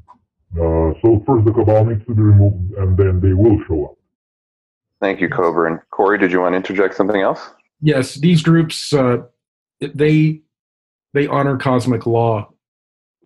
Uh, 0.55 0.93
so 1.03 1.25
first 1.27 1.45
the 1.47 1.53
cabal 1.53 1.87
needs 1.87 2.05
to 2.07 2.15
be 2.15 2.23
removed, 2.23 2.73
and 2.79 2.97
then 2.97 3.21
they 3.21 3.33
will 3.33 3.59
show 3.67 3.87
up. 3.87 3.97
Thank 5.03 5.21
you, 5.21 5.29
Cobra. 5.29 5.69
And 5.69 5.81
Corey, 5.91 6.17
did 6.17 6.31
you 6.31 6.41
want 6.41 6.53
to 6.53 6.57
interject 6.59 6.95
something 6.95 7.21
else? 7.21 7.51
Yes, 7.81 8.15
these 8.15 8.41
groups 8.41 8.93
uh, 8.93 9.19
they 9.81 10.43
they 11.13 11.27
honor 11.27 11.57
cosmic 11.57 12.07
law 12.07 12.49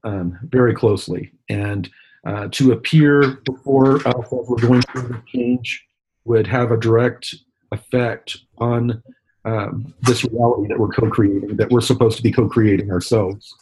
um, 0.03 0.39
very 0.43 0.75
closely, 0.75 1.33
and 1.51 1.91
uh, 2.27 2.49
to 2.53 2.73
appear 2.73 3.43
before 3.45 3.97
as 4.09 4.15
we're 4.31 4.57
going 4.57 4.81
through 4.91 5.03
the 5.03 5.23
change 5.29 5.87
would 6.25 6.47
have 6.47 6.73
a 6.73 6.79
direct 6.79 7.35
effect 7.71 8.39
on 8.57 9.03
um, 9.45 9.93
this 10.01 10.25
reality 10.25 10.69
that 10.69 10.79
we're 10.79 10.89
co-creating, 10.89 11.57
that 11.57 11.71
we're 11.71 11.83
supposed 11.83 12.17
to 12.17 12.23
be 12.23 12.33
co-creating 12.33 12.91
ourselves. 12.91 13.55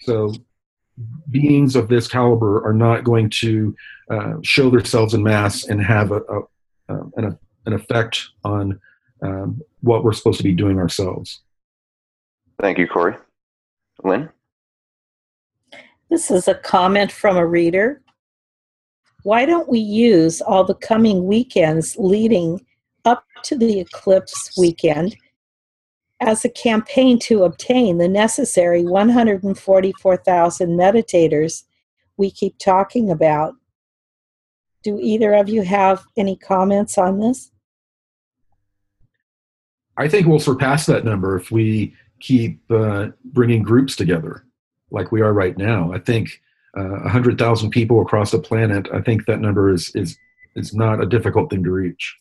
So 0.00 0.34
beings 1.30 1.74
of 1.74 1.88
this 1.88 2.06
caliber 2.06 2.62
are 2.66 2.74
not 2.74 3.02
going 3.02 3.30
to 3.40 3.74
uh, 4.10 4.34
show 4.42 4.68
themselves 4.68 5.14
in 5.14 5.22
mass 5.22 5.64
and 5.64 5.82
have 5.82 6.12
a, 6.12 6.20
a, 6.20 6.42
an, 7.16 7.38
an 7.66 7.72
effect 7.72 8.28
on 8.44 8.80
um, 9.22 9.62
what 9.80 10.04
we're 10.04 10.12
supposed 10.12 10.38
to 10.38 10.44
be 10.44 10.52
doing 10.52 10.78
ourselves. 10.78 11.40
Thank 12.60 12.78
you, 12.78 12.86
Corey. 12.86 13.16
Lynn? 14.04 14.28
This 16.10 16.30
is 16.30 16.48
a 16.48 16.54
comment 16.54 17.10
from 17.10 17.36
a 17.36 17.46
reader. 17.46 18.02
Why 19.22 19.46
don't 19.46 19.68
we 19.68 19.78
use 19.78 20.40
all 20.40 20.64
the 20.64 20.74
coming 20.74 21.26
weekends 21.26 21.96
leading 21.96 22.60
up 23.04 23.24
to 23.44 23.56
the 23.56 23.80
eclipse 23.80 24.56
weekend 24.58 25.16
as 26.20 26.44
a 26.44 26.48
campaign 26.48 27.18
to 27.20 27.44
obtain 27.44 27.98
the 27.98 28.08
necessary 28.08 28.82
144,000 28.84 30.68
meditators 30.70 31.64
we 32.16 32.30
keep 32.30 32.58
talking 32.58 33.10
about? 33.10 33.54
Do 34.82 34.98
either 35.00 35.32
of 35.34 35.48
you 35.48 35.62
have 35.62 36.04
any 36.16 36.36
comments 36.36 36.98
on 36.98 37.20
this? 37.20 37.51
I 39.96 40.08
think 40.08 40.26
we'll 40.26 40.38
surpass 40.38 40.86
that 40.86 41.04
number 41.04 41.36
if 41.36 41.50
we 41.50 41.94
keep 42.20 42.60
uh, 42.70 43.08
bringing 43.24 43.62
groups 43.62 43.96
together 43.96 44.44
like 44.90 45.12
we 45.12 45.20
are 45.20 45.32
right 45.32 45.56
now. 45.56 45.92
I 45.92 45.98
think 45.98 46.40
uh, 46.76 47.00
100,000 47.02 47.70
people 47.70 48.00
across 48.00 48.30
the 48.30 48.38
planet, 48.38 48.88
I 48.92 49.00
think 49.00 49.26
that 49.26 49.40
number 49.40 49.72
is, 49.72 49.90
is, 49.94 50.16
is 50.54 50.74
not 50.74 51.02
a 51.02 51.06
difficult 51.06 51.50
thing 51.50 51.64
to 51.64 51.70
reach. 51.70 52.16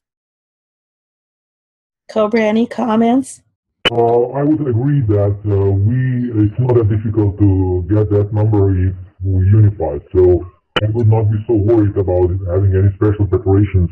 Cobra, 2.09 2.41
any 2.41 2.67
comments? 2.67 3.41
Uh, 3.89 4.30
I 4.32 4.43
would 4.43 4.67
agree 4.67 5.01
that 5.01 5.38
uh, 5.45 5.72
we 5.72 6.45
it's 6.45 6.59
not 6.59 6.76
that 6.76 6.89
difficult 6.89 7.38
to 7.39 7.86
get 7.89 8.09
that 8.09 8.34
number 8.34 8.72
if 8.88 8.95
we 9.24 9.45
unify. 9.45 9.97
So 10.13 10.49
I 10.82 10.88
would 10.91 11.07
not 11.07 11.32
be 11.32 11.43
so 11.47 11.53
worried 11.53 11.97
about 11.97 12.30
having 12.47 12.76
any 12.76 12.93
special 12.95 13.28
preparations 13.28 13.89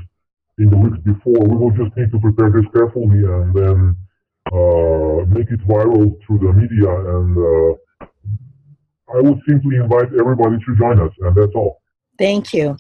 in 0.60 0.70
the 0.70 0.78
weeks 0.78 1.00
before. 1.04 1.40
We 1.48 1.56
will 1.56 1.72
just 1.72 1.96
need 1.98 2.12
to 2.12 2.20
prepare 2.20 2.52
this 2.52 2.66
carefully 2.74 3.24
and 3.24 3.54
then 3.54 3.96
uh, 4.52 5.26
make 5.28 5.50
it 5.52 5.62
viral 5.68 6.16
through 6.26 6.40
the 6.40 6.54
media. 6.54 6.90
And 7.16 7.38
uh, 7.38 8.06
I 9.16 9.22
would 9.22 9.40
simply 9.48 9.78
invite 9.78 10.14
everybody 10.20 10.58
to 10.64 10.76
join 10.76 11.00
us, 11.00 11.14
and 11.20 11.36
that's 11.36 11.54
all. 11.56 11.82
Thank 12.18 12.54
you. 12.54 12.78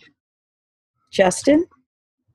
Justin? 1.11 1.65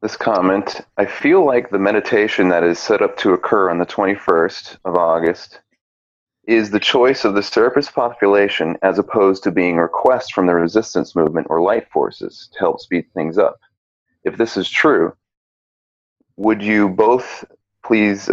This 0.03 0.17
comment 0.17 0.81
I 0.99 1.07
feel 1.07 1.47
like 1.47 1.71
the 1.71 1.79
meditation 1.79 2.49
that 2.49 2.63
is 2.63 2.79
set 2.79 3.01
up 3.01 3.17
to 3.19 3.33
occur 3.33 3.71
on 3.71 3.79
the 3.79 3.87
21st 3.87 4.79
of 4.85 4.97
August 4.97 5.61
is 6.47 6.71
the 6.71 6.81
choice 6.81 7.25
of 7.25 7.35
the 7.35 7.43
surface 7.43 7.91
population 7.91 8.77
as 8.83 8.99
opposed 8.99 9.43
to 9.43 9.51
being 9.51 9.79
a 9.79 9.83
request 9.83 10.35
from 10.35 10.47
the 10.47 10.55
resistance 10.55 11.17
movement 11.17 11.47
or 11.49 11.63
light 11.63 11.91
forces 11.91 12.51
to 12.53 12.59
help 12.59 12.81
speed 12.81 13.07
things 13.15 13.39
up. 13.39 13.59
If 14.25 14.37
this 14.37 14.57
is 14.57 14.69
true, 14.69 15.15
would 16.37 16.63
you 16.63 16.89
both 16.89 17.45
please 17.85 18.31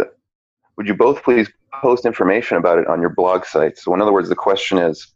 would 0.76 0.86
you 0.86 0.94
both 0.94 1.22
please 1.22 1.50
post 1.80 2.06
information 2.06 2.56
about 2.56 2.78
it 2.78 2.86
on 2.86 3.00
your 3.00 3.10
blog 3.10 3.44
site? 3.44 3.78
So 3.78 3.92
in 3.94 4.00
other 4.00 4.12
words, 4.12 4.28
the 4.28 4.34
question 4.34 4.78
is 4.78 5.08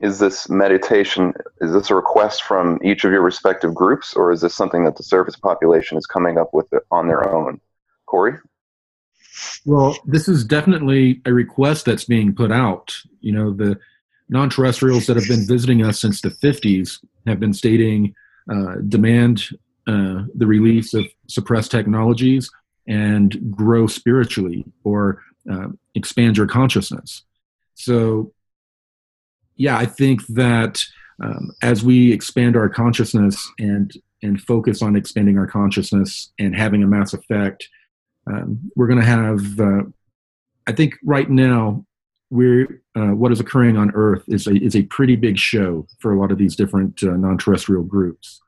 is 0.00 0.18
this 0.18 0.48
meditation 0.50 1.32
is 1.60 1.72
this 1.72 1.90
a 1.90 1.94
request 1.94 2.42
from 2.42 2.80
each 2.84 3.04
of 3.04 3.12
your 3.12 3.22
respective 3.22 3.74
groups 3.74 4.14
or 4.14 4.32
is 4.32 4.40
this 4.40 4.54
something 4.54 4.84
that 4.84 4.96
the 4.96 5.02
surface 5.02 5.36
population 5.36 5.96
is 5.96 6.06
coming 6.06 6.36
up 6.36 6.52
with 6.52 6.66
on 6.90 7.06
their 7.06 7.32
own? 7.32 7.60
Corey? 8.06 8.34
Well 9.64 9.96
this 10.04 10.28
is 10.28 10.44
definitely 10.44 11.22
a 11.24 11.32
request 11.32 11.86
that's 11.86 12.04
being 12.04 12.34
put 12.34 12.52
out. 12.52 12.94
You 13.20 13.32
know 13.32 13.52
the 13.52 13.78
non-terrestrials 14.28 15.06
that 15.06 15.16
have 15.16 15.28
been 15.28 15.46
visiting 15.46 15.84
us 15.84 16.00
since 16.00 16.20
the 16.20 16.30
50s 16.30 17.04
have 17.26 17.38
been 17.38 17.52
stating 17.52 18.14
uh, 18.50 18.76
demand 18.88 19.48
uh, 19.86 20.22
the 20.34 20.46
release 20.46 20.94
of 20.94 21.06
suppressed 21.28 21.70
technologies 21.70 22.50
and 22.86 23.50
grow 23.50 23.86
spiritually 23.86 24.64
or 24.82 25.22
uh, 25.50 25.68
expand 25.94 26.36
your 26.36 26.46
consciousness 26.46 27.22
so 27.74 28.32
yeah, 29.56 29.76
I 29.76 29.86
think 29.86 30.26
that 30.28 30.82
um, 31.22 31.52
as 31.62 31.84
we 31.84 32.12
expand 32.12 32.56
our 32.56 32.68
consciousness 32.68 33.50
and 33.58 33.92
and 34.22 34.40
focus 34.40 34.80
on 34.80 34.96
expanding 34.96 35.38
our 35.38 35.46
consciousness 35.46 36.32
and 36.38 36.56
having 36.56 36.82
a 36.82 36.86
mass 36.86 37.12
effect, 37.12 37.68
um, 38.26 38.70
we're 38.74 38.86
going 38.86 39.00
to 39.00 39.04
have. 39.04 39.60
Uh, 39.60 39.82
I 40.66 40.72
think 40.72 40.94
right 41.04 41.28
now, 41.28 41.84
we're 42.30 42.82
uh, 42.96 43.14
what 43.14 43.32
is 43.32 43.40
occurring 43.40 43.76
on 43.76 43.92
Earth 43.94 44.24
is 44.28 44.46
a 44.46 44.54
is 44.54 44.74
a 44.74 44.82
pretty 44.84 45.16
big 45.16 45.38
show 45.38 45.86
for 46.00 46.12
a 46.12 46.18
lot 46.18 46.32
of 46.32 46.38
these 46.38 46.56
different 46.56 47.02
uh, 47.02 47.16
non-terrestrial 47.16 47.84
groups. 47.84 48.40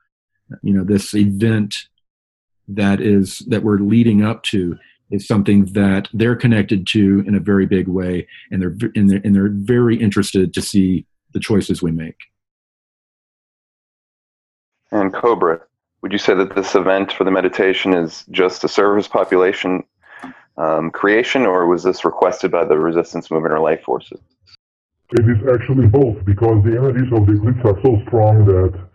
You 0.61 0.73
know, 0.73 0.83
this 0.83 1.13
event 1.13 1.75
that 2.67 2.99
is 3.01 3.39
that 3.47 3.63
we're 3.63 3.79
leading 3.79 4.23
up 4.23 4.43
to 4.43 4.77
is 5.09 5.25
something 5.25 5.65
that 5.65 6.09
they're 6.13 6.35
connected 6.35 6.85
to 6.87 7.23
in 7.25 7.35
a 7.35 7.39
very 7.39 7.65
big 7.65 7.87
way, 7.87 8.27
and 8.51 8.61
they're 8.61 8.75
and 8.95 9.09
they're, 9.09 9.21
and 9.23 9.35
they're 9.35 9.49
very 9.49 9.95
interested 9.95 10.53
to 10.53 10.61
see 10.61 11.05
the 11.33 11.39
choices 11.39 11.81
we 11.81 11.91
make. 11.91 12.17
And 14.91 15.13
Cobra, 15.13 15.61
would 16.01 16.11
you 16.11 16.17
say 16.17 16.33
that 16.33 16.55
this 16.55 16.75
event 16.75 17.11
for 17.11 17.23
the 17.23 17.31
meditation 17.31 17.93
is 17.93 18.25
just 18.31 18.63
a 18.63 18.69
service 18.69 19.07
population 19.07 19.83
um, 20.57 20.91
creation, 20.91 21.45
or 21.45 21.67
was 21.67 21.83
this 21.83 22.03
requested 22.03 22.51
by 22.51 22.65
the 22.65 22.77
resistance 22.77 23.29
movement 23.29 23.53
or 23.53 23.59
life 23.59 23.81
forces? 23.83 24.19
It 25.11 25.25
is 25.29 25.37
actually 25.47 25.87
both, 25.87 26.25
because 26.25 26.63
the 26.63 26.77
energies 26.77 27.11
of 27.13 27.27
the 27.27 27.33
eclipse 27.33 27.59
are 27.63 27.81
so 27.81 28.01
strong 28.07 28.45
that 28.45 28.86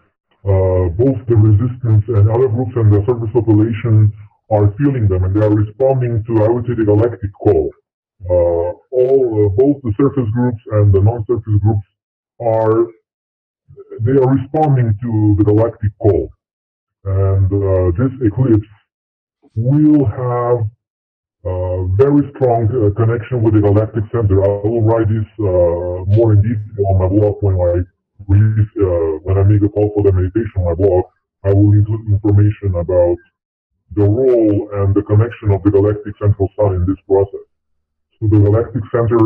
uh, 0.45 0.91
both 0.99 1.19
the 1.29 1.37
resistance 1.37 2.05
and 2.09 2.29
other 2.29 2.49
groups 2.49 2.73
and 2.75 2.93
the 2.93 3.05
surface 3.07 3.31
population 3.33 4.13
are 4.51 4.75
feeling 4.77 5.07
them 5.09 5.25
and 5.25 5.35
they 5.35 5.45
are 5.45 5.55
responding 5.55 6.25
to, 6.27 6.45
I 6.45 6.49
would 6.49 6.67
say, 6.67 6.75
the 6.75 6.85
galactic 6.85 7.33
call. 7.33 7.71
Uh, 8.29 8.75
all, 8.91 9.47
uh, 9.47 9.49
both 9.55 9.83
the 9.83 9.93
surface 9.97 10.29
groups 10.33 10.63
and 10.73 10.93
the 10.93 11.01
non-surface 11.01 11.59
groups 11.63 11.87
are, 12.41 12.87
they 14.01 14.13
are 14.13 14.35
responding 14.35 14.99
to 15.03 15.35
the 15.39 15.45
galactic 15.45 15.93
call. 15.99 16.29
And 17.05 17.47
uh, 17.47 17.91
this 17.99 18.13
eclipse 18.27 18.67
will 19.55 20.05
have 20.07 20.67
a 21.45 21.87
very 21.97 22.23
strong 22.35 22.71
uh, 22.71 22.95
connection 22.95 23.43
with 23.43 23.55
the 23.55 23.61
galactic 23.61 24.05
center. 24.13 24.43
I 24.43 24.49
will 24.63 24.83
write 24.83 25.09
this 25.09 25.27
uh, 25.39 26.07
more 26.07 26.35
in 26.35 26.43
detail 26.43 26.87
on 26.87 26.99
my 26.99 27.09
blog 27.09 27.43
when 27.43 27.57
I 27.59 27.83
release, 28.29 28.69
uh, 28.81 29.19
when 29.23 29.39
I 29.39 29.43
make 29.43 29.63
a 29.63 29.69
call 29.69 29.93
for 29.95 30.03
the 30.03 30.13
meditation 30.13 30.63
on 30.63 30.65
my 30.65 30.75
blog. 30.75 31.05
I 31.45 31.53
will 31.53 31.73
include 31.73 32.07
information 32.07 32.77
about 32.77 33.19
the 33.95 34.05
role 34.05 34.71
and 34.75 34.95
the 34.95 35.03
connection 35.03 35.51
of 35.51 35.63
the 35.65 35.71
galactic 35.71 36.15
central 36.21 36.49
sun 36.57 36.75
in 36.77 36.87
this 36.87 36.99
process. 37.07 37.47
So 38.21 38.29
the 38.31 38.39
galactic 38.39 38.83
center, 38.95 39.19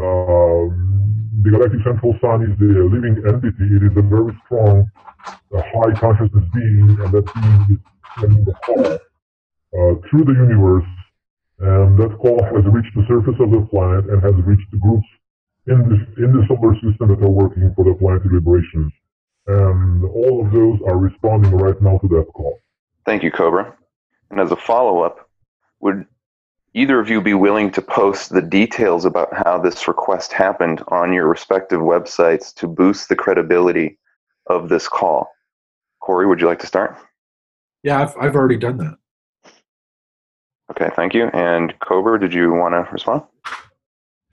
um, 0.00 0.72
the 1.44 1.50
galactic 1.50 1.84
central 1.84 2.16
sun 2.20 2.48
is 2.48 2.58
the 2.58 2.88
living 2.88 3.20
entity. 3.28 3.68
It 3.76 3.84
is 3.84 3.96
a 3.96 4.02
very 4.02 4.32
strong, 4.46 4.90
uh, 5.28 5.62
high 5.76 5.92
consciousness 6.00 6.44
being, 6.54 6.96
and 7.04 7.12
that 7.12 7.26
being 7.36 7.76
is 7.76 7.80
sending 8.18 8.44
the 8.44 8.54
call 8.64 8.86
uh, 8.88 9.94
through 10.08 10.24
the 10.24 10.32
universe. 10.32 10.88
And 11.60 11.96
that 12.00 12.16
call 12.18 12.42
has 12.42 12.64
reached 12.64 12.96
the 12.96 13.04
surface 13.06 13.38
of 13.38 13.52
the 13.52 13.60
planet 13.70 14.08
and 14.08 14.22
has 14.24 14.34
reached 14.42 14.70
the 14.72 14.78
groups 14.78 15.06
in 15.66 15.88
this 15.88 16.18
in 16.18 16.32
the 16.32 16.44
solar 16.48 16.74
system 16.74 17.08
that 17.08 17.22
are 17.22 17.30
working 17.30 17.72
for 17.74 17.84
the 17.84 17.94
planetary 17.94 18.34
liberation. 18.34 18.90
And 19.46 20.04
all 20.04 20.44
of 20.44 20.52
those 20.52 20.78
are 20.86 20.96
responding 20.96 21.52
right 21.52 21.80
now 21.82 21.98
to 21.98 22.08
that 22.08 22.26
call. 22.32 22.58
Thank 23.04 23.22
you, 23.22 23.30
Cobra. 23.30 23.74
And 24.30 24.40
as 24.40 24.52
a 24.52 24.56
follow 24.56 25.02
up, 25.02 25.28
would 25.80 26.06
either 26.74 27.00
of 27.00 27.10
you 27.10 27.20
be 27.20 27.34
willing 27.34 27.70
to 27.72 27.82
post 27.82 28.30
the 28.30 28.40
details 28.40 29.04
about 29.04 29.28
how 29.32 29.58
this 29.58 29.88
request 29.88 30.32
happened 30.32 30.82
on 30.88 31.12
your 31.12 31.26
respective 31.26 31.80
websites 31.80 32.54
to 32.54 32.68
boost 32.68 33.08
the 33.08 33.16
credibility 33.16 33.98
of 34.46 34.68
this 34.68 34.88
call? 34.88 35.28
Corey, 36.00 36.26
would 36.26 36.40
you 36.40 36.46
like 36.46 36.60
to 36.60 36.66
start? 36.66 36.96
Yeah, 37.82 38.00
I've, 38.00 38.16
I've 38.16 38.36
already 38.36 38.56
done 38.56 38.78
that. 38.78 38.96
Okay, 40.70 40.88
thank 40.94 41.14
you. 41.14 41.26
And 41.34 41.74
Cobra, 41.80 42.18
did 42.18 42.32
you 42.32 42.52
want 42.52 42.74
to 42.74 42.90
respond? 42.92 43.22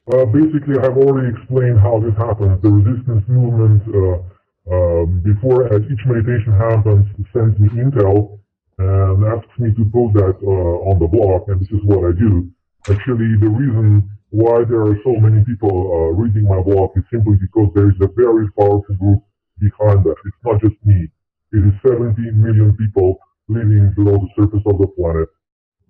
Uh, 0.09 0.25
basically, 0.25 0.73
I've 0.81 0.97
already 0.97 1.29
explained 1.37 1.79
how 1.79 2.01
this 2.01 2.17
happens. 2.17 2.57
The 2.65 2.73
resistance 2.73 3.21
movement, 3.29 3.85
uh, 3.93 4.17
uh, 4.65 5.05
before 5.21 5.69
as 5.69 5.85
each 5.85 6.01
meditation 6.09 6.49
happens, 6.57 7.05
sends 7.29 7.53
me 7.61 7.69
intel 7.77 8.41
and 8.79 9.21
asks 9.29 9.53
me 9.59 9.69
to 9.69 9.85
post 9.93 10.17
that 10.17 10.33
uh, 10.41 10.89
on 10.89 10.97
the 10.97 11.05
blog, 11.05 11.49
and 11.49 11.61
this 11.61 11.69
is 11.69 11.85
what 11.85 12.09
I 12.09 12.17
do. 12.17 12.49
Actually, 12.89 13.37
the 13.37 13.53
reason 13.53 14.09
why 14.31 14.65
there 14.65 14.81
are 14.81 14.97
so 15.05 15.13
many 15.13 15.45
people 15.45 16.13
reading 16.17 16.49
my 16.49 16.61
blog 16.61 16.89
is 16.97 17.03
simply 17.13 17.37
because 17.37 17.69
there 17.75 17.89
is 17.89 17.97
a 18.01 18.09
very 18.17 18.49
powerful 18.57 18.95
group 18.97 19.21
behind 19.61 20.01
that. 20.09 20.15
It's 20.25 20.41
not 20.41 20.61
just 20.61 20.77
me. 20.85 21.05
It 21.53 21.61
is 21.61 21.73
17 21.85 22.17
million 22.33 22.73
people 22.77 23.19
living 23.47 23.93
below 23.95 24.17
the 24.17 24.29
surface 24.37 24.65
of 24.65 24.77
the 24.79 24.87
planet 24.87 25.29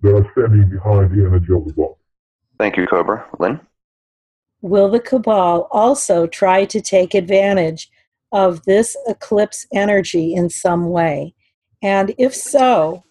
that 0.02 0.12
are 0.12 0.28
standing 0.36 0.68
behind 0.68 1.08
the 1.08 1.24
energy 1.24 1.52
of 1.56 1.64
the 1.64 1.72
blog. 1.72 1.96
Thank 2.58 2.76
you, 2.76 2.86
Cobra. 2.86 3.24
Lynn? 3.38 3.60
Will 4.62 4.90
the 4.90 5.00
Cabal 5.00 5.68
also 5.70 6.26
try 6.26 6.64
to 6.66 6.80
take 6.80 7.14
advantage 7.14 7.90
of 8.32 8.62
this 8.64 8.96
eclipse 9.06 9.66
energy 9.72 10.34
in 10.34 10.50
some 10.50 10.90
way? 10.90 11.34
And 11.82 12.14
if 12.18 12.34
so, 12.34 13.04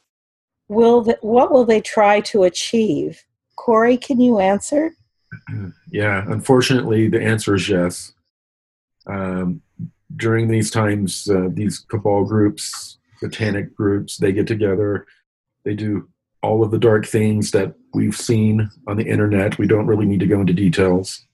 will 0.68 1.02
the, 1.02 1.18
what 1.22 1.52
will 1.52 1.66
they 1.66 1.82
try 1.82 2.22
to 2.22 2.44
achieve? 2.44 3.24
Corey, 3.56 3.98
can 3.98 4.20
you 4.20 4.40
answer? 4.40 4.94
Yeah, 5.92 6.24
unfortunately, 6.28 7.08
the 7.08 7.20
answer 7.20 7.56
is 7.56 7.68
yes. 7.68 8.14
Um, 9.08 9.64
during 10.16 10.48
these 10.48 10.70
times, 10.70 11.28
uh, 11.28 11.50
these 11.52 11.80
cabal 11.80 12.26
groups, 12.26 13.00
satanic 13.18 13.76
groups, 13.76 14.18
they 14.18 14.32
get 14.32 14.46
together. 14.46 15.08
They 15.66 15.74
do 15.74 16.08
all 16.44 16.64
of 16.64 16.70
the 16.70 16.78
dark 16.78 17.08
things 17.08 17.50
that 17.52 17.74
we've 17.96 18.16
seen 18.16 18.70
on 18.88 18.98
the 18.98 19.08
internet. 19.08 19.58
We 19.58 19.66
don't 19.66 19.88
really 19.88 20.06
need 20.06 20.20
to 20.20 20.28
go 20.28 20.40
into 20.40 20.54
details. 20.54 21.26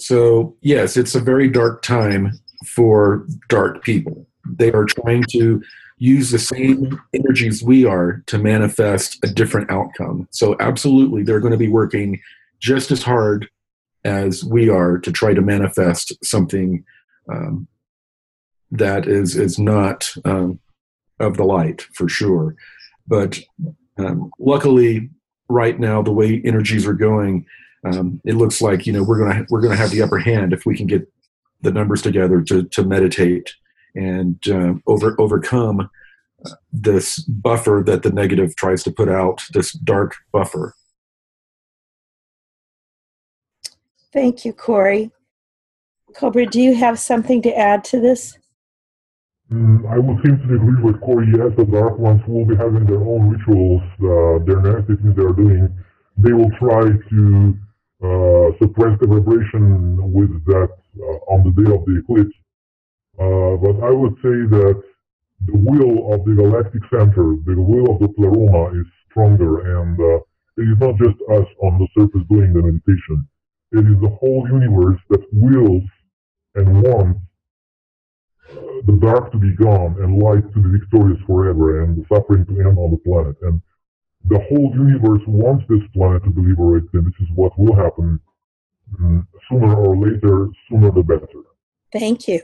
So, 0.00 0.56
yes, 0.62 0.96
it's 0.96 1.14
a 1.14 1.20
very 1.20 1.48
dark 1.48 1.82
time 1.82 2.32
for 2.66 3.26
dark 3.48 3.82
people. 3.82 4.26
They 4.46 4.72
are 4.72 4.84
trying 4.84 5.24
to 5.30 5.62
use 5.98 6.30
the 6.30 6.38
same 6.38 7.00
energies 7.12 7.62
we 7.62 7.84
are 7.84 8.22
to 8.26 8.38
manifest 8.38 9.18
a 9.22 9.28
different 9.28 9.70
outcome. 9.70 10.26
So, 10.30 10.56
absolutely, 10.60 11.22
they're 11.22 11.40
going 11.40 11.52
to 11.52 11.58
be 11.58 11.68
working 11.68 12.20
just 12.60 12.90
as 12.90 13.02
hard 13.02 13.48
as 14.04 14.42
we 14.44 14.68
are 14.68 14.98
to 14.98 15.12
try 15.12 15.34
to 15.34 15.42
manifest 15.42 16.12
something 16.24 16.84
um, 17.30 17.68
that 18.70 19.06
is 19.06 19.36
is 19.36 19.58
not 19.58 20.10
um, 20.24 20.58
of 21.18 21.36
the 21.36 21.44
light 21.44 21.82
for 21.92 22.08
sure. 22.08 22.54
But 23.06 23.40
um, 23.98 24.30
luckily, 24.38 25.10
right 25.48 25.78
now, 25.78 26.02
the 26.02 26.12
way 26.12 26.40
energies 26.44 26.86
are 26.86 26.94
going, 26.94 27.46
um, 27.84 28.20
it 28.24 28.34
looks 28.34 28.60
like 28.60 28.86
you 28.86 28.92
know 28.92 29.02
we're 29.02 29.18
gonna 29.18 29.46
we're 29.48 29.60
gonna 29.60 29.76
have 29.76 29.90
the 29.90 30.02
upper 30.02 30.18
hand 30.18 30.52
if 30.52 30.66
we 30.66 30.76
can 30.76 30.86
get 30.86 31.10
the 31.62 31.72
numbers 31.72 32.02
together 32.02 32.42
to 32.42 32.64
to 32.64 32.84
meditate 32.84 33.54
and 33.94 34.38
uh, 34.48 34.74
over 34.86 35.14
overcome 35.20 35.88
uh, 36.44 36.50
this 36.72 37.18
buffer 37.20 37.82
that 37.86 38.02
the 38.02 38.12
negative 38.12 38.56
tries 38.56 38.82
to 38.84 38.90
put 38.90 39.08
out. 39.08 39.42
This 39.52 39.72
dark 39.72 40.16
buffer. 40.32 40.74
Thank 44.12 44.44
you, 44.44 44.52
Corey. 44.52 45.10
Cobra, 46.14 46.46
do 46.46 46.60
you 46.60 46.74
have 46.74 46.98
something 46.98 47.40
to 47.42 47.56
add 47.56 47.84
to 47.84 48.00
this? 48.00 48.36
Mm, 49.52 49.88
I 49.88 49.98
would 49.98 50.24
seem 50.24 50.38
to 50.38 50.54
agree 50.54 50.82
with 50.82 51.00
Corey. 51.00 51.28
Yes, 51.28 51.52
the 51.56 51.64
Dark 51.64 51.98
Ones 51.98 52.22
will 52.26 52.44
be 52.44 52.56
having 52.56 52.86
their 52.86 53.00
own 53.00 53.30
rituals, 53.30 53.82
uh, 54.00 54.44
their 54.44 54.60
nasty 54.60 54.96
things 54.96 55.16
they're 55.16 55.32
doing. 55.32 55.76
They 56.16 56.32
will 56.32 56.50
try 56.58 56.82
to 56.82 57.58
uh, 58.02 58.56
suppress 58.58 58.98
the 59.00 59.06
vibration 59.06 60.12
with 60.12 60.32
that 60.46 60.70
uh, 61.00 61.32
on 61.32 61.44
the 61.44 61.52
day 61.62 61.70
of 61.72 61.84
the 61.84 62.00
eclipse. 62.00 62.36
Uh, 63.18 63.56
but 63.60 63.84
I 63.84 63.90
would 63.90 64.14
say 64.22 64.48
that 64.56 64.82
the 65.46 65.56
will 65.56 66.12
of 66.12 66.24
the 66.24 66.34
galactic 66.34 66.82
center, 66.90 67.36
the 67.44 67.60
will 67.60 67.92
of 67.92 68.00
the 68.00 68.08
pleroma 68.08 68.78
is 68.80 68.86
stronger 69.10 69.80
and 69.80 69.98
uh, 70.00 70.20
it 70.56 70.68
is 70.68 70.78
not 70.78 70.96
just 70.98 71.16
us 71.30 71.48
on 71.62 71.78
the 71.78 71.88
surface 71.96 72.26
doing 72.28 72.52
the 72.52 72.62
meditation. 72.62 73.26
It 73.72 73.86
is 73.86 74.00
the 74.00 74.16
whole 74.20 74.46
universe 74.48 75.00
that 75.10 75.24
wills 75.32 75.84
and 76.54 76.82
wants 76.82 77.20
the 78.86 78.98
dark 79.00 79.30
to 79.32 79.38
be 79.38 79.54
gone 79.54 79.96
and 80.02 80.18
light 80.18 80.42
to 80.52 80.60
be 80.60 80.78
victorious 80.78 81.20
forever 81.26 81.82
and 81.82 81.96
the 81.96 82.04
suffering 82.12 82.44
to 82.46 82.60
end 82.60 82.78
on 82.78 82.90
the 82.90 82.98
planet. 82.98 83.36
And 83.42 83.60
the 84.24 84.38
whole 84.38 84.72
universe 84.74 85.22
wants 85.26 85.64
this 85.68 85.82
planet 85.94 86.24
to 86.24 86.30
be 86.30 86.42
liberated, 86.42 86.90
and 86.92 87.06
this 87.06 87.20
is 87.20 87.28
what 87.34 87.58
will 87.58 87.74
happen 87.74 88.20
um, 88.98 89.26
sooner 89.48 89.74
or 89.74 89.96
later, 89.96 90.48
sooner 90.68 90.90
the 90.90 91.02
better. 91.02 91.26
Thank 91.92 92.28
you. 92.28 92.40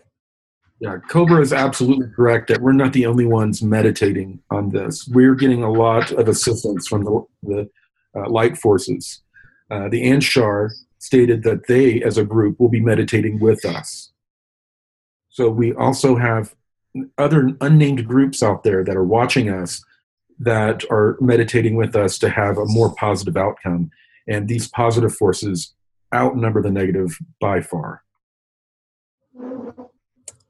Yeah, 0.78 0.98
Cobra 1.08 1.40
is 1.40 1.52
absolutely 1.52 2.08
correct 2.14 2.48
that 2.48 2.60
we're 2.60 2.72
not 2.72 2.92
the 2.92 3.06
only 3.06 3.24
ones 3.24 3.62
meditating 3.62 4.40
on 4.50 4.70
this. 4.70 5.08
We're 5.08 5.34
getting 5.34 5.62
a 5.62 5.70
lot 5.70 6.12
of 6.12 6.28
assistance 6.28 6.86
from 6.86 7.04
the, 7.04 7.24
the 7.42 7.70
uh, 8.14 8.28
light 8.28 8.58
forces. 8.58 9.22
Uh, 9.70 9.88
the 9.88 10.02
Anshar 10.02 10.70
stated 10.98 11.42
that 11.44 11.66
they, 11.66 12.02
as 12.02 12.18
a 12.18 12.24
group, 12.24 12.60
will 12.60 12.68
be 12.68 12.80
meditating 12.80 13.38
with 13.38 13.64
us. 13.64 14.12
So 15.30 15.48
we 15.48 15.72
also 15.74 16.16
have 16.16 16.54
other 17.16 17.56
unnamed 17.60 18.06
groups 18.06 18.42
out 18.42 18.62
there 18.62 18.84
that 18.84 18.96
are 18.96 19.04
watching 19.04 19.48
us 19.48 19.82
that 20.38 20.84
are 20.90 21.16
meditating 21.20 21.76
with 21.76 21.96
us 21.96 22.18
to 22.18 22.28
have 22.28 22.58
a 22.58 22.66
more 22.66 22.94
positive 22.94 23.36
outcome. 23.36 23.90
And 24.28 24.48
these 24.48 24.68
positive 24.68 25.14
forces 25.14 25.74
outnumber 26.14 26.62
the 26.62 26.70
negative 26.70 27.16
by 27.40 27.60
far. 27.60 28.02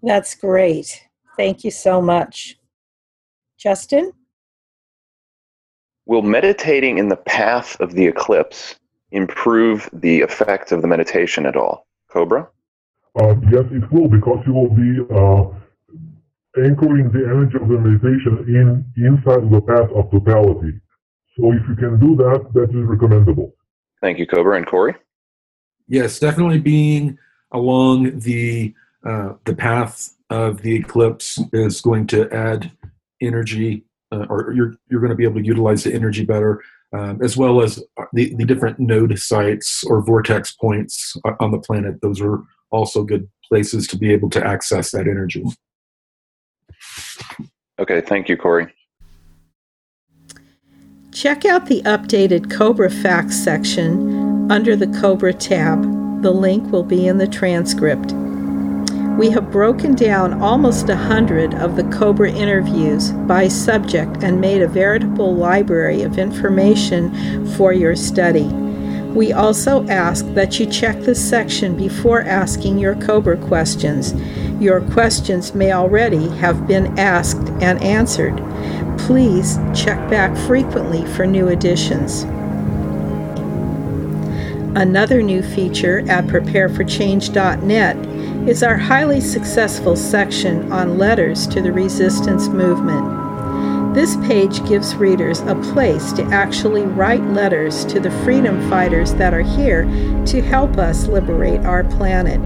That's 0.02 0.34
great. 0.34 1.02
Thank 1.36 1.64
you 1.64 1.70
so 1.70 2.00
much. 2.00 2.56
Justin? 3.58 4.12
Will 6.06 6.22
meditating 6.22 6.98
in 6.98 7.08
the 7.08 7.16
path 7.16 7.78
of 7.80 7.94
the 7.94 8.06
eclipse 8.06 8.76
improve 9.10 9.88
the 9.92 10.20
effect 10.20 10.72
of 10.72 10.82
the 10.82 10.88
meditation 10.88 11.46
at 11.46 11.56
all? 11.56 11.86
Cobra? 12.08 12.48
Uh, 13.18 13.34
yes, 13.50 13.64
it 13.70 13.90
will, 13.90 14.08
because 14.08 14.42
you 14.46 14.52
will 14.52 14.70
be 14.70 15.00
uh, 15.12 15.65
anchoring 16.58 17.10
the 17.10 17.24
energy 17.26 17.56
of 17.56 17.68
the 17.68 17.78
meditation 17.78 18.44
in 18.48 18.84
inside 19.04 19.50
the 19.50 19.60
path 19.60 19.90
of 19.94 20.10
totality. 20.10 20.80
So 21.36 21.52
if 21.52 21.62
you 21.68 21.76
can 21.76 22.00
do 22.00 22.16
that, 22.16 22.50
that 22.54 22.70
is 22.70 22.84
recommendable. 22.86 23.54
Thank 24.00 24.18
you, 24.18 24.26
Cobra 24.26 24.56
and 24.56 24.66
Corey. 24.66 24.94
Yes, 25.88 26.18
definitely 26.18 26.58
being 26.58 27.18
along 27.52 28.20
the 28.20 28.74
uh, 29.04 29.34
the 29.44 29.54
path 29.54 30.14
of 30.30 30.62
the 30.62 30.74
eclipse 30.74 31.38
is 31.52 31.80
going 31.80 32.06
to 32.08 32.28
add 32.32 32.72
energy, 33.22 33.84
uh, 34.12 34.26
or 34.28 34.52
you're 34.52 34.74
you're 34.90 35.00
going 35.00 35.10
to 35.10 35.16
be 35.16 35.24
able 35.24 35.40
to 35.40 35.46
utilize 35.46 35.84
the 35.84 35.94
energy 35.94 36.24
better, 36.24 36.62
um, 36.92 37.22
as 37.22 37.36
well 37.36 37.62
as 37.62 37.82
the, 38.12 38.34
the 38.34 38.44
different 38.44 38.80
node 38.80 39.16
sites 39.18 39.84
or 39.84 40.02
vortex 40.02 40.52
points 40.52 41.16
on 41.40 41.52
the 41.52 41.58
planet. 41.58 42.00
Those 42.00 42.20
are 42.20 42.42
also 42.70 43.04
good 43.04 43.28
places 43.48 43.86
to 43.88 43.96
be 43.96 44.12
able 44.12 44.30
to 44.30 44.44
access 44.44 44.90
that 44.90 45.06
energy. 45.06 45.44
Okay, 47.78 48.00
thank 48.00 48.28
you, 48.28 48.36
Corey. 48.36 48.72
Check 51.12 51.44
out 51.44 51.66
the 51.66 51.82
updated 51.82 52.50
Cobra 52.50 52.90
Facts 52.90 53.36
section 53.36 54.50
under 54.50 54.76
the 54.76 54.86
Cobra 55.00 55.32
tab. 55.32 55.82
The 56.22 56.30
link 56.30 56.70
will 56.72 56.82
be 56.82 57.06
in 57.06 57.18
the 57.18 57.26
transcript. 57.26 58.12
We 59.18 59.30
have 59.30 59.50
broken 59.50 59.94
down 59.94 60.42
almost 60.42 60.90
a 60.90 60.96
hundred 60.96 61.54
of 61.54 61.76
the 61.76 61.84
Cobra 61.84 62.30
interviews 62.30 63.12
by 63.12 63.48
subject 63.48 64.22
and 64.22 64.42
made 64.42 64.60
a 64.60 64.68
veritable 64.68 65.34
library 65.34 66.02
of 66.02 66.18
information 66.18 67.46
for 67.56 67.72
your 67.72 67.96
study. 67.96 68.65
We 69.16 69.32
also 69.32 69.88
ask 69.88 70.26
that 70.34 70.60
you 70.60 70.66
check 70.66 70.98
this 70.98 71.26
section 71.26 71.74
before 71.74 72.20
asking 72.20 72.76
your 72.76 72.94
COBRA 72.96 73.38
questions. 73.38 74.12
Your 74.60 74.82
questions 74.82 75.54
may 75.54 75.72
already 75.72 76.28
have 76.36 76.66
been 76.66 76.98
asked 76.98 77.48
and 77.62 77.82
answered. 77.82 78.36
Please 78.98 79.58
check 79.74 80.10
back 80.10 80.36
frequently 80.46 81.06
for 81.14 81.26
new 81.26 81.48
additions. 81.48 82.24
Another 84.76 85.22
new 85.22 85.42
feature 85.42 86.00
at 86.10 86.26
prepareforchange.net 86.26 87.96
is 88.46 88.62
our 88.62 88.76
highly 88.76 89.22
successful 89.22 89.96
section 89.96 90.70
on 90.70 90.98
letters 90.98 91.46
to 91.46 91.62
the 91.62 91.72
resistance 91.72 92.48
movement. 92.48 93.25
This 93.96 94.16
page 94.18 94.62
gives 94.68 94.94
readers 94.94 95.40
a 95.40 95.54
place 95.72 96.12
to 96.12 96.22
actually 96.24 96.82
write 96.82 97.24
letters 97.30 97.82
to 97.86 97.98
the 97.98 98.10
freedom 98.24 98.68
fighters 98.68 99.14
that 99.14 99.32
are 99.32 99.40
here 99.40 99.84
to 100.26 100.42
help 100.42 100.76
us 100.76 101.06
liberate 101.06 101.64
our 101.64 101.82
planet. 101.82 102.38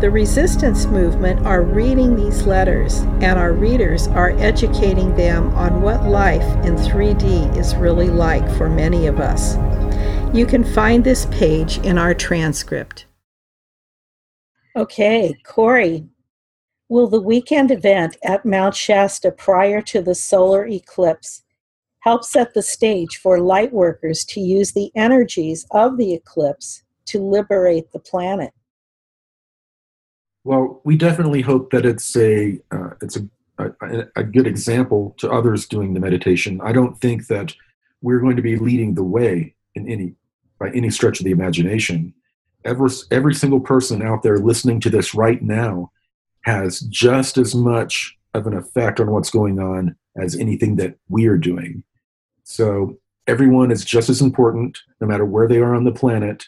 The 0.00 0.10
resistance 0.10 0.86
movement 0.86 1.44
are 1.44 1.60
reading 1.60 2.16
these 2.16 2.46
letters, 2.46 3.00
and 3.20 3.38
our 3.38 3.52
readers 3.52 4.08
are 4.08 4.30
educating 4.38 5.14
them 5.16 5.50
on 5.50 5.82
what 5.82 6.08
life 6.08 6.46
in 6.64 6.76
3D 6.76 7.54
is 7.58 7.76
really 7.76 8.08
like 8.08 8.50
for 8.56 8.70
many 8.70 9.06
of 9.06 9.20
us. 9.20 9.56
You 10.34 10.46
can 10.46 10.64
find 10.64 11.04
this 11.04 11.26
page 11.26 11.76
in 11.80 11.98
our 11.98 12.14
transcript. 12.14 13.04
Okay, 14.74 15.36
Corey, 15.44 16.08
Will 16.90 17.06
the 17.06 17.20
weekend 17.20 17.70
event 17.70 18.16
at 18.24 18.44
Mount 18.44 18.74
Shasta 18.74 19.30
prior 19.30 19.80
to 19.82 20.02
the 20.02 20.16
solar 20.16 20.66
eclipse 20.66 21.44
help 22.00 22.24
set 22.24 22.52
the 22.52 22.64
stage 22.64 23.16
for 23.16 23.38
light 23.38 23.72
workers 23.72 24.24
to 24.24 24.40
use 24.40 24.72
the 24.72 24.90
energies 24.96 25.64
of 25.70 25.98
the 25.98 26.12
eclipse 26.12 26.82
to 27.06 27.22
liberate 27.22 27.92
the 27.92 28.00
planet? 28.00 28.52
Well, 30.42 30.80
we 30.84 30.96
definitely 30.96 31.42
hope 31.42 31.70
that 31.70 31.86
it's 31.86 32.16
a 32.16 32.58
uh, 32.72 32.90
it's 33.00 33.16
a, 33.16 33.28
a, 33.58 34.06
a 34.16 34.24
good 34.24 34.48
example 34.48 35.14
to 35.18 35.30
others 35.30 35.68
doing 35.68 35.94
the 35.94 36.00
meditation. 36.00 36.60
I 36.60 36.72
don't 36.72 37.00
think 37.00 37.28
that 37.28 37.54
we're 38.02 38.18
going 38.18 38.34
to 38.34 38.42
be 38.42 38.56
leading 38.56 38.94
the 38.94 39.04
way 39.04 39.54
in 39.76 39.88
any 39.88 40.16
by 40.58 40.70
any 40.70 40.90
stretch 40.90 41.20
of 41.20 41.24
the 41.24 41.30
imagination. 41.30 42.14
Every 42.64 42.90
every 43.12 43.34
single 43.34 43.60
person 43.60 44.02
out 44.02 44.24
there 44.24 44.38
listening 44.38 44.80
to 44.80 44.90
this 44.90 45.14
right 45.14 45.40
now 45.40 45.92
has 46.42 46.80
just 46.80 47.36
as 47.38 47.54
much 47.54 48.16
of 48.34 48.46
an 48.46 48.54
effect 48.54 49.00
on 49.00 49.10
what's 49.10 49.30
going 49.30 49.58
on 49.58 49.96
as 50.16 50.36
anything 50.36 50.76
that 50.76 50.96
we 51.08 51.26
are 51.26 51.36
doing. 51.36 51.82
So 52.44 52.98
everyone 53.26 53.70
is 53.70 53.84
just 53.84 54.08
as 54.08 54.20
important, 54.20 54.78
no 55.00 55.06
matter 55.06 55.24
where 55.24 55.48
they 55.48 55.58
are 55.58 55.74
on 55.74 55.84
the 55.84 55.92
planet. 55.92 56.46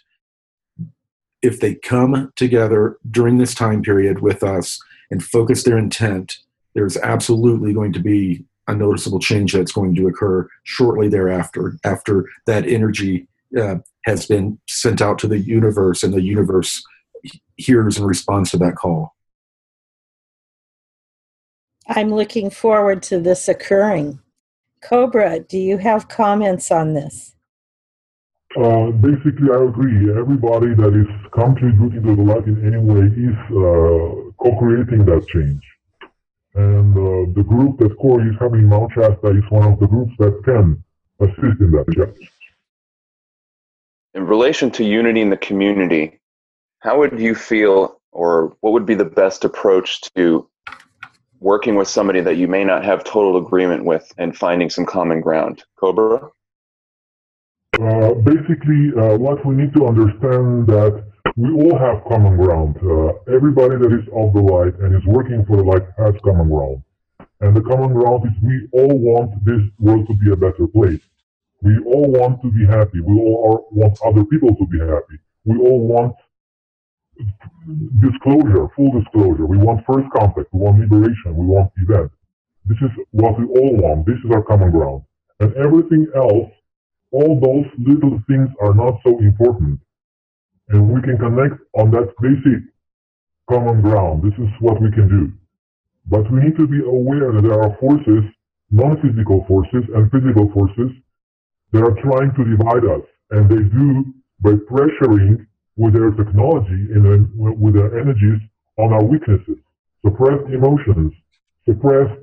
If 1.43 1.61
they 1.61 1.75
come 1.75 2.33
together 2.37 2.99
during 3.11 3.39
this 3.39 3.55
time 3.55 3.83
period 3.83 4.21
with 4.21 4.43
us 4.43 4.81
and 5.11 5.23
focus 5.23 5.65
their 5.65 5.79
intent, 5.79 6.39
there's 6.75 6.97
absolutely 6.99 7.73
going 7.73 7.93
to 7.93 8.01
be 8.01 8.45
a 8.69 8.75
noticeable 8.75 9.19
change 9.19 9.53
that's 9.53 9.73
going 9.73 9.95
to 9.97 10.07
occur 10.07 10.49
shortly 10.63 11.09
thereafter, 11.09 11.77
after 11.85 12.29
that 12.47 12.67
energy 12.67 13.29
uh, 13.61 13.77
has 14.05 14.27
been 14.27 14.59
sent 14.69 15.03
out 15.03 15.19
to 15.19 15.27
the 15.27 15.41
universe 15.41 16.03
and 16.03 16.15
the 16.15 16.23
universe 16.23 16.83
hears 17.57 17.99
and 17.99 18.07
responds 18.07 18.51
to 18.51 18.57
that 18.57 18.77
call. 18.77 19.15
I'm 21.95 22.11
looking 22.15 22.49
forward 22.49 23.03
to 23.05 23.21
this 23.21 23.49
occurring. 23.49 24.19
Cobra, 24.83 25.41
do 25.41 25.59
you 25.59 25.77
have 25.77 26.09
comments 26.09 26.71
on 26.71 26.95
this? 26.95 27.35
Uh, 28.57 28.91
basically, 28.93 29.49
I 29.53 29.65
agree. 29.65 30.11
Everybody 30.11 30.75
that 30.75 30.95
is 30.95 31.07
contributing 31.33 32.03
to 32.03 32.17
the 32.17 32.23
light 32.23 32.47
in 32.47 32.67
any 32.67 32.79
way 32.79 33.05
is 33.29 33.37
uh, 33.51 34.33
co-creating 34.43 35.05
that 35.05 35.27
change. 35.29 35.63
And 36.55 36.97
uh, 36.97 37.33
the 37.35 37.45
group 37.47 37.79
that 37.79 37.97
Corey 37.99 38.31
is 38.31 38.37
having 38.41 38.61
in 38.61 38.69
Mount 38.69 38.93
Shasta 38.93 39.29
is 39.29 39.45
one 39.51 39.73
of 39.73 39.79
the 39.79 39.87
groups 39.87 40.13
that 40.19 40.43
can 40.45 40.83
assist 41.21 41.61
in 41.61 41.71
that. 41.73 41.87
Yeah. 41.97 42.27
In 44.15 44.27
relation 44.27 44.71
to 44.73 44.85
unity 44.85 45.21
in 45.21 45.31
the 45.31 45.37
community, 45.37 46.21
how 46.81 46.99
would 46.99 47.19
you 47.21 47.35
feel, 47.35 48.01
or 48.13 48.57
what 48.61 48.73
would 48.73 48.87
be 48.87 48.95
the 48.95 49.05
best 49.05 49.45
approach 49.45 50.01
to 50.15 50.49
working 51.43 51.75
with 51.75 51.89
somebody 51.89 52.21
that 52.21 52.37
you 52.37 52.49
may 52.49 52.65
not 52.65 52.85
have 52.85 53.05
total 53.05 53.37
agreement 53.37 53.85
with 53.85 54.13
and 54.19 54.37
finding 54.37 54.71
some 54.71 54.87
common 54.87 55.21
ground? 55.21 55.65
Cobra? 55.79 56.31
Uh, 57.81 58.15
basically, 58.15 58.93
uh, 58.97 59.17
what 59.17 59.45
we 59.45 59.55
need 59.55 59.75
to 59.75 59.87
understand 59.87 60.67
that 60.67 61.05
we 61.37 61.51
all 61.51 61.79
have 61.79 62.05
common 62.05 62.37
ground. 62.37 62.77
Uh, 62.83 63.13
everybody 63.35 63.77
that 63.77 63.93
is 63.93 64.07
of 64.15 64.33
the 64.35 64.41
light 64.41 64.75
and 64.81 64.95
is 64.95 65.05
working 65.07 65.45
for 65.47 65.57
the 65.57 65.63
light 65.63 65.87
has 65.99 66.15
common 66.23 66.49
ground. 66.49 66.83
And 67.41 67.57
the 67.57 67.63
common 67.63 67.93
ground 67.95 68.27
is 68.27 68.33
we 68.43 68.69
all 68.73 68.99
want 68.99 69.45
this 69.45 69.63
world 69.79 70.07
to 70.09 70.15
be 70.15 70.31
a 70.31 70.37
better 70.37 70.67
place. 70.67 71.01
We 71.63 71.79
all 71.79 72.11
want 72.11 72.43
to 72.43 72.51
be 72.51 72.67
happy. 72.67 73.01
We 73.01 73.15
all 73.19 73.39
are, 73.47 73.75
want 73.75 73.99
other 74.05 74.25
people 74.25 74.55
to 74.55 74.67
be 74.67 74.79
happy. 74.79 75.19
We 75.45 75.59
all 75.59 75.87
want 75.87 76.15
disclosure, 78.01 78.69
full 78.77 78.93
disclosure. 79.01 79.47
We 79.47 79.59
want 79.59 79.85
first 79.87 80.09
contact. 80.17 80.53
We 80.53 80.61
want 80.61 80.81
liberation. 80.81 81.37
We 81.37 81.47
want 81.47 81.71
event. 81.77 82.11
This 82.65 82.79
is 82.83 82.91
what 83.11 83.39
we 83.39 83.47
all 83.47 83.77
want. 83.77 84.07
This 84.07 84.17
is 84.25 84.31
our 84.33 84.43
common 84.43 84.71
ground. 84.71 85.03
And 85.41 85.55
everything 85.57 86.07
else, 86.17 86.51
all 87.11 87.41
those 87.41 87.67
little 87.79 88.23
things 88.29 88.49
are 88.61 88.75
not 88.75 89.01
so 89.05 89.19
important 89.19 89.81
and 90.73 90.89
we 90.89 91.01
can 91.03 91.19
connect 91.19 91.61
on 91.75 91.91
that 91.91 92.09
basic 92.21 92.65
common 93.49 93.83
ground. 93.83 94.23
This 94.23 94.37
is 94.39 94.51
what 94.61 94.81
we 94.81 94.91
can 94.91 95.09
do. 95.09 95.33
But 96.07 96.31
we 96.33 96.41
need 96.41 96.57
to 96.57 96.67
be 96.67 96.81
aware 96.81 97.33
that 97.33 97.43
there 97.43 97.61
are 97.61 97.77
forces, 97.79 98.25
non-physical 98.71 99.45
forces 99.47 99.85
and 99.95 100.11
physical 100.11 100.51
forces, 100.53 100.91
that 101.73 101.83
are 101.83 101.97
trying 102.03 102.33
to 102.37 102.45
divide 102.45 102.85
us. 102.85 103.05
And 103.31 103.49
they 103.49 103.63
do 103.69 104.13
by 104.41 104.53
pressuring 104.69 105.47
with 105.77 105.95
their 105.95 106.11
technology 106.11 106.93
and 106.93 107.29
with 107.37 107.75
their 107.75 107.99
energies 107.99 108.41
on 108.79 108.93
our 108.93 109.05
weaknesses, 109.05 109.59
suppressed 110.05 110.49
emotions, 110.53 111.13
suppressed 111.69 112.19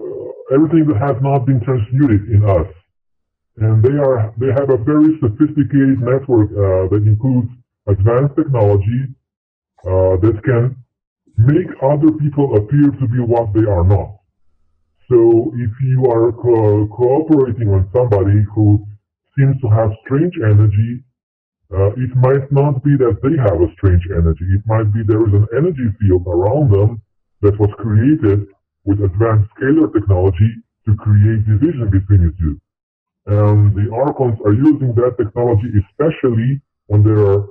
uh, 0.00 0.54
everything 0.54 0.86
that 0.88 0.98
has 0.98 1.16
not 1.22 1.46
been 1.46 1.60
transmuted 1.60 2.28
in 2.30 2.44
us 2.48 2.66
and 3.60 3.82
they 3.82 3.96
are 3.98 4.32
they 4.38 4.48
have 4.48 4.70
a 4.70 4.78
very 4.78 5.18
sophisticated 5.20 6.00
network 6.00 6.48
uh, 6.52 6.88
that 6.88 7.02
includes 7.06 7.48
advanced 7.88 8.34
technology 8.36 9.00
uh, 9.84 10.16
that 10.24 10.40
can 10.44 10.76
make 11.36 11.68
other 11.82 12.10
people 12.20 12.56
appear 12.56 12.90
to 12.90 13.06
be 13.08 13.20
what 13.20 13.52
they 13.52 13.68
are 13.68 13.84
not. 13.84 14.16
So 15.08 15.52
if 15.56 15.70
you 15.82 16.06
are 16.06 16.32
co- 16.32 16.86
cooperating 16.88 17.68
with 17.70 17.90
somebody 17.92 18.44
who 18.54 18.86
seems 19.36 19.60
to 19.60 19.68
have 19.68 19.90
strange 20.04 20.34
energy, 20.38 21.02
uh, 21.72 21.94
it 21.94 22.10
might 22.16 22.50
not 22.50 22.82
be 22.82 22.96
that 22.98 23.18
they 23.22 23.36
have 23.38 23.60
a 23.62 23.70
strange 23.78 24.02
energy. 24.10 24.44
It 24.50 24.62
might 24.66 24.92
be 24.92 25.02
there 25.06 25.22
is 25.26 25.34
an 25.34 25.46
energy 25.56 25.86
field 26.00 26.26
around 26.26 26.72
them 26.72 27.00
that 27.42 27.58
was 27.58 27.70
created 27.78 28.46
with 28.84 29.00
advanced 29.02 29.50
scalar 29.54 29.92
technology 29.92 30.50
to 30.86 30.96
create 30.96 31.46
division 31.46 31.88
between 31.90 32.26
the 32.26 32.34
two. 32.38 32.60
And 33.26 33.74
the 33.76 33.94
Archons 33.94 34.38
are 34.44 34.52
using 34.52 34.94
that 34.96 35.14
technology 35.16 35.70
especially 35.78 36.60
when 36.86 37.04
there 37.04 37.22
are 37.24 37.44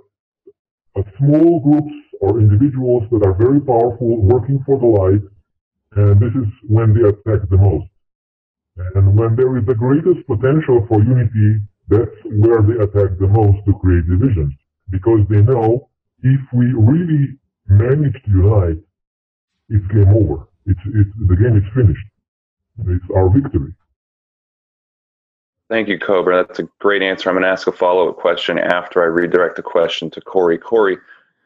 uh, 0.98 1.04
small 1.18 1.62
groups 1.62 1.96
or 2.20 2.40
individuals 2.40 3.04
that 3.12 3.24
are 3.24 3.34
very 3.34 3.62
powerful 3.62 4.22
working 4.22 4.62
for 4.66 4.78
the 4.78 4.86
light, 4.86 5.24
and 5.96 6.20
this 6.20 6.36
is 6.36 6.48
when 6.68 6.94
they 6.94 7.08
attack 7.08 7.48
the 7.50 7.58
most. 7.58 7.88
And 8.96 9.16
when 9.18 9.36
there 9.36 9.56
is 9.58 9.66
the 9.66 9.76
greatest 9.76 10.28
potential 10.28 10.86
for 10.88 11.00
unity, 11.00 11.62
that's 11.90 12.16
where 12.26 12.62
they 12.62 12.82
attack 12.84 13.18
the 13.20 13.28
most 13.28 13.66
to 13.66 13.74
create 13.80 14.08
divisions. 14.08 14.54
Because 14.90 15.22
they 15.30 15.42
know 15.42 15.90
if 16.24 16.42
we 16.54 16.66
really 16.74 17.38
manage 17.68 18.14
to 18.24 18.32
unite, 18.32 18.78
it's 19.70 19.88
game 19.88 20.10
over. 20.10 20.48
It's, 20.66 20.80
it's, 20.86 21.10
the 21.28 21.36
game 21.36 21.58
is 21.58 21.64
finished. 21.74 22.06
It's 22.88 23.06
our 23.16 23.30
victory. 23.30 23.74
Thank 25.70 25.88
you, 25.88 26.00
Cobra. 26.00 26.46
That's 26.48 26.60
a 26.60 26.68
great 26.80 27.04
answer. 27.04 27.30
I'm 27.30 27.36
going 27.36 27.44
to 27.44 27.50
ask 27.50 27.68
a 27.68 27.72
follow-up 27.72 28.18
question 28.18 28.58
after 28.58 29.04
I 29.04 29.06
redirect 29.06 29.56
the 29.56 29.62
question 29.62 30.10
to 30.12 30.22
Corey. 30.22 30.58
Corey, 30.58 30.98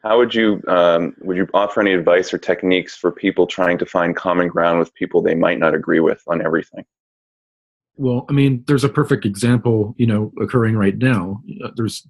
how 0.02 0.16
would 0.18 0.34
you 0.34 0.62
um, 0.68 1.14
would 1.20 1.36
you 1.36 1.46
offer 1.52 1.80
any 1.80 1.92
advice 1.92 2.32
or 2.32 2.38
techniques 2.38 2.94
for 2.94 3.10
people 3.10 3.46
trying 3.46 3.76
to 3.78 3.86
find 3.86 4.16
common 4.16 4.48
ground 4.48 4.78
with 4.78 4.94
people 4.94 5.20
they 5.20 5.34
might 5.34 5.58
not 5.58 5.74
agree 5.74 6.00
with 6.00 6.22
on 6.26 6.44
everything? 6.44 6.84
Well, 7.96 8.26
I 8.28 8.32
mean, 8.32 8.64
there's 8.66 8.84
a 8.84 8.88
perfect 8.88 9.24
example, 9.24 9.94
you 9.98 10.06
know, 10.06 10.32
occurring 10.40 10.76
right 10.76 10.96
now. 10.96 11.42
There's 11.76 12.06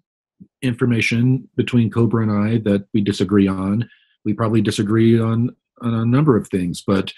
information 0.62 1.48
between 1.56 1.90
Cobra 1.90 2.22
and 2.22 2.32
I 2.32 2.58
that 2.68 2.86
we 2.94 3.00
disagree 3.00 3.48
on. 3.48 3.88
We 4.24 4.32
probably 4.32 4.62
disagree 4.62 5.20
on 5.20 5.54
on 5.82 5.92
a 5.92 6.06
number 6.06 6.36
of 6.36 6.48
things, 6.48 6.82
but 6.86 7.12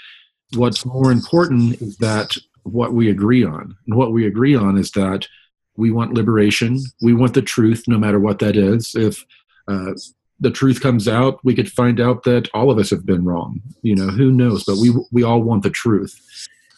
what's 0.54 0.84
more 0.84 1.12
important 1.12 1.80
is 1.80 1.96
that 1.98 2.36
what 2.62 2.94
we 2.94 3.10
agree 3.10 3.44
on. 3.44 3.76
And 3.86 3.96
what 3.96 4.12
we 4.12 4.26
agree 4.26 4.56
on 4.56 4.76
is 4.76 4.90
that 4.92 5.26
we 5.76 5.90
want 5.90 6.14
liberation. 6.14 6.80
We 7.02 7.14
want 7.14 7.34
the 7.34 7.42
truth, 7.42 7.84
no 7.86 7.98
matter 7.98 8.18
what 8.18 8.38
that 8.40 8.56
is. 8.56 8.94
If 8.94 9.24
uh, 9.68 9.92
the 10.40 10.50
truth 10.50 10.80
comes 10.80 11.06
out, 11.06 11.38
we 11.44 11.54
could 11.54 11.70
find 11.70 12.00
out 12.00 12.24
that 12.24 12.48
all 12.54 12.70
of 12.70 12.78
us 12.78 12.90
have 12.90 13.06
been 13.06 13.24
wrong. 13.24 13.60
You 13.82 13.94
know, 13.94 14.08
who 14.08 14.30
knows? 14.30 14.64
But 14.64 14.78
we 14.78 14.92
we 15.12 15.22
all 15.22 15.42
want 15.42 15.62
the 15.62 15.70
truth. 15.70 16.20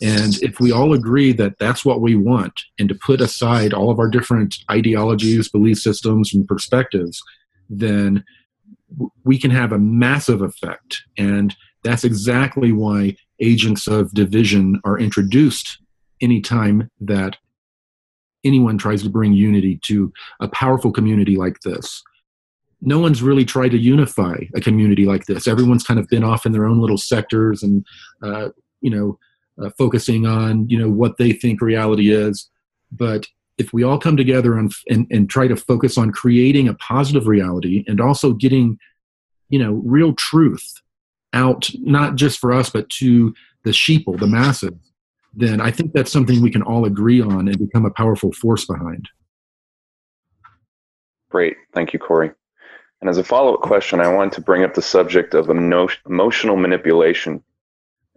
And 0.01 0.41
if 0.43 0.61
we 0.61 0.71
all 0.71 0.93
agree 0.93 1.33
that 1.33 1.59
that's 1.59 1.85
what 1.85 2.01
we 2.01 2.15
want, 2.15 2.53
and 2.79 2.89
to 2.89 2.95
put 2.95 3.21
aside 3.21 3.75
all 3.75 3.91
of 3.91 3.99
our 3.99 4.09
different 4.09 4.57
ideologies, 4.71 5.49
belief 5.49 5.79
systems, 5.79 6.33
and 6.33 6.47
perspectives, 6.47 7.21
then 7.69 8.25
we 9.25 9.39
can 9.39 9.51
have 9.51 9.73
a 9.73 9.79
massive 9.79 10.41
effect. 10.41 11.03
And 11.17 11.55
that's 11.83 12.05
exactly 12.05 12.73
why 12.73 13.17
agents 13.41 13.87
of 13.87 14.13
division 14.15 14.81
are 14.85 14.99
introduced 14.99 15.79
anytime 16.21 16.91
that 17.01 17.37
anyone 18.45 18.79
tries 18.79 19.03
to 19.03 19.11
bring 19.11 19.33
unity 19.33 19.79
to 19.83 20.13
a 20.41 20.49
powerful 20.49 20.93
community 20.93 21.37
like 21.37 21.61
this. 21.61 22.03
No 22.81 23.01
one's 23.01 23.23
really 23.23 23.45
tried 23.45 23.71
to 23.71 23.79
unify 23.79 24.37
a 24.55 24.61
community 24.61 25.05
like 25.05 25.27
this. 25.27 25.49
Everyone's 25.49 25.83
kind 25.83 25.99
of 25.99 26.09
been 26.09 26.23
off 26.23 26.47
in 26.47 26.53
their 26.53 26.67
own 26.67 26.81
little 26.81 26.99
sectors 26.99 27.63
and, 27.63 27.85
uh, 28.23 28.51
you 28.81 28.91
know, 28.91 29.19
uh, 29.63 29.71
focusing 29.77 30.27
on, 30.27 30.69
you 30.69 30.79
know, 30.79 30.91
what 30.91 31.17
they 31.19 31.33
think 31.33 31.61
reality 31.61 32.13
is. 32.13 32.49
But 32.93 33.27
if 33.59 33.73
we 33.73 33.83
all 33.83 33.99
come 33.99 34.17
together 34.17 34.57
and, 34.57 34.73
and, 34.89 35.07
and 35.11 35.29
try 35.29 35.49
to 35.49 35.57
focus 35.57 35.99
on 35.99 36.13
creating 36.13 36.69
a 36.69 36.75
positive 36.75 37.27
reality 37.27 37.85
and 37.87 38.01
also 38.01 38.33
getting, 38.33 38.79
you 39.49 39.59
know, 39.59 39.83
real 39.85 40.15
truth 40.15 40.81
out 41.33 41.71
not 41.81 42.17
just 42.17 42.39
for 42.39 42.53
us 42.53 42.71
but 42.71 42.89
to 42.89 43.35
the 43.65 43.71
sheeple 43.71 44.19
the 44.19 44.27
masses 44.27 44.73
then 45.35 45.61
i 45.61 45.71
think 45.71 45.93
that's 45.93 46.13
something 46.13 46.41
we 46.41 46.51
can 46.51 46.63
all 46.63 46.85
agree 46.85 47.21
on 47.21 47.49
and 47.49 47.59
become 47.59 47.85
a 47.85 47.91
powerful 47.91 48.33
force 48.33 48.65
behind. 48.65 49.09
Great. 51.31 51.57
Thank 51.75 51.93
you 51.93 51.99
corey. 51.99 52.31
And 53.03 53.11
as 53.11 53.19
a 53.19 53.25
follow-up 53.25 53.61
question 53.61 54.01
i 54.01 54.09
want 54.09 54.33
to 54.35 54.41
bring 54.41 54.65
up 54.65 54.75
the 54.75 54.83
subject 54.83 55.35
of 55.35 55.51
emotional 55.51 56.57
manipulation 56.57 57.43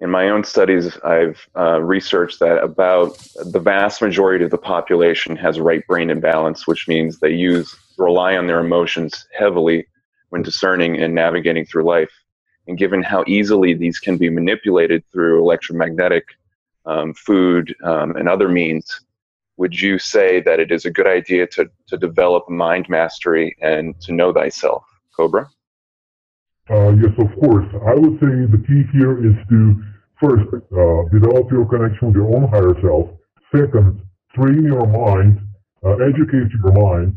in 0.02 0.10
my 0.10 0.30
own 0.30 0.44
studies 0.44 0.98
i've 1.04 1.48
uh, 1.56 1.82
researched 1.82 2.40
that 2.40 2.62
about 2.62 3.18
the 3.46 3.60
vast 3.60 4.02
majority 4.02 4.44
of 4.44 4.52
the 4.52 4.58
population 4.58 5.36
has 5.36 5.60
right 5.60 5.86
brain 5.88 6.10
imbalance 6.10 6.68
which 6.68 6.88
means 6.88 7.20
they 7.20 7.32
use 7.32 7.76
rely 7.98 8.36
on 8.36 8.48
their 8.48 8.60
emotions 8.60 9.28
heavily 9.38 9.88
when 10.30 10.42
discerning 10.42 11.02
and 11.02 11.16
navigating 11.16 11.66
through 11.66 11.84
life 11.84 12.12
and 12.68 12.78
given 12.78 13.02
how 13.04 13.24
easily 13.28 13.74
these 13.74 14.00
can 14.00 14.18
be 14.18 14.30
manipulated 14.30 15.04
through 15.12 15.42
electromagnetic, 15.42 16.26
um, 16.86 17.14
food, 17.14 17.76
um, 17.84 18.16
and 18.16 18.30
other 18.30 18.48
means, 18.48 19.02
would 19.58 19.80
you 19.80 20.00
say 20.00 20.42
that 20.42 20.60
it 20.60 20.72
is 20.72 20.86
a 20.86 20.92
good 20.92 21.08
idea 21.08 21.46
to, 21.48 21.70
to 21.88 21.98
develop 21.98 22.50
mind 22.50 22.88
mastery 22.90 23.56
and 23.62 24.00
to 24.02 24.14
know 24.14 24.34
thyself? 24.34 24.84
Cobra? 25.16 25.50
Uh, 26.70 26.92
yes, 26.92 27.12
of 27.18 27.30
course. 27.40 27.68
I 27.86 27.94
would 27.94 28.20
say 28.20 28.46
the 28.46 28.64
key 28.66 28.84
here 28.94 29.18
is 29.26 29.36
to 29.50 29.84
first 30.22 30.48
uh, 30.54 31.02
develop 31.12 31.52
your 31.52 31.66
connection 31.68 32.08
with 32.10 32.16
your 32.16 32.30
own 32.36 32.48
higher 32.50 32.76
self. 32.82 33.10
Second, 33.52 34.02
train 34.36 34.64
your 34.64 34.88
mind, 34.88 35.40
uh, 35.86 35.96
educate 35.98 36.52
your 36.64 36.74
mind, 36.74 37.16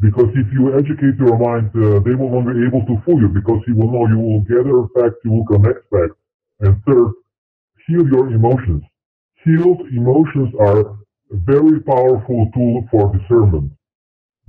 because 0.00 0.28
if 0.34 0.46
you 0.52 0.76
educate 0.78 1.16
your 1.18 1.38
mind, 1.38 1.70
uh, 1.74 2.00
they 2.04 2.14
will 2.14 2.30
not 2.30 2.52
be 2.52 2.66
able 2.66 2.84
to 2.86 3.00
fool 3.04 3.20
you 3.20 3.28
because 3.28 3.60
you 3.66 3.74
will 3.74 3.90
know 3.90 4.06
you 4.08 4.18
will 4.18 4.40
gather 4.42 4.78
facts, 4.94 5.20
you 5.24 5.32
will 5.32 5.46
connect 5.46 5.88
facts. 5.90 6.18
And 6.60 6.82
third, 6.86 7.12
heal 7.86 8.06
your 8.08 8.28
emotions. 8.28 8.82
Healed 9.44 9.80
emotions 9.92 10.54
are 10.60 10.80
a 10.80 10.94
very 11.32 11.80
powerful 11.82 12.50
tool 12.54 12.86
for 12.90 13.12
discernment 13.16 13.72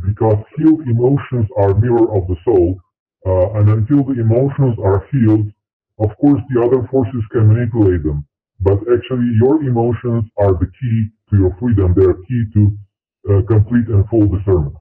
because 0.06 0.38
healed 0.58 0.82
emotions 0.88 1.48
are 1.58 1.74
mirror 1.76 2.16
of 2.16 2.28
the 2.28 2.36
soul. 2.46 2.80
Uh, 3.26 3.54
and 3.60 3.70
until 3.70 4.04
the 4.04 4.20
emotions 4.22 4.78
are 4.84 5.08
healed, 5.12 5.52
of 6.00 6.12
course, 6.18 6.42
the 6.50 6.62
other 6.62 6.88
forces 6.92 7.24
can 7.32 7.48
manipulate 7.48 8.04
them. 8.04 8.26
but 8.62 8.80
actually 8.94 9.30
your 9.42 9.62
emotions 9.64 10.24
are 10.38 10.54
the 10.54 10.70
key 10.80 10.98
to 11.30 11.38
your 11.38 11.56
freedom. 11.60 11.94
They 11.94 12.06
are 12.06 12.14
key 12.28 12.44
to 12.54 12.78
uh, 13.30 13.42
complete 13.48 13.88
and 13.88 14.08
full 14.10 14.28
discernment. 14.28 14.76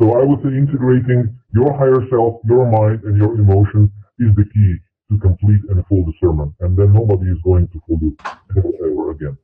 So 0.00 0.14
I 0.20 0.24
would 0.24 0.40
say 0.42 0.48
integrating 0.48 1.38
your 1.54 1.72
higher 1.76 2.06
self, 2.10 2.40
your 2.44 2.70
mind, 2.70 3.04
and 3.04 3.16
your 3.16 3.34
emotion 3.34 3.90
is 4.18 4.34
the 4.36 4.44
key 4.44 4.76
to 5.10 5.18
complete 5.18 5.62
and 5.70 5.84
full 5.86 6.04
discernment. 6.10 6.52
And 6.60 6.76
then 6.76 6.92
nobody 6.92 7.30
is 7.30 7.38
going 7.44 7.68
to 7.68 7.80
fool 7.86 7.98
you 8.02 8.16
ever 8.56 9.10
again. 9.12 9.38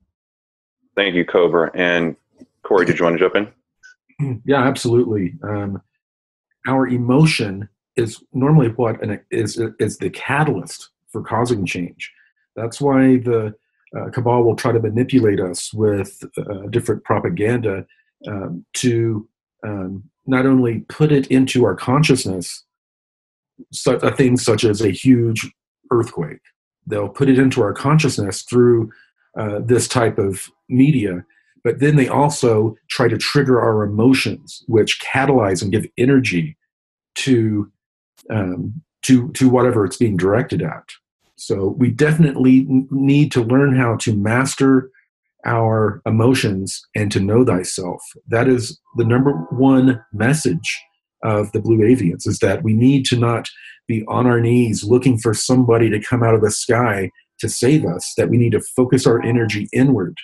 Thank 0.96 1.14
you, 1.14 1.24
Cobra. 1.24 1.70
And 1.74 2.16
Corey, 2.64 2.86
did 2.86 2.98
you 2.98 3.04
want 3.04 3.18
to 3.18 3.20
jump 3.20 3.36
in? 3.36 4.40
Yeah, 4.44 4.62
absolutely. 4.66 5.34
Um, 5.42 5.80
our 6.66 6.88
emotion 6.88 7.68
is 7.98 8.22
normally 8.32 8.68
what 8.68 9.02
an, 9.02 9.20
is 9.30 9.60
is 9.78 9.98
the 9.98 10.10
catalyst 10.10 10.90
for 11.10 11.22
causing 11.22 11.66
change. 11.66 12.12
That's 12.56 12.80
why 12.80 13.18
the 13.18 13.54
uh, 13.96 14.10
cabal 14.10 14.44
will 14.44 14.56
try 14.56 14.72
to 14.72 14.80
manipulate 14.80 15.40
us 15.40 15.72
with 15.72 16.22
uh, 16.38 16.66
different 16.70 17.04
propaganda 17.04 17.86
um, 18.26 18.64
to 18.74 19.28
um, 19.66 20.04
not 20.26 20.46
only 20.46 20.80
put 20.88 21.10
it 21.10 21.26
into 21.28 21.64
our 21.64 21.74
consciousness, 21.74 22.64
such 23.72 24.02
a 24.02 24.12
thing 24.12 24.36
such 24.36 24.64
as 24.64 24.80
a 24.80 24.90
huge 24.90 25.50
earthquake. 25.90 26.40
They'll 26.86 27.08
put 27.08 27.28
it 27.28 27.38
into 27.38 27.62
our 27.62 27.72
consciousness 27.72 28.42
through 28.42 28.90
uh, 29.38 29.60
this 29.60 29.88
type 29.88 30.18
of 30.18 30.50
media, 30.68 31.24
but 31.64 31.80
then 31.80 31.96
they 31.96 32.08
also 32.08 32.76
try 32.88 33.08
to 33.08 33.18
trigger 33.18 33.60
our 33.60 33.82
emotions, 33.82 34.62
which 34.68 35.00
catalyze 35.00 35.62
and 35.62 35.72
give 35.72 35.86
energy 35.96 36.56
to 37.16 37.70
um, 38.30 38.82
to 39.02 39.30
to 39.32 39.48
whatever 39.48 39.84
it's 39.84 39.96
being 39.96 40.16
directed 40.16 40.62
at. 40.62 40.84
So 41.36 41.76
we 41.78 41.90
definitely 41.90 42.66
need 42.90 43.30
to 43.32 43.42
learn 43.42 43.76
how 43.76 43.96
to 43.98 44.14
master 44.14 44.90
our 45.46 46.02
emotions 46.04 46.82
and 46.96 47.12
to 47.12 47.20
know 47.20 47.44
thyself. 47.44 48.02
That 48.26 48.48
is 48.48 48.78
the 48.96 49.04
number 49.04 49.32
one 49.50 50.04
message 50.12 50.80
of 51.22 51.52
the 51.52 51.60
blue 51.60 51.78
avians 51.78 52.26
is 52.26 52.40
that 52.40 52.62
we 52.62 52.74
need 52.74 53.04
to 53.06 53.16
not 53.16 53.48
be 53.86 54.04
on 54.08 54.26
our 54.26 54.40
knees 54.40 54.84
looking 54.84 55.16
for 55.18 55.32
somebody 55.32 55.88
to 55.90 56.00
come 56.00 56.22
out 56.22 56.34
of 56.34 56.42
the 56.42 56.50
sky 56.50 57.10
to 57.38 57.48
save 57.48 57.84
us, 57.84 58.14
that 58.16 58.28
we 58.28 58.36
need 58.36 58.52
to 58.52 58.60
focus 58.60 59.06
our 59.06 59.22
energy 59.22 59.68
inward 59.72 60.16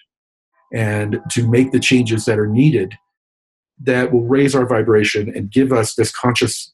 and 0.73 1.21
to 1.31 1.49
make 1.49 1.71
the 1.71 1.81
changes 1.81 2.25
that 2.25 2.39
are 2.39 2.49
needed 2.49 2.95
that 3.81 4.13
will 4.13 4.25
raise 4.25 4.55
our 4.55 4.67
vibration 4.67 5.33
and 5.35 5.51
give 5.51 5.73
us 5.73 5.95
this 5.95 6.13
conscious 6.13 6.74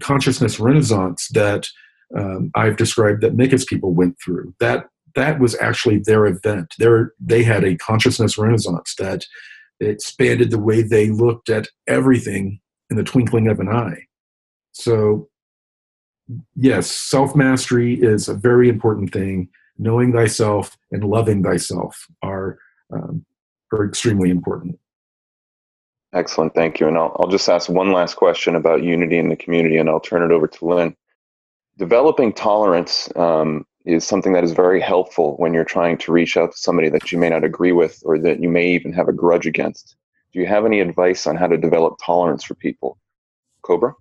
consciousness 0.00 0.58
renaissance 0.60 1.28
that 1.28 1.68
um, 2.16 2.50
I've 2.54 2.76
described 2.76 3.22
that 3.22 3.36
Mikas 3.36 3.66
people 3.66 3.92
went 3.92 4.16
through. 4.22 4.54
That 4.60 4.86
that 5.14 5.38
was 5.38 5.56
actually 5.60 5.98
their 5.98 6.26
event. 6.26 6.74
Their, 6.78 7.12
they 7.20 7.44
had 7.44 7.64
a 7.64 7.76
consciousness 7.76 8.36
renaissance 8.36 8.94
that 8.98 9.24
expanded 9.80 10.50
the 10.50 10.58
way 10.58 10.82
they 10.82 11.10
looked 11.10 11.48
at 11.48 11.68
everything 11.86 12.60
in 12.90 12.96
the 12.96 13.04
twinkling 13.04 13.48
of 13.48 13.60
an 13.60 13.68
eye. 13.68 14.06
So, 14.72 15.28
yes, 16.56 16.90
self 16.90 17.36
mastery 17.36 17.94
is 17.94 18.28
a 18.28 18.34
very 18.34 18.68
important 18.68 19.12
thing. 19.12 19.48
Knowing 19.76 20.12
thyself 20.12 20.76
and 20.92 21.02
loving 21.04 21.42
thyself 21.42 22.06
are 22.22 22.58
um, 22.92 23.24
are 23.72 23.84
extremely 23.84 24.30
important. 24.30 24.78
Excellent, 26.14 26.54
thank 26.54 26.78
you. 26.78 26.86
And 26.86 26.96
I'll, 26.96 27.14
I'll 27.18 27.28
just 27.28 27.48
ask 27.48 27.68
one 27.68 27.92
last 27.92 28.14
question 28.14 28.54
about 28.54 28.84
unity 28.84 29.18
in 29.18 29.28
the 29.28 29.36
community, 29.36 29.78
and 29.78 29.90
I'll 29.90 30.00
turn 30.00 30.22
it 30.22 30.32
over 30.32 30.46
to 30.46 30.64
Lynn. 30.64 30.96
Developing 31.76 32.32
tolerance 32.32 33.08
um, 33.16 33.66
is 33.84 34.06
something 34.06 34.32
that 34.32 34.44
is 34.44 34.52
very 34.52 34.80
helpful 34.80 35.34
when 35.38 35.52
you're 35.52 35.64
trying 35.64 35.98
to 35.98 36.12
reach 36.12 36.36
out 36.36 36.52
to 36.52 36.56
somebody 36.56 36.88
that 36.88 37.10
you 37.10 37.18
may 37.18 37.30
not 37.30 37.42
agree 37.42 37.72
with 37.72 38.00
or 38.04 38.16
that 38.20 38.40
you 38.40 38.48
may 38.48 38.70
even 38.70 38.92
have 38.92 39.08
a 39.08 39.12
grudge 39.12 39.46
against. 39.46 39.96
Do 40.32 40.38
you 40.38 40.46
have 40.46 40.64
any 40.64 40.78
advice 40.80 41.26
on 41.26 41.36
how 41.36 41.48
to 41.48 41.56
develop 41.56 41.98
tolerance 42.04 42.44
for 42.44 42.54
people? 42.54 42.96
Cobra? 43.62 43.92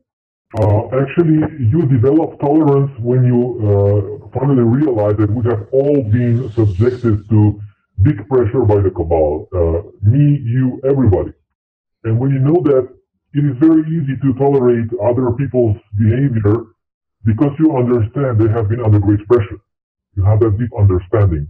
Uh, 0.60 0.86
actually, 1.02 1.42
you 1.66 1.82
develop 1.88 2.40
tolerance 2.40 2.92
when 3.00 3.26
you 3.26 3.58
uh, 3.58 4.30
finally 4.38 4.62
realize 4.62 5.18
that 5.18 5.32
we 5.32 5.44
have 5.50 5.68
all 5.72 6.04
been 6.04 6.52
subjected 6.52 7.28
to 7.30 7.60
big 8.04 8.28
pressure 8.30 8.62
by 8.62 8.80
the 8.82 8.92
cabal. 8.92 9.48
Uh, 9.52 9.90
me, 10.04 10.40
you, 10.44 10.80
everybody. 10.88 11.34
And 12.04 12.20
when 12.20 12.32
you 12.32 12.40
know 12.40 12.62
that 12.66 12.90
it 13.34 13.44
is 13.46 13.58
very 13.60 13.82
easy 13.90 14.16
to 14.22 14.34
tolerate 14.36 14.90
other 15.02 15.32
people's 15.34 15.78
behavior 15.98 16.66
because 17.26 17.54
you 17.60 17.76
understand 17.76 18.40
they 18.40 18.52
have 18.52 18.70
been 18.70 18.82
under 18.84 19.00
great 19.00 19.26
pressure 19.28 19.60
you 20.16 20.24
have 20.24 20.40
that 20.42 20.58
deep 20.60 20.72
understanding. 20.78 21.50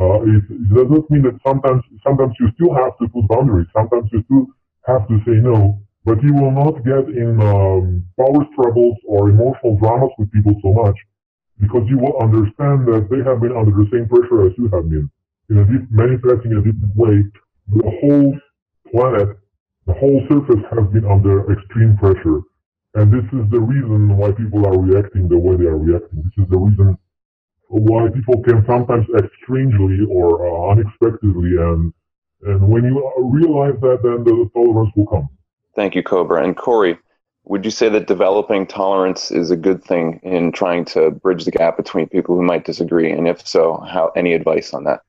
Uh, 0.00 0.22
it, 0.24 0.44
it 0.50 0.74
does 0.74 0.88
not 0.90 1.10
mean 1.10 1.22
that 1.22 1.38
sometimes 1.46 1.82
sometimes 2.02 2.32
you 2.40 2.48
still 2.56 2.74
have 2.74 2.96
to 2.98 3.08
put 3.08 3.28
boundaries. 3.28 3.68
Sometimes 3.76 4.08
you 4.12 4.22
still 4.24 4.46
have 4.86 5.06
to 5.08 5.18
say 5.26 5.36
no, 5.38 5.78
but 6.04 6.22
you 6.22 6.32
will 6.34 6.50
not 6.52 6.82
get 6.84 7.04
in 7.12 7.36
um, 7.42 8.04
power 8.18 8.42
struggles 8.52 8.96
or 9.06 9.30
emotional 9.30 9.76
dramas 9.76 10.10
with 10.18 10.32
people 10.32 10.54
so 10.62 10.72
much 10.72 10.96
because 11.60 11.84
you 11.88 11.98
will 11.98 12.16
understand 12.20 12.88
that 12.88 13.08
they 13.10 13.20
have 13.28 13.40
been 13.40 13.56
under 13.56 13.72
the 13.72 13.88
same 13.92 14.08
pressure 14.08 14.46
as 14.46 14.52
you 14.56 14.68
have 14.72 14.88
been 14.88 15.10
in 15.50 15.58
a 15.58 15.64
deep 15.66 15.84
manifesting 15.90 16.52
in 16.52 16.58
a 16.58 16.64
different 16.64 16.96
way. 16.96 17.16
The 17.68 17.90
whole 18.00 18.38
planet, 18.92 19.36
the 19.90 19.98
whole 19.98 20.20
surface 20.30 20.64
has 20.70 20.86
been 20.92 21.04
under 21.04 21.52
extreme 21.52 21.96
pressure. 21.96 22.40
And 22.94 23.12
this 23.12 23.24
is 23.32 23.50
the 23.50 23.60
reason 23.60 24.16
why 24.16 24.32
people 24.32 24.66
are 24.66 24.78
reacting 24.78 25.28
the 25.28 25.38
way 25.38 25.56
they 25.56 25.64
are 25.64 25.78
reacting. 25.78 26.22
This 26.22 26.44
is 26.44 26.50
the 26.50 26.58
reason 26.58 26.98
why 27.68 28.08
people 28.12 28.42
can 28.42 28.64
sometimes 28.66 29.06
act 29.16 29.28
strangely 29.42 29.98
or 30.08 30.46
uh, 30.46 30.72
unexpectedly, 30.72 31.56
and 31.56 31.92
and 32.42 32.66
when 32.66 32.84
you 32.84 32.94
realize 33.18 33.78
that, 33.80 33.98
then 34.02 34.24
the 34.24 34.50
tolerance 34.54 34.90
will 34.96 35.06
come. 35.06 35.28
Thank 35.76 35.94
you, 35.94 36.02
Cobra 36.02 36.42
and 36.42 36.56
Corey. 36.56 36.98
Would 37.44 37.64
you 37.64 37.70
say 37.70 37.88
that 37.90 38.06
developing 38.06 38.66
tolerance 38.66 39.30
is 39.30 39.50
a 39.50 39.56
good 39.56 39.84
thing 39.84 40.20
in 40.22 40.50
trying 40.50 40.84
to 40.86 41.10
bridge 41.10 41.44
the 41.44 41.50
gap 41.50 41.76
between 41.76 42.08
people 42.08 42.34
who 42.34 42.42
might 42.42 42.64
disagree? 42.64 43.10
And 43.10 43.28
if 43.28 43.46
so, 43.46 43.76
how 43.88 44.08
any 44.16 44.32
advice 44.32 44.74
on 44.74 44.84
that? 44.84 45.02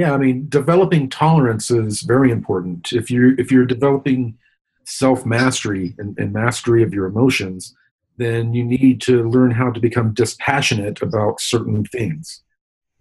Yeah, 0.00 0.14
I 0.14 0.16
mean, 0.16 0.48
developing 0.48 1.10
tolerance 1.10 1.70
is 1.70 2.00
very 2.00 2.30
important. 2.30 2.90
If 2.90 3.10
you're 3.10 3.38
if 3.38 3.52
you're 3.52 3.66
developing 3.66 4.38
self 4.86 5.26
mastery 5.26 5.94
and, 5.98 6.18
and 6.18 6.32
mastery 6.32 6.82
of 6.82 6.94
your 6.94 7.04
emotions, 7.04 7.74
then 8.16 8.54
you 8.54 8.64
need 8.64 9.02
to 9.02 9.28
learn 9.28 9.50
how 9.50 9.70
to 9.70 9.78
become 9.78 10.14
dispassionate 10.14 11.02
about 11.02 11.38
certain 11.38 11.84
things. 11.84 12.42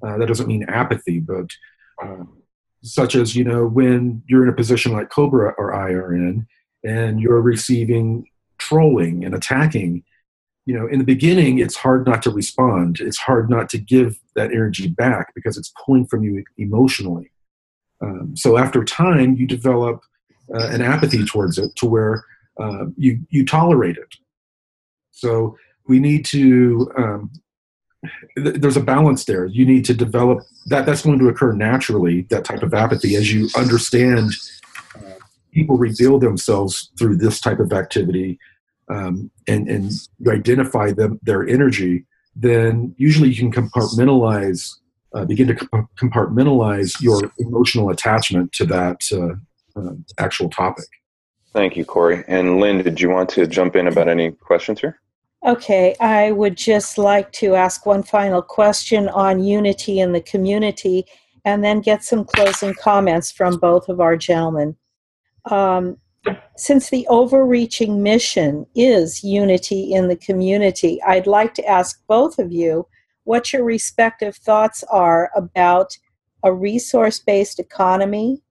Uh, 0.05 0.17
that 0.17 0.27
doesn't 0.27 0.49
mean 0.49 0.65
apathy, 0.67 1.21
but 1.21 1.49
uh, 2.03 2.25
such 2.83 3.15
as, 3.15 3.33
you 3.33 3.45
know, 3.45 3.65
when 3.65 4.21
you're 4.27 4.43
in 4.43 4.49
a 4.49 4.61
position 4.61 4.91
like 4.91 5.09
Cobra 5.09 5.53
or 5.57 5.73
I 5.73 5.91
are 5.91 6.13
in, 6.13 6.47
and 6.83 7.21
you're 7.21 7.39
receiving 7.39 8.25
trolling 8.57 9.23
and 9.23 9.33
attacking, 9.33 10.03
you 10.69 10.75
know, 10.77 10.87
in 10.87 10.99
the 10.99 11.05
beginning, 11.05 11.59
it's 11.59 11.75
hard 11.75 12.05
not 12.05 12.21
to 12.23 12.31
respond. 12.31 12.99
It's 12.99 13.17
hard 13.17 13.49
not 13.49 13.69
to 13.69 13.77
give 13.77 14.19
that 14.35 14.51
energy 14.51 14.87
back 14.87 15.33
because 15.33 15.57
it's 15.57 15.73
pulling 15.83 16.05
from 16.05 16.23
you 16.23 16.43
emotionally. 16.57 17.31
Um, 18.01 18.35
so 18.35 18.57
after 18.57 18.83
time, 18.83 19.35
you 19.35 19.45
develop 19.47 20.01
uh, 20.53 20.67
an 20.75 20.81
apathy 20.81 21.25
towards 21.25 21.57
it 21.57 21.75
to 21.77 21.85
where 21.87 22.23
uh, 22.61 22.85
you 22.97 23.19
you 23.29 23.45
tolerate 23.45 23.97
it 23.97 24.15
so 25.19 25.57
we 25.87 25.99
need 25.99 26.25
to. 26.25 26.91
Um, 26.97 27.31
th- 28.37 28.55
there's 28.55 28.77
a 28.77 28.81
balance 28.81 29.25
there. 29.25 29.45
You 29.45 29.65
need 29.65 29.85
to 29.85 29.93
develop 29.93 30.39
that. 30.67 30.85
That's 30.85 31.01
going 31.01 31.19
to 31.19 31.27
occur 31.27 31.51
naturally. 31.53 32.21
That 32.29 32.45
type 32.45 32.63
of 32.63 32.73
apathy, 32.73 33.15
as 33.15 33.33
you 33.33 33.49
understand, 33.57 34.31
uh, 34.95 35.15
people 35.51 35.77
reveal 35.77 36.19
themselves 36.19 36.91
through 36.97 37.17
this 37.17 37.41
type 37.41 37.59
of 37.59 37.73
activity, 37.73 38.39
um, 38.89 39.31
and 39.47 39.69
and 39.69 39.91
you 40.19 40.31
identify 40.31 40.91
them 40.91 41.19
their 41.23 41.47
energy. 41.47 42.05
Then 42.35 42.95
usually 42.97 43.29
you 43.29 43.35
can 43.35 43.51
compartmentalize, 43.51 44.69
uh, 45.13 45.25
begin 45.25 45.47
to 45.47 45.55
compartmentalize 45.99 47.01
your 47.01 47.31
emotional 47.37 47.89
attachment 47.89 48.51
to 48.53 48.65
that 48.65 49.01
uh, 49.11 49.79
uh, 49.79 49.93
actual 50.17 50.49
topic. 50.49 50.85
Thank 51.53 51.75
you, 51.75 51.83
Corey. 51.85 52.23
And 52.27 52.59
Lynn, 52.59 52.83
did 52.83 53.01
you 53.01 53.09
want 53.09 53.29
to 53.31 53.47
jump 53.47 53.75
in 53.75 53.87
about 53.87 54.07
any 54.07 54.31
questions 54.31 54.79
here? 54.79 54.99
Okay, 55.45 55.95
I 55.99 56.31
would 56.31 56.57
just 56.57 56.97
like 56.97 57.31
to 57.33 57.55
ask 57.55 57.85
one 57.85 58.03
final 58.03 58.41
question 58.41 59.07
on 59.09 59.41
unity 59.41 59.99
in 59.99 60.11
the 60.11 60.21
community 60.21 61.05
and 61.45 61.63
then 61.63 61.79
get 61.79 62.03
some 62.03 62.25
closing 62.25 62.73
comments 62.73 63.31
from 63.31 63.57
both 63.57 63.87
of 63.87 64.01
our 64.01 64.17
gentlemen. 64.17 64.75
Um, 65.49 65.97
since 66.57 66.89
the 66.89 67.07
overreaching 67.07 68.03
mission 68.03 68.65
is 68.75 69.23
unity 69.23 69.93
in 69.93 70.07
the 70.07 70.15
community, 70.15 71.01
I'd 71.03 71.27
like 71.27 71.53
to 71.55 71.65
ask 71.65 72.01
both 72.07 72.39
of 72.39 72.51
you 72.51 72.87
what 73.23 73.53
your 73.53 73.63
respective 73.63 74.35
thoughts 74.35 74.83
are 74.91 75.31
about 75.35 75.97
a 76.43 76.53
resource 76.53 77.19
based 77.19 77.59
economy, 77.59 78.41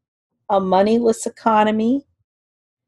a 0.49 0.61
moneyless 0.61 1.27
economy, 1.27 2.07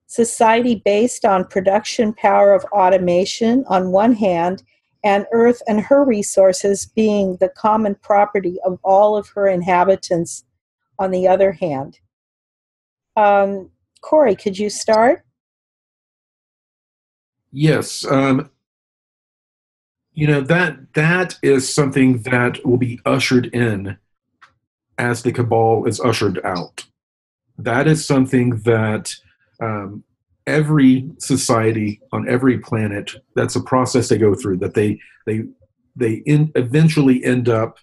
society 0.06 0.82
based 0.84 1.24
on 1.24 1.44
production 1.44 2.12
power 2.12 2.54
of 2.54 2.64
automation 2.72 3.64
on 3.68 3.92
one 3.92 4.12
hand 4.12 4.62
and 5.02 5.26
Earth 5.32 5.62
and 5.66 5.80
her 5.80 6.04
resources 6.04 6.86
being 6.94 7.36
the 7.36 7.48
common 7.48 7.94
property 7.94 8.58
of 8.64 8.78
all 8.84 9.16
of 9.16 9.28
her 9.28 9.48
inhabitants, 9.48 10.44
on 10.98 11.10
the 11.10 11.26
other 11.26 11.52
hand. 11.52 11.98
Um, 13.16 13.70
Corey, 14.00 14.34
could 14.34 14.58
you 14.58 14.70
start? 14.70 15.24
Yes. 17.52 18.04
Um, 18.04 18.50
you 20.12 20.26
know 20.26 20.40
that 20.40 20.92
that 20.94 21.38
is 21.42 21.72
something 21.72 22.22
that 22.22 22.64
will 22.64 22.76
be 22.76 23.00
ushered 23.04 23.46
in 23.46 23.96
as 24.98 25.22
the 25.22 25.32
cabal 25.32 25.86
is 25.86 26.00
ushered 26.00 26.40
out. 26.44 26.84
That 27.58 27.86
is 27.86 28.06
something 28.06 28.60
that 28.62 29.14
um, 29.60 30.04
every 30.46 31.10
society 31.18 32.00
on 32.12 32.28
every 32.28 32.58
planet 32.58 33.12
that's 33.34 33.56
a 33.56 33.62
process 33.62 34.08
they 34.08 34.18
go 34.18 34.34
through 34.34 34.58
that 34.58 34.74
they 34.74 34.98
they 35.26 35.44
they 35.96 36.14
in, 36.26 36.50
eventually 36.54 37.24
end 37.24 37.48
up 37.48 37.78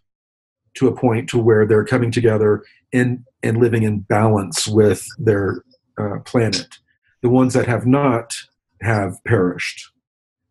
to 0.76 0.88
a 0.88 0.96
point 0.96 1.30
to 1.30 1.40
where 1.40 1.66
they're 1.66 1.86
coming 1.86 2.12
together 2.12 2.64
and 2.94 3.24
and 3.44 3.58
living 3.58 3.84
in 3.84 4.00
balance 4.00 4.68
with 4.68 5.06
their 5.18 5.64
uh, 5.98 6.20
planet 6.26 6.78
the 7.22 7.30
ones 7.30 7.54
that 7.54 7.68
have 7.68 7.86
not 7.86 8.34
have 8.82 9.24
perished 9.26 9.92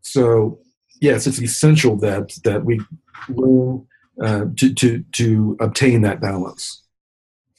so 0.00 0.58
yes 1.00 1.26
it's 1.26 1.40
essential 1.40 1.96
that 1.96 2.32
that 2.44 2.64
we 2.64 2.80
learn 3.28 3.86
uh, 4.22 4.44
to 4.56 4.72
to 4.74 5.04
to 5.12 5.56
obtain 5.60 6.02
that 6.02 6.20
balance 6.20 6.82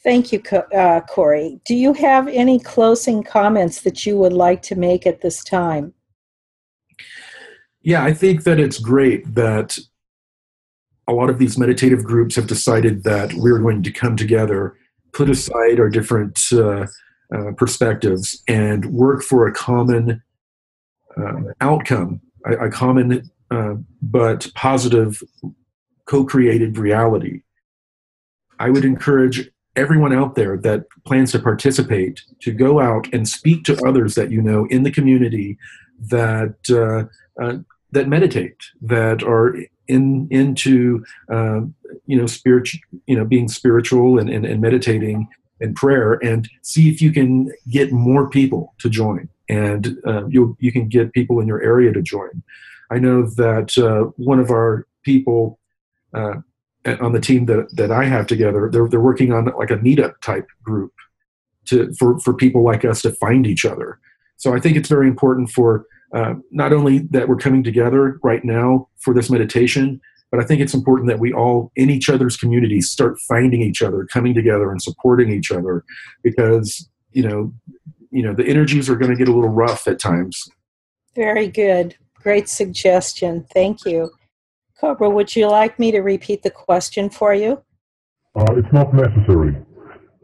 Thank 0.04 0.32
you, 0.32 0.42
uh, 0.74 1.02
Corey. 1.02 1.60
Do 1.66 1.76
you 1.76 1.92
have 1.92 2.30
any 2.30 2.60
closing 2.60 3.24
comments 3.24 3.82
that 3.82 4.06
you 4.06 4.16
would 4.18 4.32
like 4.32 4.62
to 4.62 4.76
make 4.78 5.06
at 5.06 5.20
this 5.20 5.44
time? 5.44 5.94
Yeah, 7.82 8.06
I 8.06 8.14
think 8.14 8.44
that 8.46 8.58
it's 8.58 8.80
great 8.80 9.36
that 9.36 9.78
a 11.08 11.14
lot 11.14 11.30
of 11.30 11.40
these 11.40 11.58
meditative 11.58 12.06
groups 12.06 12.38
have 12.38 12.48
decided 12.48 13.04
that 13.04 13.34
we're 13.34 13.60
going 13.60 13.84
to 13.84 13.92
come 13.92 14.16
together, 14.16 14.78
put 15.14 15.30
aside 15.30 15.80
our 15.80 15.90
different 15.90 16.40
uh, 16.54 16.86
uh, 17.34 17.52
perspectives, 17.58 18.42
and 18.48 18.86
work 18.86 19.24
for 19.24 19.48
a 19.48 19.54
common 19.54 20.22
um, 21.18 21.52
outcome, 21.62 22.22
a, 22.46 22.68
a 22.68 22.70
common 22.70 23.30
uh, 23.52 23.76
but 24.02 24.48
positive 24.56 25.22
co 26.06 26.24
created 26.26 26.78
reality. 26.78 27.42
I 28.60 28.70
would 28.70 28.86
encourage 28.86 29.50
everyone 29.76 30.12
out 30.12 30.36
there 30.36 30.58
that 30.58 30.86
plans 31.06 31.32
to 31.32 31.40
participate 31.40 32.22
to 32.42 32.52
go 32.52 32.80
out 32.80 33.08
and 33.14 33.28
speak 33.28 33.64
to 33.66 33.78
others 33.86 34.16
that 34.16 34.32
you 34.32 34.42
know 34.42 34.66
in 34.70 34.84
the 34.84 34.92
community 34.92 35.58
that 36.10 36.56
uh, 36.70 37.44
uh, 37.44 37.58
that 37.92 38.08
meditate, 38.08 38.58
that 38.82 39.24
are 39.24 39.56
in 39.88 40.28
into 40.30 41.06
uh, 41.32 41.62
you 42.06 42.18
know 42.18 42.26
spiritual, 42.26 42.82
you 43.06 43.16
know 43.16 43.26
being 43.26 43.48
spiritual 43.48 44.20
and, 44.20 44.30
and, 44.30 44.46
and 44.46 44.62
meditating 44.62 45.28
and 45.60 45.76
prayer, 45.76 46.14
and 46.24 46.50
see 46.62 46.90
if 46.90 47.02
you 47.02 47.12
can 47.12 47.52
get 47.70 47.92
more 47.92 48.30
people 48.30 48.74
to 48.80 48.90
join, 48.90 49.30
and 49.50 49.98
uh, 50.06 50.26
you 50.28 50.56
you 50.60 50.72
can 50.72 50.88
get 50.88 51.14
people 51.14 51.40
in 51.40 51.48
your 51.48 51.62
area 51.62 51.92
to 51.92 52.02
join. 52.02 52.44
I 52.90 53.00
know 53.00 53.24
that 53.24 53.78
uh, 53.78 54.12
one 54.18 54.40
of 54.40 54.50
our 54.50 54.88
people 55.04 55.60
uh, 56.14 56.36
on 56.86 57.12
the 57.12 57.20
team 57.20 57.46
that, 57.48 57.68
that 57.76 57.92
I 57.92 58.06
have 58.06 58.28
together, 58.28 58.70
they're, 58.72 58.88
they're 58.88 59.00
working 59.02 59.34
on 59.34 59.46
like 59.58 59.72
a 59.72 59.78
meetup 59.78 60.20
type 60.22 60.48
group 60.64 60.94
to, 61.66 61.94
for, 62.00 62.20
for 62.20 62.34
people 62.34 62.64
like 62.64 62.86
us 62.86 63.02
to 63.02 63.12
find 63.12 63.46
each 63.46 63.66
other. 63.66 64.00
So 64.38 64.56
I 64.56 64.60
think 64.60 64.78
it's 64.78 64.90
very 64.90 65.08
important 65.08 65.50
for 65.50 65.86
uh, 66.14 66.36
not 66.52 66.72
only 66.72 67.00
that 67.00 67.28
we're 67.28 67.36
coming 67.36 67.64
together 67.64 68.20
right 68.24 68.44
now 68.46 68.88
for 69.00 69.14
this 69.14 69.30
meditation, 69.30 70.00
but 70.32 70.42
I 70.42 70.44
think 70.44 70.62
it's 70.62 70.74
important 70.74 71.10
that 71.10 71.20
we 71.20 71.34
all 71.34 71.72
in 71.76 71.90
each 71.90 72.10
other's 72.10 72.38
communities 72.38 72.90
start 72.90 73.18
finding 73.28 73.62
each 73.62 73.82
other, 73.82 74.06
coming 74.12 74.34
together 74.34 74.72
and 74.72 74.82
supporting 74.82 75.32
each 75.32 75.52
other 75.52 75.84
because, 76.24 76.90
you 77.12 77.28
know, 77.28 77.54
you 78.12 78.24
know, 78.24 78.34
the 78.34 78.46
energies 78.46 78.90
are 78.90 78.96
going 78.96 79.12
to 79.12 79.18
get 79.18 79.28
a 79.28 79.34
little 79.34 79.50
rough 79.50 79.88
at 79.88 80.00
times. 80.00 80.50
Very 81.16 81.48
good. 81.48 81.96
Great 82.16 82.50
suggestion. 82.50 83.46
Thank 83.54 83.86
you. 83.86 84.12
Cobra, 84.80 85.10
would 85.10 85.36
you 85.36 85.48
like 85.50 85.80
me 85.80 85.92
to 85.92 86.00
repeat 86.00 86.44
the 86.44 86.52
question 86.52 87.10
for 87.10 87.34
you? 87.34 87.64
Uh, 88.36 88.54
it's 88.56 88.72
not 88.72 88.94
necessary. 88.94 89.56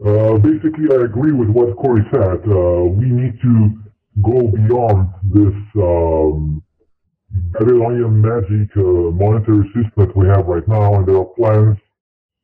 Uh, 0.04 0.38
basically, 0.38 0.86
I 0.92 1.04
agree 1.04 1.32
with 1.32 1.48
what 1.48 1.76
Corey 1.76 2.04
said. 2.12 2.40
Uh, 2.46 2.84
we 2.84 3.06
need 3.06 3.40
to 3.40 3.78
go 4.22 4.48
beyond 4.48 5.08
this 5.24 5.54
um, 5.76 6.62
Babylonian 7.34 8.22
magic 8.22 8.70
uh, 8.76 9.10
monetary 9.10 9.66
system 9.74 9.92
that 9.96 10.16
we 10.16 10.26
have 10.28 10.46
right 10.46 10.66
now, 10.68 10.94
and 10.94 11.06
there 11.06 11.18
are 11.18 11.34
plans 11.34 11.76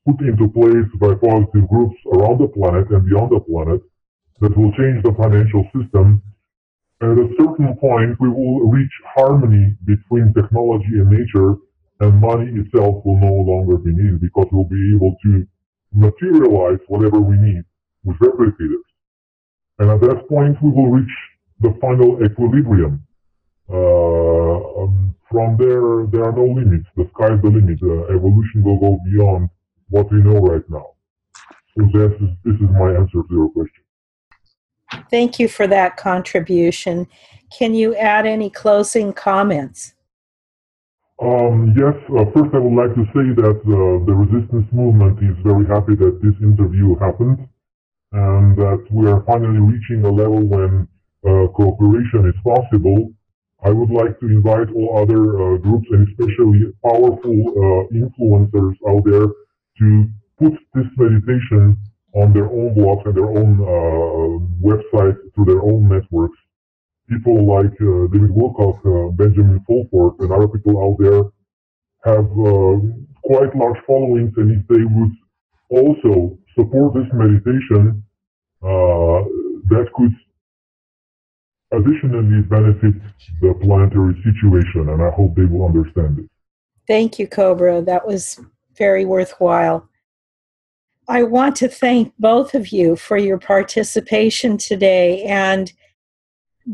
put 0.04 0.20
into 0.26 0.48
place 0.48 0.90
by 0.98 1.14
positive 1.14 1.68
groups 1.68 1.94
around 2.12 2.40
the 2.40 2.48
planet 2.48 2.90
and 2.90 3.06
beyond 3.06 3.30
the 3.30 3.40
planet 3.40 3.80
that 4.40 4.56
will 4.56 4.72
change 4.72 5.02
the 5.04 5.14
financial 5.14 5.62
system. 5.70 6.20
At 7.02 7.16
a 7.16 7.28
certain 7.38 7.76
point, 7.76 8.18
we 8.18 8.28
will 8.28 8.68
reach 8.68 8.92
harmony 9.14 9.76
between 9.84 10.34
technology 10.34 10.98
and 10.98 11.08
nature 11.08 11.54
and 12.00 12.20
money 12.20 12.50
itself 12.58 13.04
will 13.04 13.20
no 13.20 13.32
longer 13.46 13.76
be 13.76 13.92
needed 13.92 14.20
because 14.20 14.46
we'll 14.50 14.64
be 14.64 14.94
able 14.96 15.14
to 15.22 15.46
materialize 15.92 16.80
whatever 16.88 17.20
we 17.20 17.36
need 17.36 17.62
with 18.04 18.16
replicators. 18.18 18.88
And 19.78 19.90
at 19.90 20.00
that 20.00 20.28
point, 20.28 20.56
we 20.62 20.70
will 20.70 20.90
reach 20.90 21.14
the 21.60 21.76
final 21.80 22.24
equilibrium. 22.24 23.06
Uh, 23.72 24.82
um, 24.82 25.14
from 25.30 25.56
there, 25.56 26.06
there 26.10 26.24
are 26.28 26.32
no 26.32 26.44
limits. 26.44 26.86
The 26.96 27.08
sky 27.14 27.34
is 27.34 27.42
the 27.42 27.48
limit. 27.48 27.78
Uh, 27.82 28.14
evolution 28.14 28.64
will 28.64 28.78
go 28.78 28.98
beyond 29.04 29.48
what 29.88 30.10
we 30.12 30.18
know 30.18 30.38
right 30.40 30.68
now. 30.68 30.94
So 31.76 31.86
this 31.92 32.12
is, 32.20 32.28
this 32.44 32.54
is 32.54 32.68
my 32.72 32.90
answer 32.90 33.22
to 33.22 33.28
your 33.30 33.50
question. 33.50 33.84
Thank 35.10 35.38
you 35.38 35.48
for 35.48 35.66
that 35.68 35.96
contribution. 35.96 37.06
Can 37.56 37.74
you 37.74 37.94
add 37.94 38.26
any 38.26 38.50
closing 38.50 39.12
comments? 39.12 39.94
Um, 41.20 41.74
yes, 41.76 41.94
uh, 42.16 42.24
first 42.32 42.54
I 42.54 42.58
would 42.58 42.74
like 42.74 42.94
to 42.94 43.04
say 43.12 43.34
that 43.42 43.60
uh, 43.60 44.04
the 44.06 44.14
resistance 44.14 44.66
movement 44.72 45.18
is 45.22 45.36
very 45.44 45.66
happy 45.66 45.94
that 45.96 46.18
this 46.22 46.34
interview 46.40 46.96
happened 46.96 47.46
and 48.12 48.56
that 48.56 48.86
we 48.90 49.06
are 49.06 49.22
finally 49.26 49.60
reaching 49.60 50.04
a 50.04 50.10
level 50.10 50.40
when 50.40 50.88
uh, 51.26 51.46
cooperation 51.52 52.26
is 52.26 52.34
possible. 52.42 53.12
I 53.62 53.70
would 53.70 53.90
like 53.90 54.18
to 54.20 54.26
invite 54.26 54.70
all 54.74 54.98
other 55.02 55.22
uh, 55.36 55.56
groups 55.58 55.86
and 55.90 56.08
especially 56.08 56.72
powerful 56.82 57.38
uh, 57.60 57.82
influencers 57.92 58.74
out 58.88 59.04
there 59.04 59.28
to 59.78 60.08
put 60.38 60.54
this 60.74 60.86
meditation 60.96 61.76
on 62.14 62.32
their 62.32 62.46
own 62.46 62.74
blogs 62.74 63.04
and 63.06 63.14
their 63.14 63.28
own 63.28 63.60
uh, 63.60 64.66
websites 64.66 65.18
through 65.34 65.44
their 65.44 65.62
own 65.62 65.88
networks. 65.88 66.38
People 67.08 67.44
like 67.46 67.76
David 68.12 68.30
Wilcock, 68.30 69.16
Benjamin 69.16 69.60
Fulford, 69.66 70.20
and 70.20 70.32
other 70.32 70.46
people 70.48 70.78
out 70.78 70.96
there 70.98 71.22
have 72.04 72.30
quite 73.24 73.54
large 73.56 73.78
followings, 73.86 74.32
and 74.36 74.50
if 74.52 74.66
they 74.68 74.84
would 74.84 75.12
also 75.70 76.38
support 76.56 76.94
this 76.94 77.10
meditation, 77.12 78.02
uh, 78.62 79.24
that 79.70 79.86
could 79.94 80.14
additionally 81.72 82.42
benefit 82.42 82.94
the 83.40 83.54
planetary 83.62 84.14
situation, 84.24 84.88
and 84.88 85.02
I 85.02 85.10
hope 85.10 85.34
they 85.34 85.44
will 85.44 85.66
understand 85.66 86.18
it. 86.20 86.30
Thank 86.86 87.18
you, 87.18 87.28
Cobra. 87.28 87.82
That 87.82 88.06
was 88.06 88.40
very 88.76 89.04
worthwhile. 89.04 89.88
I 91.08 91.24
want 91.24 91.56
to 91.56 91.68
thank 91.68 92.14
both 92.18 92.54
of 92.54 92.68
you 92.68 92.96
for 92.96 93.16
your 93.16 93.38
participation 93.38 94.56
today 94.56 95.24
and 95.24 95.72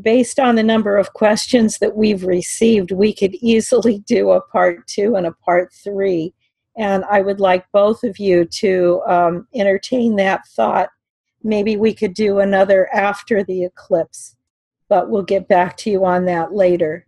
based 0.02 0.38
on 0.38 0.56
the 0.56 0.62
number 0.62 0.96
of 0.96 1.12
questions 1.12 1.78
that 1.78 1.96
we've 1.96 2.24
received, 2.24 2.92
we 2.92 3.14
could 3.14 3.34
easily 3.36 3.98
do 4.06 4.30
a 4.30 4.40
part 4.40 4.86
two 4.86 5.16
and 5.16 5.26
a 5.26 5.32
part 5.32 5.72
three. 5.72 6.34
And 6.76 7.04
I 7.10 7.22
would 7.22 7.40
like 7.40 7.64
both 7.72 8.04
of 8.04 8.18
you 8.18 8.44
to 8.44 9.02
um, 9.06 9.48
entertain 9.54 10.16
that 10.16 10.46
thought. 10.48 10.90
Maybe 11.42 11.76
we 11.76 11.94
could 11.94 12.12
do 12.12 12.38
another 12.40 12.92
after 12.92 13.42
the 13.42 13.64
eclipse, 13.64 14.35
but 14.88 15.10
we'll 15.10 15.22
get 15.22 15.48
back 15.48 15.76
to 15.78 15.90
you 15.90 16.04
on 16.04 16.26
that 16.26 16.52
later. 16.52 17.06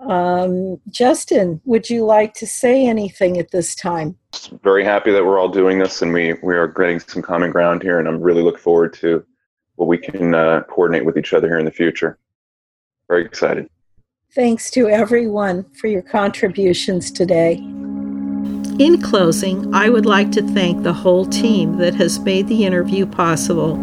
Um, 0.00 0.80
Justin, 0.90 1.60
would 1.64 1.88
you 1.88 2.04
like 2.04 2.34
to 2.34 2.46
say 2.46 2.86
anything 2.86 3.38
at 3.38 3.52
this 3.52 3.74
time? 3.74 4.16
Very 4.62 4.84
happy 4.84 5.12
that 5.12 5.24
we're 5.24 5.38
all 5.38 5.48
doing 5.48 5.78
this 5.78 6.02
and 6.02 6.12
we, 6.12 6.34
we 6.42 6.56
are 6.56 6.66
getting 6.66 6.98
some 6.98 7.22
common 7.22 7.50
ground 7.50 7.82
here, 7.82 7.98
and 7.98 8.08
I'm 8.08 8.20
really 8.20 8.42
look 8.42 8.58
forward 8.58 8.94
to 8.94 9.24
what 9.76 9.86
we 9.86 9.98
can 9.98 10.34
uh, 10.34 10.62
coordinate 10.68 11.04
with 11.04 11.16
each 11.16 11.32
other 11.32 11.48
here 11.48 11.58
in 11.58 11.64
the 11.64 11.70
future. 11.70 12.18
Very 13.08 13.24
excited. 13.24 13.68
Thanks 14.34 14.70
to 14.70 14.88
everyone 14.88 15.66
for 15.74 15.88
your 15.88 16.02
contributions 16.02 17.10
today. 17.10 17.54
In 18.78 19.00
closing, 19.02 19.72
I 19.74 19.90
would 19.90 20.06
like 20.06 20.32
to 20.32 20.42
thank 20.42 20.82
the 20.82 20.92
whole 20.92 21.26
team 21.26 21.76
that 21.76 21.94
has 21.94 22.18
made 22.18 22.48
the 22.48 22.64
interview 22.64 23.06
possible. 23.06 23.76